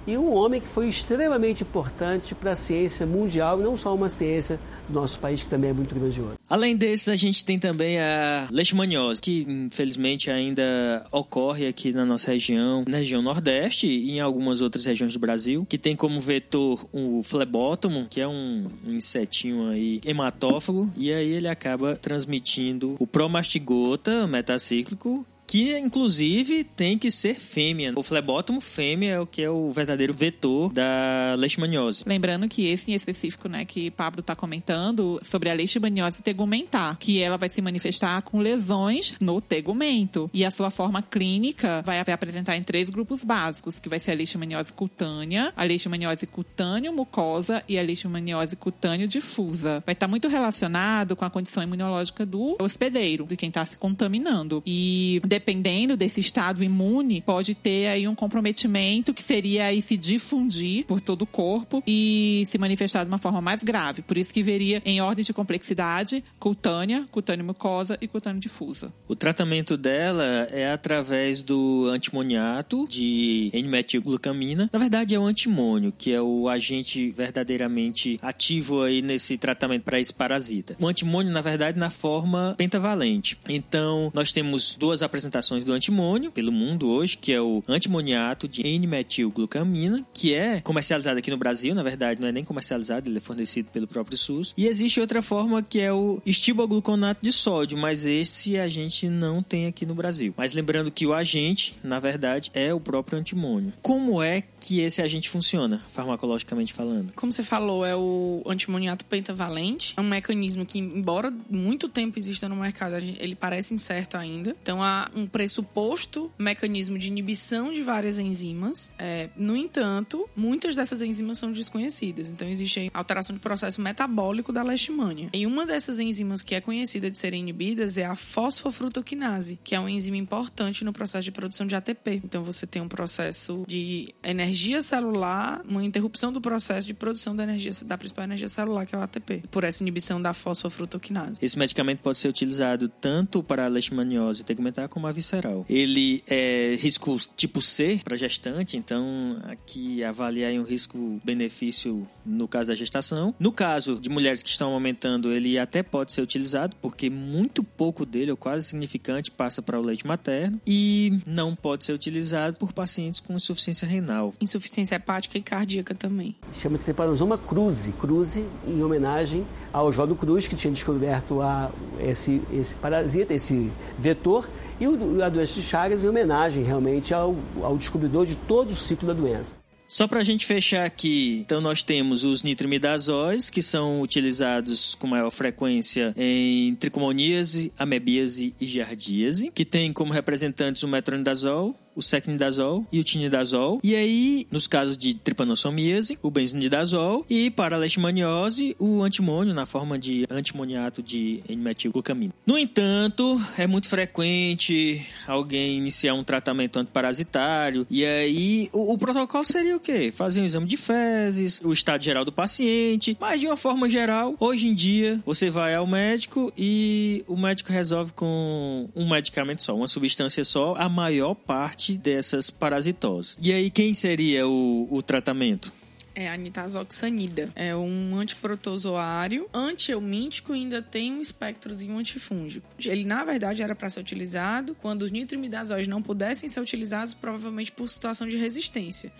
e 0.05 0.17
um 0.17 0.33
homem 0.33 0.59
que 0.59 0.67
foi 0.67 0.87
extremamente 0.87 1.63
importante 1.63 2.35
para 2.35 2.51
a 2.51 2.55
ciência 2.55 3.05
mundial 3.05 3.59
e 3.59 3.63
não 3.63 3.77
só 3.77 3.93
uma 3.93 4.09
ciência 4.09 4.59
do 4.87 4.93
nosso 4.93 5.19
país 5.19 5.43
que 5.43 5.49
também 5.49 5.69
é 5.69 5.73
muito 5.73 5.95
grandiosa. 5.95 6.35
Além 6.49 6.75
desses, 6.75 7.07
a 7.07 7.15
gente 7.15 7.43
tem 7.43 7.57
também 7.57 7.99
a 7.99 8.47
leishmaniose, 8.51 9.21
que 9.21 9.45
infelizmente 9.47 10.29
ainda 10.29 11.05
ocorre 11.11 11.67
aqui 11.67 11.91
na 11.91 12.05
nossa 12.05 12.31
região, 12.31 12.83
na 12.87 12.97
região 12.97 13.21
Nordeste 13.21 13.87
e 13.87 14.11
em 14.11 14.19
algumas 14.19 14.61
outras 14.61 14.85
regiões 14.85 15.13
do 15.13 15.19
Brasil, 15.19 15.65
que 15.67 15.77
tem 15.77 15.95
como 15.95 16.19
vetor 16.19 16.85
o 16.91 17.21
flebótomo, 17.23 18.07
que 18.09 18.21
é 18.21 18.27
um 18.27 18.67
insetinho 18.85 19.69
aí 19.69 20.01
hematófago, 20.05 20.91
e 20.95 21.11
aí 21.11 21.31
ele 21.31 21.47
acaba 21.47 21.95
transmitindo 21.95 22.95
o 22.99 23.07
promastigota 23.07 24.27
metacíclico 24.27 25.25
que 25.53 25.77
inclusive 25.77 26.63
tem 26.63 26.97
que 26.97 27.11
ser 27.11 27.35
fêmea. 27.35 27.93
O 27.95 28.01
flebótomo 28.01 28.59
fêmea 28.59 29.11
é 29.11 29.19
o 29.19 29.27
que 29.27 29.39
é 29.39 29.51
o 29.51 29.69
verdadeiro 29.69 30.11
vetor 30.11 30.73
da 30.73 31.35
leishmaniose. 31.37 32.03
Lembrando 32.07 32.49
que 32.49 32.65
esse 32.65 32.91
em 32.91 32.95
específico, 32.95 33.47
né, 33.47 33.63
que 33.63 33.91
Pablo 33.91 34.21
está 34.21 34.35
comentando 34.35 35.21
sobre 35.29 35.51
a 35.51 35.53
leishmaniose 35.53 36.23
tegumentar, 36.23 36.97
que 36.97 37.21
ela 37.21 37.37
vai 37.37 37.51
se 37.53 37.61
manifestar 37.61 38.23
com 38.23 38.39
lesões 38.39 39.13
no 39.19 39.39
tegumento. 39.39 40.27
E 40.33 40.43
a 40.43 40.49
sua 40.49 40.71
forma 40.71 41.03
clínica 41.03 41.83
vai 41.83 41.99
apresentar 41.99 42.57
em 42.57 42.63
três 42.63 42.89
grupos 42.89 43.23
básicos, 43.23 43.77
que 43.77 43.87
vai 43.87 43.99
ser 43.99 44.13
a 44.13 44.15
leishmaniose 44.15 44.73
cutânea, 44.73 45.53
a 45.55 45.63
leishmaniose 45.63 46.25
cutâneo 46.25 46.91
mucosa 46.91 47.61
e 47.69 47.77
a 47.77 47.83
leishmaniose 47.83 48.55
cutâneo 48.55 49.07
difusa. 49.07 49.83
Vai 49.85 49.93
estar 49.93 50.07
muito 50.07 50.27
relacionado 50.27 51.15
com 51.15 51.25
a 51.25 51.29
condição 51.29 51.61
imunológica 51.61 52.25
do 52.25 52.57
hospedeiro, 52.59 53.27
de 53.27 53.37
quem 53.37 53.49
está 53.49 53.63
se 53.67 53.77
contaminando. 53.77 54.63
E 54.65 55.21
dependendo 55.43 55.97
desse 55.97 56.21
estado 56.21 56.63
imune, 56.63 57.21
pode 57.21 57.53
ter 57.53 57.87
aí 57.87 58.07
um 58.07 58.15
comprometimento 58.15 59.13
que 59.13 59.21
seria 59.21 59.65
aí 59.65 59.81
se 59.81 59.97
difundir 59.97 60.85
por 60.85 61.01
todo 61.01 61.23
o 61.23 61.27
corpo 61.27 61.83
e 61.85 62.47
se 62.49 62.57
manifestar 62.57 63.03
de 63.03 63.09
uma 63.09 63.17
forma 63.17 63.41
mais 63.41 63.61
grave. 63.61 64.01
Por 64.01 64.17
isso 64.17 64.33
que 64.33 64.41
veria 64.41 64.81
em 64.85 65.01
ordem 65.01 65.25
de 65.25 65.33
complexidade 65.33 66.23
cutânea, 66.39 67.05
cutânea 67.11 67.43
mucosa 67.43 67.97
e 67.99 68.07
cutânea 68.07 68.39
difusa. 68.39 68.93
O 69.05 69.15
tratamento 69.15 69.75
dela 69.75 70.47
é 70.49 70.71
através 70.71 71.41
do 71.41 71.87
antimoniato 71.89 72.87
de 72.87 73.51
N-metilglucamina. 73.53 74.69
Na 74.71 74.79
verdade 74.79 75.13
é 75.13 75.19
o 75.19 75.25
antimônio, 75.25 75.91
que 75.91 76.13
é 76.13 76.21
o 76.21 76.47
agente 76.47 77.11
verdadeiramente 77.11 78.17
ativo 78.21 78.81
aí 78.81 79.01
nesse 79.01 79.37
tratamento 79.37 79.83
para 79.83 79.99
esse 79.99 80.13
parasita. 80.13 80.77
O 80.79 80.87
antimônio, 80.87 81.33
na 81.33 81.41
verdade, 81.41 81.77
na 81.77 81.89
forma 81.89 82.55
pentavalente. 82.57 83.37
Então, 83.49 84.09
nós 84.13 84.31
temos 84.31 84.75
duas 84.79 85.03
apresentações 85.03 85.32
do 85.65 85.73
antimônio 85.73 86.31
pelo 86.31 86.51
mundo 86.51 86.89
hoje, 86.89 87.17
que 87.17 87.33
é 87.33 87.41
o 87.41 87.63
antimoniato 87.67 88.47
de 88.47 88.61
N-metilglucamina, 88.61 90.05
que 90.13 90.33
é 90.33 90.61
comercializado 90.61 91.19
aqui 91.19 91.31
no 91.31 91.37
Brasil, 91.37 91.73
na 91.73 91.83
verdade 91.83 92.21
não 92.21 92.27
é 92.27 92.31
nem 92.31 92.43
comercializado, 92.43 93.09
ele 93.09 93.17
é 93.17 93.21
fornecido 93.21 93.69
pelo 93.71 93.87
próprio 93.87 94.17
SUS. 94.17 94.53
E 94.57 94.67
existe 94.67 94.99
outra 94.99 95.21
forma 95.21 95.61
que 95.63 95.79
é 95.79 95.91
o 95.91 96.21
estibogluconato 96.25 97.19
de 97.21 97.31
sódio, 97.31 97.77
mas 97.77 98.05
esse 98.05 98.57
a 98.57 98.67
gente 98.67 99.07
não 99.07 99.41
tem 99.41 99.65
aqui 99.65 99.85
no 99.85 99.95
Brasil. 99.95 100.33
Mas 100.37 100.53
lembrando 100.53 100.91
que 100.91 101.05
o 101.05 101.13
agente, 101.13 101.77
na 101.83 101.99
verdade, 101.99 102.51
é 102.53 102.73
o 102.73 102.79
próprio 102.79 103.17
antimônio. 103.17 103.73
Como 103.81 104.21
é 104.21 104.43
que 104.59 104.79
esse 104.81 105.01
agente 105.01 105.29
funciona, 105.29 105.81
farmacologicamente 105.91 106.73
falando? 106.73 107.11
Como 107.13 107.33
você 107.33 107.43
falou, 107.43 107.85
é 107.85 107.95
o 107.95 108.43
antimoniato 108.45 109.05
pentavalente. 109.05 109.93
É 109.97 110.01
um 110.01 110.07
mecanismo 110.07 110.65
que, 110.65 110.79
embora 110.79 111.33
muito 111.49 111.89
tempo 111.89 112.17
exista 112.17 112.47
no 112.47 112.55
mercado, 112.55 112.95
ele 112.95 113.35
parece 113.35 113.73
incerto 113.73 114.15
ainda. 114.15 114.55
Então, 114.61 114.81
há 114.81 115.09
um 115.15 115.25
pressuposto 115.25 116.31
mecanismo 116.37 116.97
de 116.97 117.07
inibição 117.07 117.73
de 117.73 117.81
várias 117.81 118.19
enzimas. 118.19 118.91
É, 118.97 119.29
no 119.35 119.55
entanto, 119.55 120.29
muitas 120.35 120.75
dessas 120.75 121.01
enzimas 121.01 121.37
são 121.37 121.51
desconhecidas. 121.51 122.29
Então, 122.29 122.47
existe 122.47 122.89
alteração 122.93 123.35
de 123.35 123.41
processo 123.41 123.81
metabólico 123.81 124.51
da 124.51 124.63
leishmania. 124.63 125.29
E 125.33 125.45
uma 125.45 125.65
dessas 125.65 125.99
enzimas 125.99 126.41
que 126.41 126.55
é 126.55 126.61
conhecida 126.61 127.09
de 127.09 127.17
serem 127.17 127.41
inibidas 127.41 127.97
é 127.97 128.05
a 128.05 128.15
fosfofrutoquinase, 128.15 129.59
que 129.63 129.75
é 129.75 129.79
uma 129.79 129.91
enzima 129.91 130.17
importante 130.17 130.83
no 130.83 130.93
processo 130.93 131.25
de 131.25 131.31
produção 131.31 131.67
de 131.67 131.75
ATP. 131.75 132.21
Então, 132.23 132.43
você 132.43 132.65
tem 132.65 132.81
um 132.81 132.87
processo 132.87 133.63
de 133.67 134.13
energia 134.23 134.81
celular, 134.81 135.61
uma 135.67 135.83
interrupção 135.83 136.31
do 136.31 136.41
processo 136.41 136.87
de 136.87 136.93
produção 136.93 137.35
da 137.35 137.43
energia 137.43 137.71
da 137.85 137.97
principal 137.97 138.25
energia 138.25 138.47
celular, 138.47 138.85
que 138.85 138.95
é 138.95 138.97
o 138.97 139.01
ATP, 139.01 139.43
por 139.49 139.63
essa 139.63 139.83
inibição 139.83 140.21
da 140.21 140.33
fosfofrutoquinase. 140.33 141.39
Esse 141.41 141.57
medicamento 141.57 141.99
pode 141.99 142.17
ser 142.17 142.27
utilizado 142.27 142.87
tanto 142.87 143.43
para 143.43 143.65
a 143.65 143.67
leishmaniose 143.67 144.43
tegumentar 144.43 144.87
como 144.89 145.02
a 145.07 145.11
visceral. 145.11 145.65
Ele 145.69 146.23
é 146.27 146.75
risco 146.79 147.17
tipo 147.35 147.61
C 147.61 147.99
para 148.03 148.15
gestante, 148.15 148.77
então 148.77 149.39
aqui 149.43 150.03
avaliar 150.03 150.53
um 150.53 150.63
risco-benefício 150.63 152.07
no 152.25 152.47
caso 152.47 152.69
da 152.69 152.75
gestação. 152.75 153.33
No 153.39 153.51
caso 153.51 153.99
de 153.99 154.09
mulheres 154.09 154.43
que 154.43 154.49
estão 154.49 154.73
aumentando, 154.73 155.31
ele 155.31 155.57
até 155.57 155.83
pode 155.83 156.13
ser 156.13 156.21
utilizado, 156.21 156.75
porque 156.81 157.09
muito 157.09 157.63
pouco 157.63 158.05
dele, 158.05 158.31
ou 158.31 158.37
quase 158.37 158.67
significante, 158.67 159.31
passa 159.31 159.61
para 159.61 159.79
o 159.79 159.83
leite 159.83 160.05
materno. 160.05 160.59
E 160.67 161.19
não 161.25 161.55
pode 161.55 161.85
ser 161.85 161.93
utilizado 161.93 162.57
por 162.57 162.73
pacientes 162.73 163.19
com 163.19 163.33
insuficiência 163.35 163.87
renal. 163.87 164.33
Insuficiência 164.39 164.95
hepática 164.95 165.37
e 165.37 165.41
cardíaca 165.41 165.95
também. 165.95 166.35
Chama 166.53 166.77
de 166.77 166.83
trepanosoma 166.83 167.37
cruzi. 167.37 167.91
Cruzi 167.93 168.45
em 168.67 168.83
homenagem 168.83 169.45
ao 169.71 169.87
Oswaldo 169.87 170.15
Cruz, 170.15 170.47
que 170.47 170.55
tinha 170.55 170.71
descoberto 170.71 171.41
a, 171.41 171.71
esse, 171.99 172.41
esse 172.51 172.75
parasita, 172.75 173.33
esse 173.33 173.71
vetor, 173.97 174.47
e 174.79 174.87
o, 174.87 175.23
a 175.23 175.29
doença 175.29 175.53
de 175.53 175.61
Chagas 175.61 176.03
em 176.03 176.09
homenagem 176.09 176.63
realmente 176.63 177.13
ao, 177.13 177.35
ao 177.61 177.77
descobridor 177.77 178.25
de 178.25 178.35
todo 178.35 178.71
o 178.71 178.75
ciclo 178.75 179.07
da 179.07 179.13
doença. 179.13 179.55
Só 179.87 180.07
para 180.07 180.21
a 180.21 180.23
gente 180.23 180.45
fechar 180.47 180.85
aqui, 180.85 181.41
então 181.45 181.61
nós 181.61 181.83
temos 181.83 182.23
os 182.23 182.41
nitrimidazóis, 182.41 183.51
que 183.51 183.61
são 183.61 184.01
utilizados 184.01 184.95
com 184.95 185.05
maior 185.05 185.29
frequência 185.29 186.15
em 186.17 186.73
tricomoníase, 186.73 187.71
amebíase 187.77 188.55
e 188.59 188.65
giardíase, 188.65 189.51
que 189.51 189.63
tem 189.63 189.93
como 189.93 190.11
representantes 190.11 190.81
o 190.81 190.87
metronidazol, 190.87 191.75
o 191.95 192.01
secnidazol 192.01 192.85
e 192.91 192.99
o 192.99 193.03
tinidazol. 193.03 193.79
E 193.83 193.95
aí, 193.95 194.45
nos 194.51 194.67
casos 194.67 194.97
de 194.97 195.13
tripanossomíase, 195.13 196.17
o 196.21 196.29
benzinidazol 196.29 197.25
e 197.29 197.49
para 197.51 197.75
a 197.75 197.79
leishmaniose, 197.79 198.75
o 198.79 199.01
antimônio 199.03 199.53
na 199.53 199.65
forma 199.65 199.97
de 199.97 200.25
antimoniato 200.29 201.01
de 201.01 201.43
N-metilglucamina. 201.47 202.33
No 202.45 202.57
entanto, 202.57 203.39
é 203.57 203.67
muito 203.67 203.87
frequente 203.87 205.05
alguém 205.27 205.77
iniciar 205.77 206.13
um 206.13 206.23
tratamento 206.23 206.79
antiparasitário 206.79 207.85
e 207.89 208.05
aí 208.05 208.69
o, 208.71 208.93
o 208.93 208.97
protocolo 208.97 209.45
seria 209.45 209.75
o 209.75 209.79
quê? 209.79 210.11
Fazer 210.15 210.41
um 210.41 210.45
exame 210.45 210.65
de 210.65 210.77
fezes, 210.77 211.59
o 211.63 211.73
estado 211.73 212.03
geral 212.03 212.25
do 212.25 212.31
paciente, 212.31 213.17
mas 213.19 213.39
de 213.39 213.47
uma 213.47 213.57
forma 213.57 213.89
geral, 213.89 214.35
hoje 214.39 214.67
em 214.67 214.73
dia, 214.73 215.19
você 215.25 215.49
vai 215.49 215.75
ao 215.75 215.87
médico 215.87 216.51
e 216.57 217.23
o 217.27 217.37
médico 217.37 217.71
resolve 217.71 218.13
com 218.13 218.89
um 218.95 219.09
medicamento 219.09 219.63
só, 219.63 219.75
uma 219.75 219.87
substância 219.87 220.43
só, 220.43 220.75
a 220.77 220.87
maior 220.87 221.33
parte 221.33 221.82
dessas 221.91 222.49
parasitoses. 222.49 223.37
E 223.41 223.51
aí, 223.51 223.69
quem 223.69 223.93
seria 223.93 224.47
o, 224.47 224.87
o 224.89 225.01
tratamento? 225.01 225.71
É 226.15 226.29
a 226.29 226.37
nitazoxanida. 226.37 227.51
É 227.55 227.75
um 227.75 228.15
antiprotozoário, 228.17 229.49
antieumíntico 229.53 230.53
e 230.53 230.59
ainda 230.59 230.81
tem 230.81 231.11
um 231.11 231.19
espectrozinho 231.19 231.97
antifúngico. 231.97 232.67
Ele, 232.85 233.03
na 233.03 233.23
verdade, 233.23 233.63
era 233.63 233.73
para 233.73 233.89
ser 233.89 233.99
utilizado 233.99 234.75
quando 234.75 235.01
os 235.01 235.11
nitrimidazóis 235.11 235.87
não 235.87 236.03
pudessem 236.03 236.47
ser 236.47 236.59
utilizados, 236.59 237.13
provavelmente 237.13 237.71
por 237.71 237.89
situação 237.89 238.27
de 238.27 238.37
resistência 238.37 239.11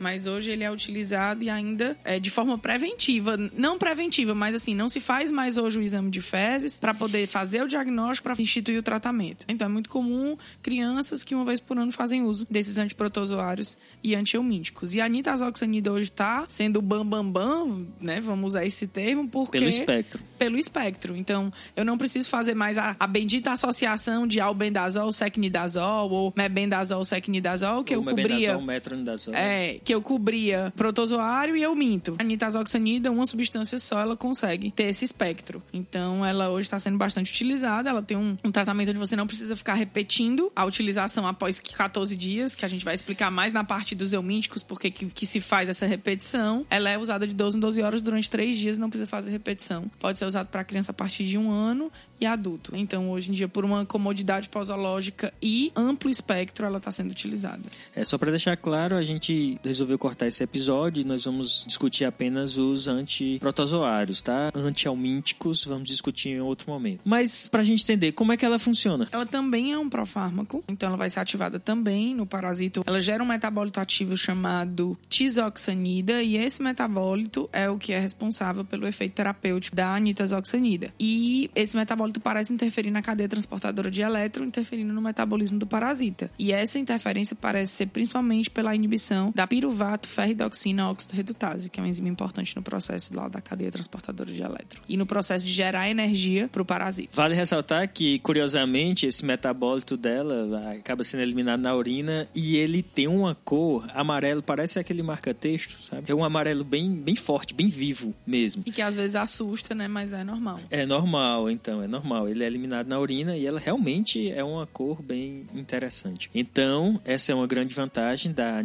mas 0.00 0.26
hoje 0.26 0.50
ele 0.50 0.64
é 0.64 0.70
utilizado 0.70 1.44
e 1.44 1.50
ainda 1.50 1.96
é 2.04 2.18
de 2.18 2.30
forma 2.30 2.58
preventiva, 2.58 3.36
não 3.56 3.78
preventiva, 3.78 4.34
mas 4.34 4.54
assim, 4.54 4.74
não 4.74 4.88
se 4.88 4.98
faz 4.98 5.30
mais 5.30 5.58
hoje 5.58 5.78
o 5.78 5.82
exame 5.82 6.10
de 6.10 6.22
fezes 6.22 6.76
para 6.76 6.94
poder 6.94 7.28
fazer 7.28 7.62
o 7.62 7.68
diagnóstico 7.68 8.24
para 8.24 8.42
instituir 8.42 8.78
o 8.78 8.82
tratamento. 8.82 9.44
Então 9.46 9.66
é 9.66 9.70
muito 9.70 9.90
comum 9.90 10.36
crianças 10.62 11.22
que 11.22 11.34
uma 11.34 11.44
vez 11.44 11.60
por 11.60 11.78
ano 11.78 11.92
fazem 11.92 12.22
uso 12.22 12.46
desses 12.50 12.78
antiprotozoários 12.78 13.76
e 14.02 14.14
antieumínticos. 14.14 14.94
E 14.94 15.00
a 15.00 15.08
nitazoxanida 15.08 15.92
hoje 15.92 16.04
está 16.04 16.46
sendo 16.48 16.80
bam 16.80 17.04
bam 17.04 17.30
bam, 17.30 17.86
né? 18.00 18.20
Vamos 18.20 18.48
usar 18.48 18.64
esse 18.64 18.86
termo 18.86 19.28
porque 19.28 19.58
pelo 19.58 19.68
espectro. 19.68 20.22
Pelo 20.38 20.58
espectro. 20.58 21.16
Então, 21.16 21.52
eu 21.76 21.84
não 21.84 21.98
preciso 21.98 22.30
fazer 22.30 22.54
mais 22.54 22.78
a, 22.78 22.96
a 22.98 23.06
bendita 23.06 23.52
associação 23.52 24.26
de 24.26 24.40
albendazol, 24.40 25.12
secnidazol 25.12 26.10
ou 26.10 26.32
mebendazol, 26.34 27.04
secnidazol 27.04 27.84
que 27.84 27.94
ou 27.94 28.02
eu 28.02 28.08
cobria. 28.08 28.58
metronidazol. 28.58 29.34
É, 29.34 29.78
que 29.90 29.94
eu 29.94 30.00
cobria 30.00 30.72
protozoário 30.76 31.56
e 31.56 31.62
eu 31.64 31.74
minto. 31.74 32.14
A 32.16 32.22
nitazoxanida, 32.22 33.10
uma 33.10 33.26
substância 33.26 33.76
só, 33.76 33.98
ela 33.98 34.16
consegue 34.16 34.70
ter 34.70 34.84
esse 34.84 35.04
espectro. 35.04 35.60
Então, 35.72 36.24
ela 36.24 36.48
hoje 36.48 36.68
está 36.68 36.78
sendo 36.78 36.96
bastante 36.96 37.32
utilizada. 37.32 37.90
Ela 37.90 38.00
tem 38.00 38.16
um, 38.16 38.38
um 38.44 38.52
tratamento 38.52 38.90
onde 38.90 39.00
você 39.00 39.16
não 39.16 39.26
precisa 39.26 39.56
ficar 39.56 39.74
repetindo 39.74 40.52
a 40.54 40.64
utilização 40.64 41.26
após 41.26 41.58
14 41.58 42.14
dias, 42.14 42.54
que 42.54 42.64
a 42.64 42.68
gente 42.68 42.84
vai 42.84 42.94
explicar 42.94 43.32
mais 43.32 43.52
na 43.52 43.64
parte 43.64 43.96
dos 43.96 44.12
eumínticos, 44.12 44.62
porque 44.62 44.92
que, 44.92 45.06
que, 45.06 45.26
se 45.26 45.40
faz 45.40 45.68
essa 45.68 45.86
repetição, 45.86 46.64
ela 46.70 46.88
é 46.88 46.96
usada 46.96 47.26
de 47.26 47.34
12 47.34 47.56
em 47.56 47.60
12 47.60 47.82
horas 47.82 48.00
durante 48.00 48.30
3 48.30 48.56
dias, 48.56 48.78
não 48.78 48.88
precisa 48.88 49.10
fazer 49.10 49.32
repetição. 49.32 49.90
Pode 49.98 50.20
ser 50.20 50.24
usado 50.24 50.46
para 50.46 50.62
criança 50.62 50.92
a 50.92 50.94
partir 50.94 51.24
de 51.24 51.36
um 51.36 51.50
ano 51.50 51.90
e 52.20 52.26
adulto. 52.26 52.72
Então, 52.76 53.10
hoje 53.10 53.30
em 53.30 53.32
dia, 53.32 53.48
por 53.48 53.64
uma 53.64 53.84
comodidade 53.86 54.48
posológica 54.48 55.32
e 55.42 55.72
amplo 55.74 56.10
espectro, 56.10 56.66
ela 56.66 56.78
está 56.78 56.92
sendo 56.92 57.10
utilizada. 57.10 57.62
É 57.96 58.04
só 58.04 58.18
para 58.18 58.30
deixar 58.30 58.56
claro, 58.56 58.94
a 58.94 59.02
gente 59.02 59.58
resolveu 59.80 59.98
cortar 59.98 60.26
esse 60.26 60.42
episódio 60.42 61.00
e 61.00 61.06
nós 61.06 61.24
vamos 61.24 61.64
discutir 61.66 62.04
apenas 62.04 62.58
os 62.58 62.86
antiprotozoários, 62.86 64.20
tá? 64.20 64.50
Antialmínticos, 64.54 65.64
vamos 65.64 65.88
discutir 65.88 66.30
em 66.30 66.40
outro 66.40 66.70
momento. 66.70 67.00
Mas 67.02 67.48
para 67.48 67.62
a 67.62 67.64
gente 67.64 67.82
entender 67.82 68.12
como 68.12 68.32
é 68.32 68.36
que 68.36 68.44
ela 68.44 68.58
funciona. 68.58 69.08
Ela 69.10 69.24
também 69.24 69.72
é 69.72 69.78
um 69.78 69.88
profármaco, 69.88 70.62
então 70.68 70.88
ela 70.88 70.98
vai 70.98 71.08
ser 71.08 71.20
ativada 71.20 71.58
também 71.58 72.14
no 72.14 72.26
parasito. 72.26 72.82
Ela 72.86 73.00
gera 73.00 73.22
um 73.22 73.26
metabólito 73.26 73.80
ativo 73.80 74.16
chamado 74.18 74.98
tisoxanida 75.08 76.22
e 76.22 76.36
esse 76.36 76.62
metabólito 76.62 77.48
é 77.50 77.70
o 77.70 77.78
que 77.78 77.94
é 77.94 77.98
responsável 77.98 78.64
pelo 78.64 78.86
efeito 78.86 79.14
terapêutico 79.14 79.74
da 79.74 79.98
nitazoxanida. 79.98 80.92
E 81.00 81.50
esse 81.54 81.74
metabólito 81.74 82.20
parece 82.20 82.52
interferir 82.52 82.90
na 82.90 83.00
cadeia 83.00 83.28
transportadora 83.28 83.90
de 83.90 84.02
elétron, 84.02 84.44
interferindo 84.44 84.92
no 84.92 85.00
metabolismo 85.00 85.58
do 85.58 85.66
parasita. 85.66 86.30
E 86.38 86.52
essa 86.52 86.78
interferência 86.78 87.34
parece 87.34 87.76
ser 87.76 87.86
principalmente 87.86 88.50
pela 88.50 88.74
inibição 88.74 89.32
da 89.34 89.46
piruvato 89.46 89.69
ferridoxina 90.06 90.90
óxido 90.90 91.14
redutase, 91.14 91.70
que 91.70 91.80
é 91.80 91.82
uma 91.82 91.88
enzima 91.88 92.08
importante 92.08 92.54
no 92.56 92.62
processo 92.62 93.14
lá 93.14 93.28
da 93.28 93.40
cadeia 93.40 93.70
transportadora 93.70 94.30
de 94.30 94.42
elétron. 94.42 94.80
E 94.88 94.96
no 94.96 95.06
processo 95.06 95.44
de 95.44 95.52
gerar 95.52 95.88
energia 95.88 96.48
para 96.48 96.62
o 96.62 96.64
parasita. 96.64 97.10
Vale 97.12 97.34
ressaltar 97.34 97.88
que, 97.88 98.18
curiosamente, 98.20 99.06
esse 99.06 99.24
metabólito 99.24 99.96
dela 99.96 100.72
acaba 100.72 101.04
sendo 101.04 101.22
eliminado 101.22 101.60
na 101.60 101.74
urina 101.74 102.28
e 102.34 102.56
ele 102.56 102.82
tem 102.82 103.08
uma 103.08 103.34
cor 103.34 103.88
amarelo, 103.94 104.42
parece 104.42 104.78
aquele 104.78 105.02
marca-texto, 105.02 105.82
sabe? 105.82 106.10
É 106.10 106.14
um 106.14 106.24
amarelo 106.24 106.64
bem, 106.64 106.94
bem 106.94 107.16
forte, 107.16 107.54
bem 107.54 107.68
vivo 107.68 108.14
mesmo. 108.26 108.62
E 108.66 108.72
que 108.72 108.82
às 108.82 108.96
vezes 108.96 109.16
assusta, 109.16 109.74
né? 109.74 109.88
Mas 109.88 110.12
é 110.12 110.24
normal. 110.24 110.60
É 110.70 110.86
normal, 110.86 111.50
então, 111.50 111.82
é 111.82 111.86
normal. 111.86 112.28
Ele 112.28 112.44
é 112.44 112.46
eliminado 112.46 112.88
na 112.88 112.98
urina 112.98 113.36
e 113.36 113.46
ela 113.46 113.60
realmente 113.60 114.30
é 114.30 114.42
uma 114.42 114.66
cor 114.66 115.02
bem 115.02 115.46
interessante. 115.54 116.30
Então, 116.34 117.00
essa 117.04 117.32
é 117.32 117.34
uma 117.34 117.46
grande 117.46 117.74
vantagem 117.74 118.32
da 118.32 118.62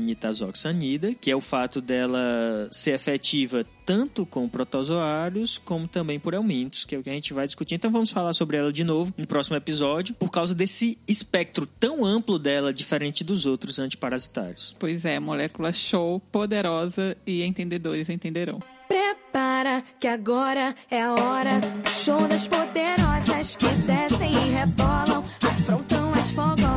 nitazoxanida, 0.85 1.15
que 1.15 1.31
é 1.31 1.35
o 1.35 1.41
fato 1.41 1.81
dela 1.81 2.67
ser 2.71 2.91
efetiva 2.91 3.65
tanto 3.85 4.25
com 4.25 4.49
protozoários 4.49 5.59
como 5.59 5.87
também 5.87 6.19
por 6.19 6.33
helmintos, 6.33 6.85
que 6.85 6.95
é 6.95 6.97
o 6.97 7.03
que 7.03 7.09
a 7.09 7.13
gente 7.13 7.33
vai 7.33 7.45
discutir. 7.45 7.75
Então 7.75 7.91
vamos 7.91 8.11
falar 8.11 8.33
sobre 8.33 8.57
ela 8.57 8.71
de 8.71 8.83
novo 8.83 9.13
no 9.17 9.27
próximo 9.27 9.55
episódio, 9.55 10.15
por 10.15 10.31
causa 10.31 10.55
desse 10.55 10.97
espectro 11.07 11.67
tão 11.67 12.03
amplo 12.03 12.39
dela, 12.39 12.73
diferente 12.73 13.23
dos 13.23 13.45
outros 13.45 13.77
antiparasitários. 13.77 14.75
Pois 14.79 15.05
é, 15.05 15.19
molécula 15.19 15.71
show, 15.71 16.19
poderosa 16.31 17.15
e 17.25 17.43
entendedores 17.43 18.09
entenderão. 18.09 18.59
Prepara 18.87 19.83
que 19.99 20.07
agora 20.07 20.75
é 20.89 21.01
a 21.01 21.11
hora 21.11 21.59
do 21.59 21.89
show 21.89 22.27
das 22.27 22.47
poderosas 22.47 23.55
que 23.55 23.67
descem 23.67 24.31
e 24.31 24.51
rebolam, 24.51 25.23
afrontam 25.41 26.11
as 26.13 26.31
fogosas 26.31 26.75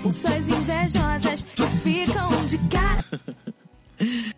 Expulso 0.00 0.28
as 0.28 0.48
invejosas 0.48 1.42
que 1.42 1.49
ficam 1.82 2.46
de 2.46 2.58
cara. 2.68 3.04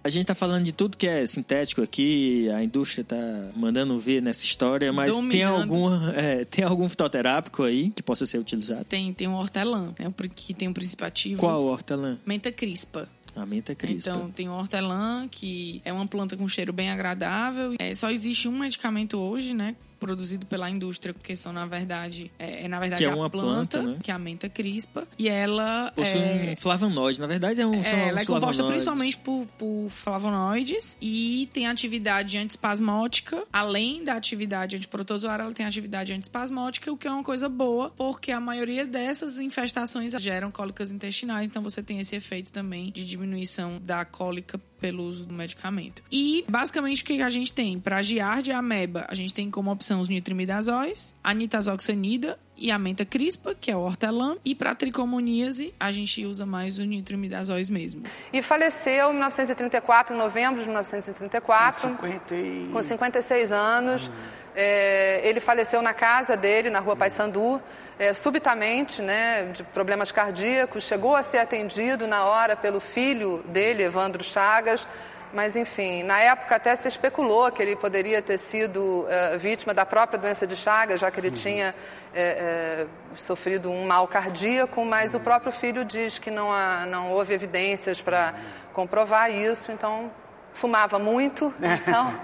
A 0.03 0.09
gente 0.09 0.26
tá 0.26 0.34
falando 0.34 0.64
de 0.64 0.72
tudo 0.72 0.97
que 0.97 1.07
é 1.07 1.24
sintético 1.24 1.82
aqui, 1.82 2.51
a 2.51 2.64
indústria 2.64 3.05
tá 3.05 3.16
mandando 3.55 3.97
ver 3.97 4.20
nessa 4.20 4.45
história, 4.45 4.93
mas 4.93 5.14
tem 5.30 5.45
algum, 5.45 5.88
é, 6.11 6.45
tem 6.45 6.64
algum 6.64 6.88
fitoterápico 6.88 7.62
aí 7.62 7.90
que 7.90 8.03
possa 8.03 8.26
ser 8.26 8.38
utilizado? 8.38 8.84
Tem, 8.84 9.12
tem 9.12 9.28
um 9.28 9.34
hortelã, 9.34 9.95
né, 9.97 10.12
que 10.34 10.53
tem 10.53 10.66
um 10.66 10.72
princípio 10.72 11.07
ativo. 11.07 11.38
Qual 11.38 11.62
hortelã? 11.62 12.18
Menta 12.26 12.51
crispa. 12.51 13.09
A 13.36 13.47
menta 13.47 13.72
crispa. 13.72 14.11
Então, 14.11 14.30
tem 14.32 14.49
o 14.49 14.53
hortelã, 14.53 15.28
que 15.30 15.80
é 15.84 15.93
uma 15.93 16.07
planta 16.09 16.36
com 16.36 16.49
cheiro 16.49 16.72
bem 16.72 16.90
agradável. 16.90 17.74
É, 17.78 17.95
só 17.95 18.11
existe 18.11 18.49
um 18.49 18.59
medicamento 18.59 19.16
hoje, 19.16 19.55
né? 19.55 19.76
Produzido 20.03 20.46
pela 20.46 20.68
indústria, 20.68 21.14
porque 21.14 21.36
são, 21.36 21.53
na 21.53 21.64
verdade, 21.64 22.30
é, 22.38 22.64
é, 22.64 22.68
na 22.68 22.80
verdade 22.80 23.03
Que 23.03 23.09
é 23.09 23.12
a 23.12 23.14
uma 23.14 23.30
planta, 23.30 23.78
planta, 23.78 23.92
né? 23.94 23.98
que 24.03 24.11
é 24.11 24.14
a 24.14 24.18
menta 24.18 24.48
crispa. 24.48 25.07
E 25.16 25.28
ela. 25.28 25.92
Possui 25.94 26.20
é, 26.20 26.53
um 26.53 26.57
flavonoide. 26.61 27.20
Na 27.20 27.26
verdade, 27.26 27.61
é 27.61 27.66
um, 27.66 27.84
são 27.84 27.98
é, 27.98 28.09
ela 28.09 28.20
uns 28.20 28.22
é 28.22 28.26
composta 28.26 28.64
principalmente 28.64 29.18
por, 29.18 29.46
por 29.57 29.88
flavonoides 29.90 30.96
e 31.00 31.48
tem 31.53 31.68
atividade 31.68 32.36
antiespasmótica. 32.36 33.44
Além 33.53 34.03
da 34.03 34.14
atividade 34.14 34.76
antiprotozoária, 34.76 35.44
ela 35.44 35.53
tem 35.53 35.66
atividade 35.66 36.12
antiespasmótica, 36.12 36.92
o 36.92 36.96
que 36.96 37.07
é 37.07 37.11
uma 37.11 37.22
coisa 37.22 37.48
boa, 37.48 37.90
porque 37.90 38.32
a 38.32 38.40
maioria 38.40 38.84
dessas 38.84 39.38
infestações 39.38 40.12
geram 40.20 40.50
cólicas 40.50 40.90
intestinais, 40.90 41.48
então 41.48 41.62
você 41.62 41.82
tem 41.82 42.00
esse 42.00 42.16
efeito 42.16 42.53
também 42.53 42.90
de 42.90 43.05
diminuição 43.05 43.80
da 43.80 44.05
cólica 44.05 44.61
pelo 44.83 45.05
uso 45.05 45.24
do 45.24 45.33
medicamento. 45.33 46.03
E, 46.11 46.45
basicamente, 46.49 47.05
o 47.05 47.07
que 47.07 47.22
a 47.22 47.30
gente 47.30 47.53
tem? 47.53 47.78
Para 47.78 48.03
giardia 48.03 48.59
ameba, 48.59 49.07
a 49.09 49.14
gente 49.14 49.33
tem 49.33 49.49
como 49.49 49.70
opção 49.70 50.01
os 50.01 50.09
nitrimidazóis, 50.09 51.14
a 51.22 51.33
nitazoxanida 51.33 52.37
e 52.57 52.68
a 52.72 52.78
menta 52.80 53.05
crispa, 53.05 53.55
que 53.55 53.70
é 53.70 53.76
o 53.76 53.80
hortelã. 53.80 54.37
E 54.45 54.57
para 54.57 54.74
tricomoníase, 54.74 55.72
a 55.78 55.93
gente 55.93 56.26
usa 56.26 56.45
mais 56.45 56.80
os 56.80 56.85
nitrimidazóis 56.85 57.70
mesmo. 57.70 58.03
E 58.33 58.43
faleceu 58.43 59.11
em 59.11 59.12
1934, 59.12 60.16
em 60.16 60.18
novembro 60.18 60.59
de 60.59 60.66
1934, 60.66 61.89
50 61.89 62.35
e... 62.35 62.68
com 62.72 62.83
56 62.83 63.53
anos. 63.53 64.11
É, 64.55 65.20
ele 65.22 65.39
faleceu 65.39 65.80
na 65.80 65.95
casa 65.95 66.37
dele, 66.37 66.70
na 66.70 66.80
rua 66.80 66.97
Paissandu, 66.97 67.62
é, 67.99 68.12
subitamente, 68.14 69.01
né, 69.03 69.45
de 69.53 69.62
problemas 69.62 70.11
cardíacos. 70.11 70.84
Chegou 70.84 71.14
a 71.14 71.22
ser 71.22 71.38
atendido 71.38 72.07
na 72.07 72.24
hora 72.24 72.57
pelo 72.57 72.80
filho 72.80 73.43
dele, 73.47 73.82
Evandro 73.82 74.22
Chagas. 74.24 74.86
Mas, 75.32 75.57
enfim, 75.57 76.03
na 76.03 76.20
época 76.20 76.57
até 76.57 76.76
se 76.76 76.86
especulou 76.86 77.51
que 77.51 77.62
ele 77.62 77.74
poderia 77.74 78.20
ter 78.20 78.38
sido 78.38 79.07
é, 79.09 79.38
vítima 79.38 79.72
da 79.72 79.86
própria 79.86 80.18
doença 80.18 80.47
de 80.47 80.55
Chagas, 80.55 81.01
já 81.01 81.11
que 81.11 81.18
ele 81.18 81.30
tinha 81.30 81.74
é, 82.14 82.84
é, 82.84 82.86
sofrido 83.16 83.70
um 83.70 83.86
mal 83.86 84.07
cardíaco, 84.07 84.84
mas 84.84 85.14
o 85.14 85.20
próprio 85.20 85.51
filho 85.51 85.86
diz 85.86 86.18
que 86.18 86.30
não, 86.30 86.53
há, 86.53 86.84
não 86.86 87.11
houve 87.12 87.32
evidências 87.32 87.99
para 87.99 88.34
comprovar 88.74 89.30
isso, 89.30 89.72
então 89.72 90.11
fumava 90.53 90.99
muito, 90.99 91.53
então 91.62 92.14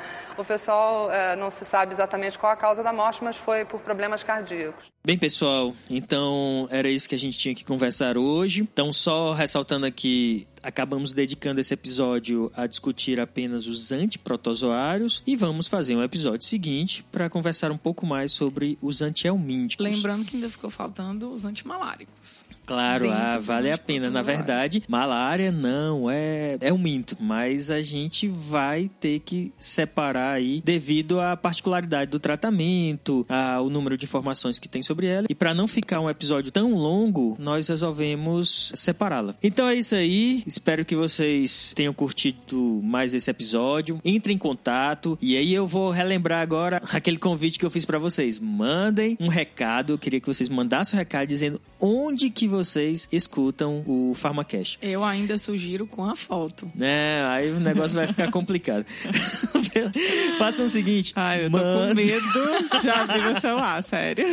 o 0.43 0.45
pessoal 0.45 1.11
é, 1.11 1.36
não 1.36 1.51
se 1.51 1.64
sabe 1.64 1.93
exatamente 1.93 2.39
qual 2.39 2.53
a 2.53 2.57
causa 2.57 2.82
da 2.82 2.93
morte, 2.93 3.22
mas 3.22 3.36
foi 3.36 3.64
por 3.64 3.80
problemas 3.80 4.22
cardíacos. 4.22 4.86
Bem, 5.05 5.16
pessoal, 5.16 5.74
então 5.89 6.68
era 6.70 6.89
isso 6.89 7.09
que 7.09 7.14
a 7.14 7.18
gente 7.18 7.39
tinha 7.39 7.55
que 7.55 7.64
conversar 7.64 8.18
hoje. 8.18 8.61
Então, 8.61 8.93
só 8.93 9.32
ressaltando 9.32 9.86
aqui, 9.86 10.47
acabamos 10.62 11.12
dedicando 11.12 11.61
esse 11.61 11.72
episódio 11.72 12.53
a 12.55 12.66
discutir 12.66 13.18
apenas 13.18 13.66
os 13.66 13.91
antiprotozoários 13.91 15.22
e 15.26 15.34
vamos 15.34 15.66
fazer 15.66 15.97
um 15.97 16.03
episódio 16.03 16.47
seguinte 16.47 17.03
para 17.11 17.30
conversar 17.30 17.72
um 17.72 17.78
pouco 17.78 18.05
mais 18.05 18.32
sobre 18.32 18.76
os 18.82 19.01
antihelmínticos. 19.01 19.84
Lembrando 19.84 20.26
que 20.26 20.36
ainda 20.36 20.51
ficou 20.51 20.68
faltando 20.68 21.32
os 21.32 21.45
antimaláricos. 21.45 22.45
Claro, 22.66 23.11
ah, 23.11 23.39
vale 23.39 23.72
a 23.72 23.78
pena. 23.78 24.11
Na 24.11 24.20
verdade, 24.20 24.82
malária 24.86 25.51
não 25.51 26.11
é 26.11 26.59
é 26.61 26.70
um 26.70 26.76
mito, 26.76 27.16
mas 27.18 27.70
a 27.70 27.80
gente 27.80 28.28
vai 28.28 28.91
ter 29.01 29.20
que 29.20 29.53
separar 29.57 30.28
aí 30.33 30.62
devido 30.64 31.20
à 31.20 31.37
particularidade 31.37 32.11
do 32.11 32.18
tratamento, 32.18 33.26
ao 33.29 33.68
número 33.68 33.97
de 33.97 34.05
informações 34.05 34.59
que 34.59 34.68
tem 34.68 34.83
sobre 34.83 35.07
ela. 35.07 35.26
E 35.29 35.35
para 35.35 35.55
não 35.55 35.68
ficar 35.68 36.01
um 36.01 36.11
episódio 36.11 36.51
tão 36.51 36.74
longo, 36.74 37.37
nós 37.39 37.68
resolvemos 37.68 38.72
separá-la. 38.74 39.35
Então 39.43 39.68
é 39.68 39.74
isso 39.74 39.95
aí. 39.95 40.43
Espero 40.47 40.85
que 40.85 40.97
vocês 40.97 41.72
tenham 41.74 41.93
curtido 41.93 42.81
mais 42.83 43.14
esse 43.14 43.31
episódio. 43.31 44.01
Entre 44.05 44.33
em 44.33 44.39
contato 44.39 45.18
e 45.20 45.37
aí 45.37 45.53
eu 45.53 45.66
vou 45.66 45.91
relembrar 45.91 46.41
agora 46.41 46.83
aquele 46.93 47.18
convite 47.18 47.59
que 47.59 47.66
eu 47.66 47.70
fiz 47.70 47.85
para 47.85 47.99
vocês. 47.99 48.41
Mandem 48.41 49.16
um 49.20 49.29
recado. 49.29 49.93
Eu 49.93 49.99
queria 49.99 50.20
que 50.20 50.26
vocês 50.26 50.49
mandassem 50.49 50.97
um 50.97 50.99
recado 50.99 51.29
dizendo 51.29 51.61
onde 51.81 52.31
que 52.31 52.49
vocês 52.49 53.09
escutam 53.12 53.85
o 53.87 54.14
Pharmacast. 54.14 54.79
Eu 54.83 55.05
ainda 55.05 55.39
sugiro 55.39 55.87
com 55.87 56.05
a 56.05 56.16
foto. 56.16 56.70
Né? 56.74 57.24
Aí 57.26 57.51
o 57.51 57.61
negócio 57.61 57.97
vai 57.97 58.07
ficar 58.07 58.31
complicado. 58.33 58.85
Façam 60.39 60.66
o 60.66 60.69
seguinte. 60.69 61.12
Ai, 61.16 61.45
eu 61.47 61.51
tô 61.51 61.57
manda- 61.59 61.89
com 61.89 61.95
medo 61.95 62.81
de 62.81 62.89
abrir 62.91 63.37
o 63.37 63.41
celular, 63.41 63.83
sério. 63.85 64.25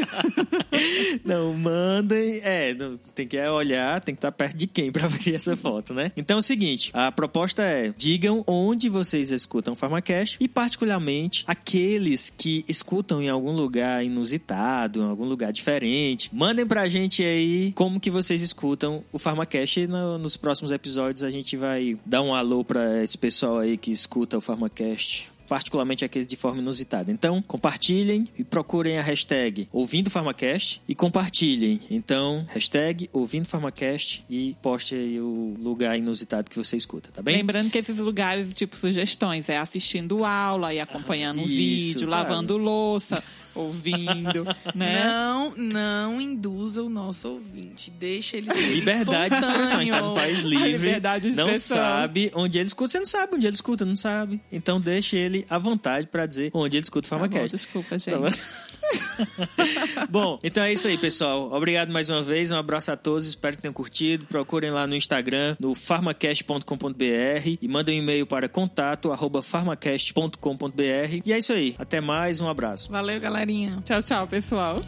Não, 1.23 1.53
mandem. 1.53 2.39
É, 2.43 2.75
tem 3.13 3.27
que 3.27 3.39
olhar, 3.47 4.01
tem 4.01 4.13
que 4.13 4.19
estar 4.19 4.31
perto 4.31 4.55
de 4.57 4.67
quem 4.67 4.91
pra 4.91 5.07
ver 5.09 5.36
essa 5.36 5.55
foto, 5.55 5.93
né? 5.93 6.11
Então 6.15 6.38
é 6.38 6.39
o 6.39 6.43
seguinte: 6.43 6.91
a 6.93 7.11
proposta 7.11 7.61
é: 7.63 7.93
digam 7.97 8.43
onde 8.47 8.89
vocês 8.89 9.31
escutam 9.31 9.73
o 9.73 9.77
Pharmacast 9.77 10.38
e, 10.39 10.47
particularmente, 10.47 11.43
aqueles 11.47 12.31
que 12.36 12.63
escutam 12.67 13.21
em 13.21 13.29
algum 13.29 13.51
lugar 13.51 14.03
inusitado, 14.03 15.01
em 15.01 15.05
algum 15.09 15.25
lugar 15.25 15.51
diferente. 15.51 16.29
Mandem 16.33 16.65
pra 16.65 16.88
gente 16.88 17.23
aí 17.23 17.71
como 17.73 17.99
que 17.99 18.11
vocês 18.11 18.41
escutam 18.41 19.03
o 19.11 19.19
Pharmacast 19.19 19.79
e 19.79 19.88
no- 19.88 20.17
nos 20.17 20.38
próximos 20.38 20.71
episódios 20.71 21.23
a 21.23 21.31
gente 21.31 21.55
vai 21.57 21.97
dar 22.05 22.21
um 22.21 22.33
alô 22.33 22.63
pra 22.63 23.03
esse 23.03 23.17
pessoal 23.17 23.59
aí 23.59 23.77
que 23.77 23.91
escuta 23.91 24.38
o 24.38 24.41
Pharmacast 24.41 25.27
particularmente 25.47 26.03
aqueles 26.03 26.27
de 26.27 26.35
forma 26.35 26.61
inusitada. 26.61 27.11
Então, 27.11 27.41
compartilhem 27.41 28.27
e 28.37 28.43
procurem 28.43 28.97
a 28.97 29.01
hashtag 29.01 29.67
Ouvindo 29.71 30.09
Farmacast 30.09 30.81
e 30.87 30.95
compartilhem. 30.95 31.79
Então, 31.89 32.45
hashtag 32.49 33.09
Ouvindo 33.13 33.45
Farmacast 33.45 34.23
e 34.29 34.55
poste 34.61 34.95
aí 34.95 35.19
o 35.19 35.55
lugar 35.59 35.97
inusitado 35.97 36.49
que 36.49 36.57
você 36.57 36.75
escuta, 36.75 37.09
tá 37.13 37.21
bem? 37.21 37.37
Lembrando 37.37 37.69
que 37.69 37.77
esses 37.77 37.97
lugares, 37.97 38.53
tipo, 38.53 38.75
sugestões, 38.75 39.49
é 39.49 39.57
assistindo 39.57 40.25
aula 40.25 40.73
e 40.73 40.79
acompanhando 40.79 41.39
um 41.39 41.45
Isso, 41.45 41.53
vídeo, 41.55 42.07
claro. 42.07 42.29
lavando 42.29 42.57
louça, 42.57 43.23
ouvindo, 43.55 44.45
né? 44.75 45.05
Não, 45.05 45.55
não 45.55 46.21
induza 46.21 46.83
o 46.83 46.89
nosso 46.89 47.27
ouvinte. 47.29 47.89
Deixa 47.91 48.37
ele 48.37 48.53
ser 48.53 48.73
Liberdade 48.75 49.35
de 49.35 49.41
expressão, 49.41 49.77
a 49.79 49.81
gente 49.83 49.91
tá 49.91 50.01
num 50.01 50.13
país 50.13 50.41
livre. 50.41 50.71
liberdade 50.71 51.29
de 51.31 51.35
não 51.35 51.45
expressão. 51.49 51.77
sabe 51.77 52.31
onde 52.35 52.57
ele 52.59 52.67
escuta. 52.67 52.91
Você 52.91 52.99
não 52.99 53.07
sabe 53.07 53.35
onde 53.35 53.47
ele 53.47 53.55
escuta, 53.55 53.85
não 53.85 53.95
sabe. 53.95 54.41
Então 54.51 54.79
deixe 54.79 55.15
ele 55.17 55.45
à 55.49 55.57
vontade 55.57 56.07
pra 56.07 56.25
dizer 56.25 56.51
onde 56.53 56.77
ele 56.77 56.83
escuta 56.83 57.07
o 57.07 57.09
Tá 57.09 57.15
bom, 57.17 57.21
Farmacast. 57.23 57.51
desculpa, 57.55 57.97
gente. 57.97 58.11
Tá 58.13 58.19
bom? 58.19 58.27
Bom, 60.09 60.39
então 60.43 60.63
é 60.63 60.73
isso 60.73 60.88
aí, 60.88 60.97
pessoal. 60.97 61.51
Obrigado 61.51 61.91
mais 61.91 62.09
uma 62.09 62.21
vez. 62.21 62.51
Um 62.51 62.57
abraço 62.57 62.91
a 62.91 62.97
todos. 62.97 63.27
Espero 63.27 63.55
que 63.55 63.61
tenham 63.61 63.73
curtido. 63.73 64.25
Procurem 64.25 64.71
lá 64.71 64.86
no 64.88 64.95
Instagram, 64.95 65.55
no 65.59 65.73
farmacast.com.br 65.73 67.57
e 67.61 67.67
mandem 67.67 67.99
um 67.99 68.03
e-mail 68.03 68.25
para 68.25 68.47
contato 68.47 69.11
farmacast.com.br. 69.41 71.21
E 71.25 71.33
é 71.33 71.38
isso 71.38 71.53
aí. 71.53 71.75
Até 71.77 72.01
mais. 72.01 72.41
Um 72.41 72.47
abraço. 72.47 72.91
Valeu, 72.91 73.19
galerinha. 73.19 73.81
Tchau, 73.83 74.01
tchau, 74.01 74.27
pessoal. 74.27 74.81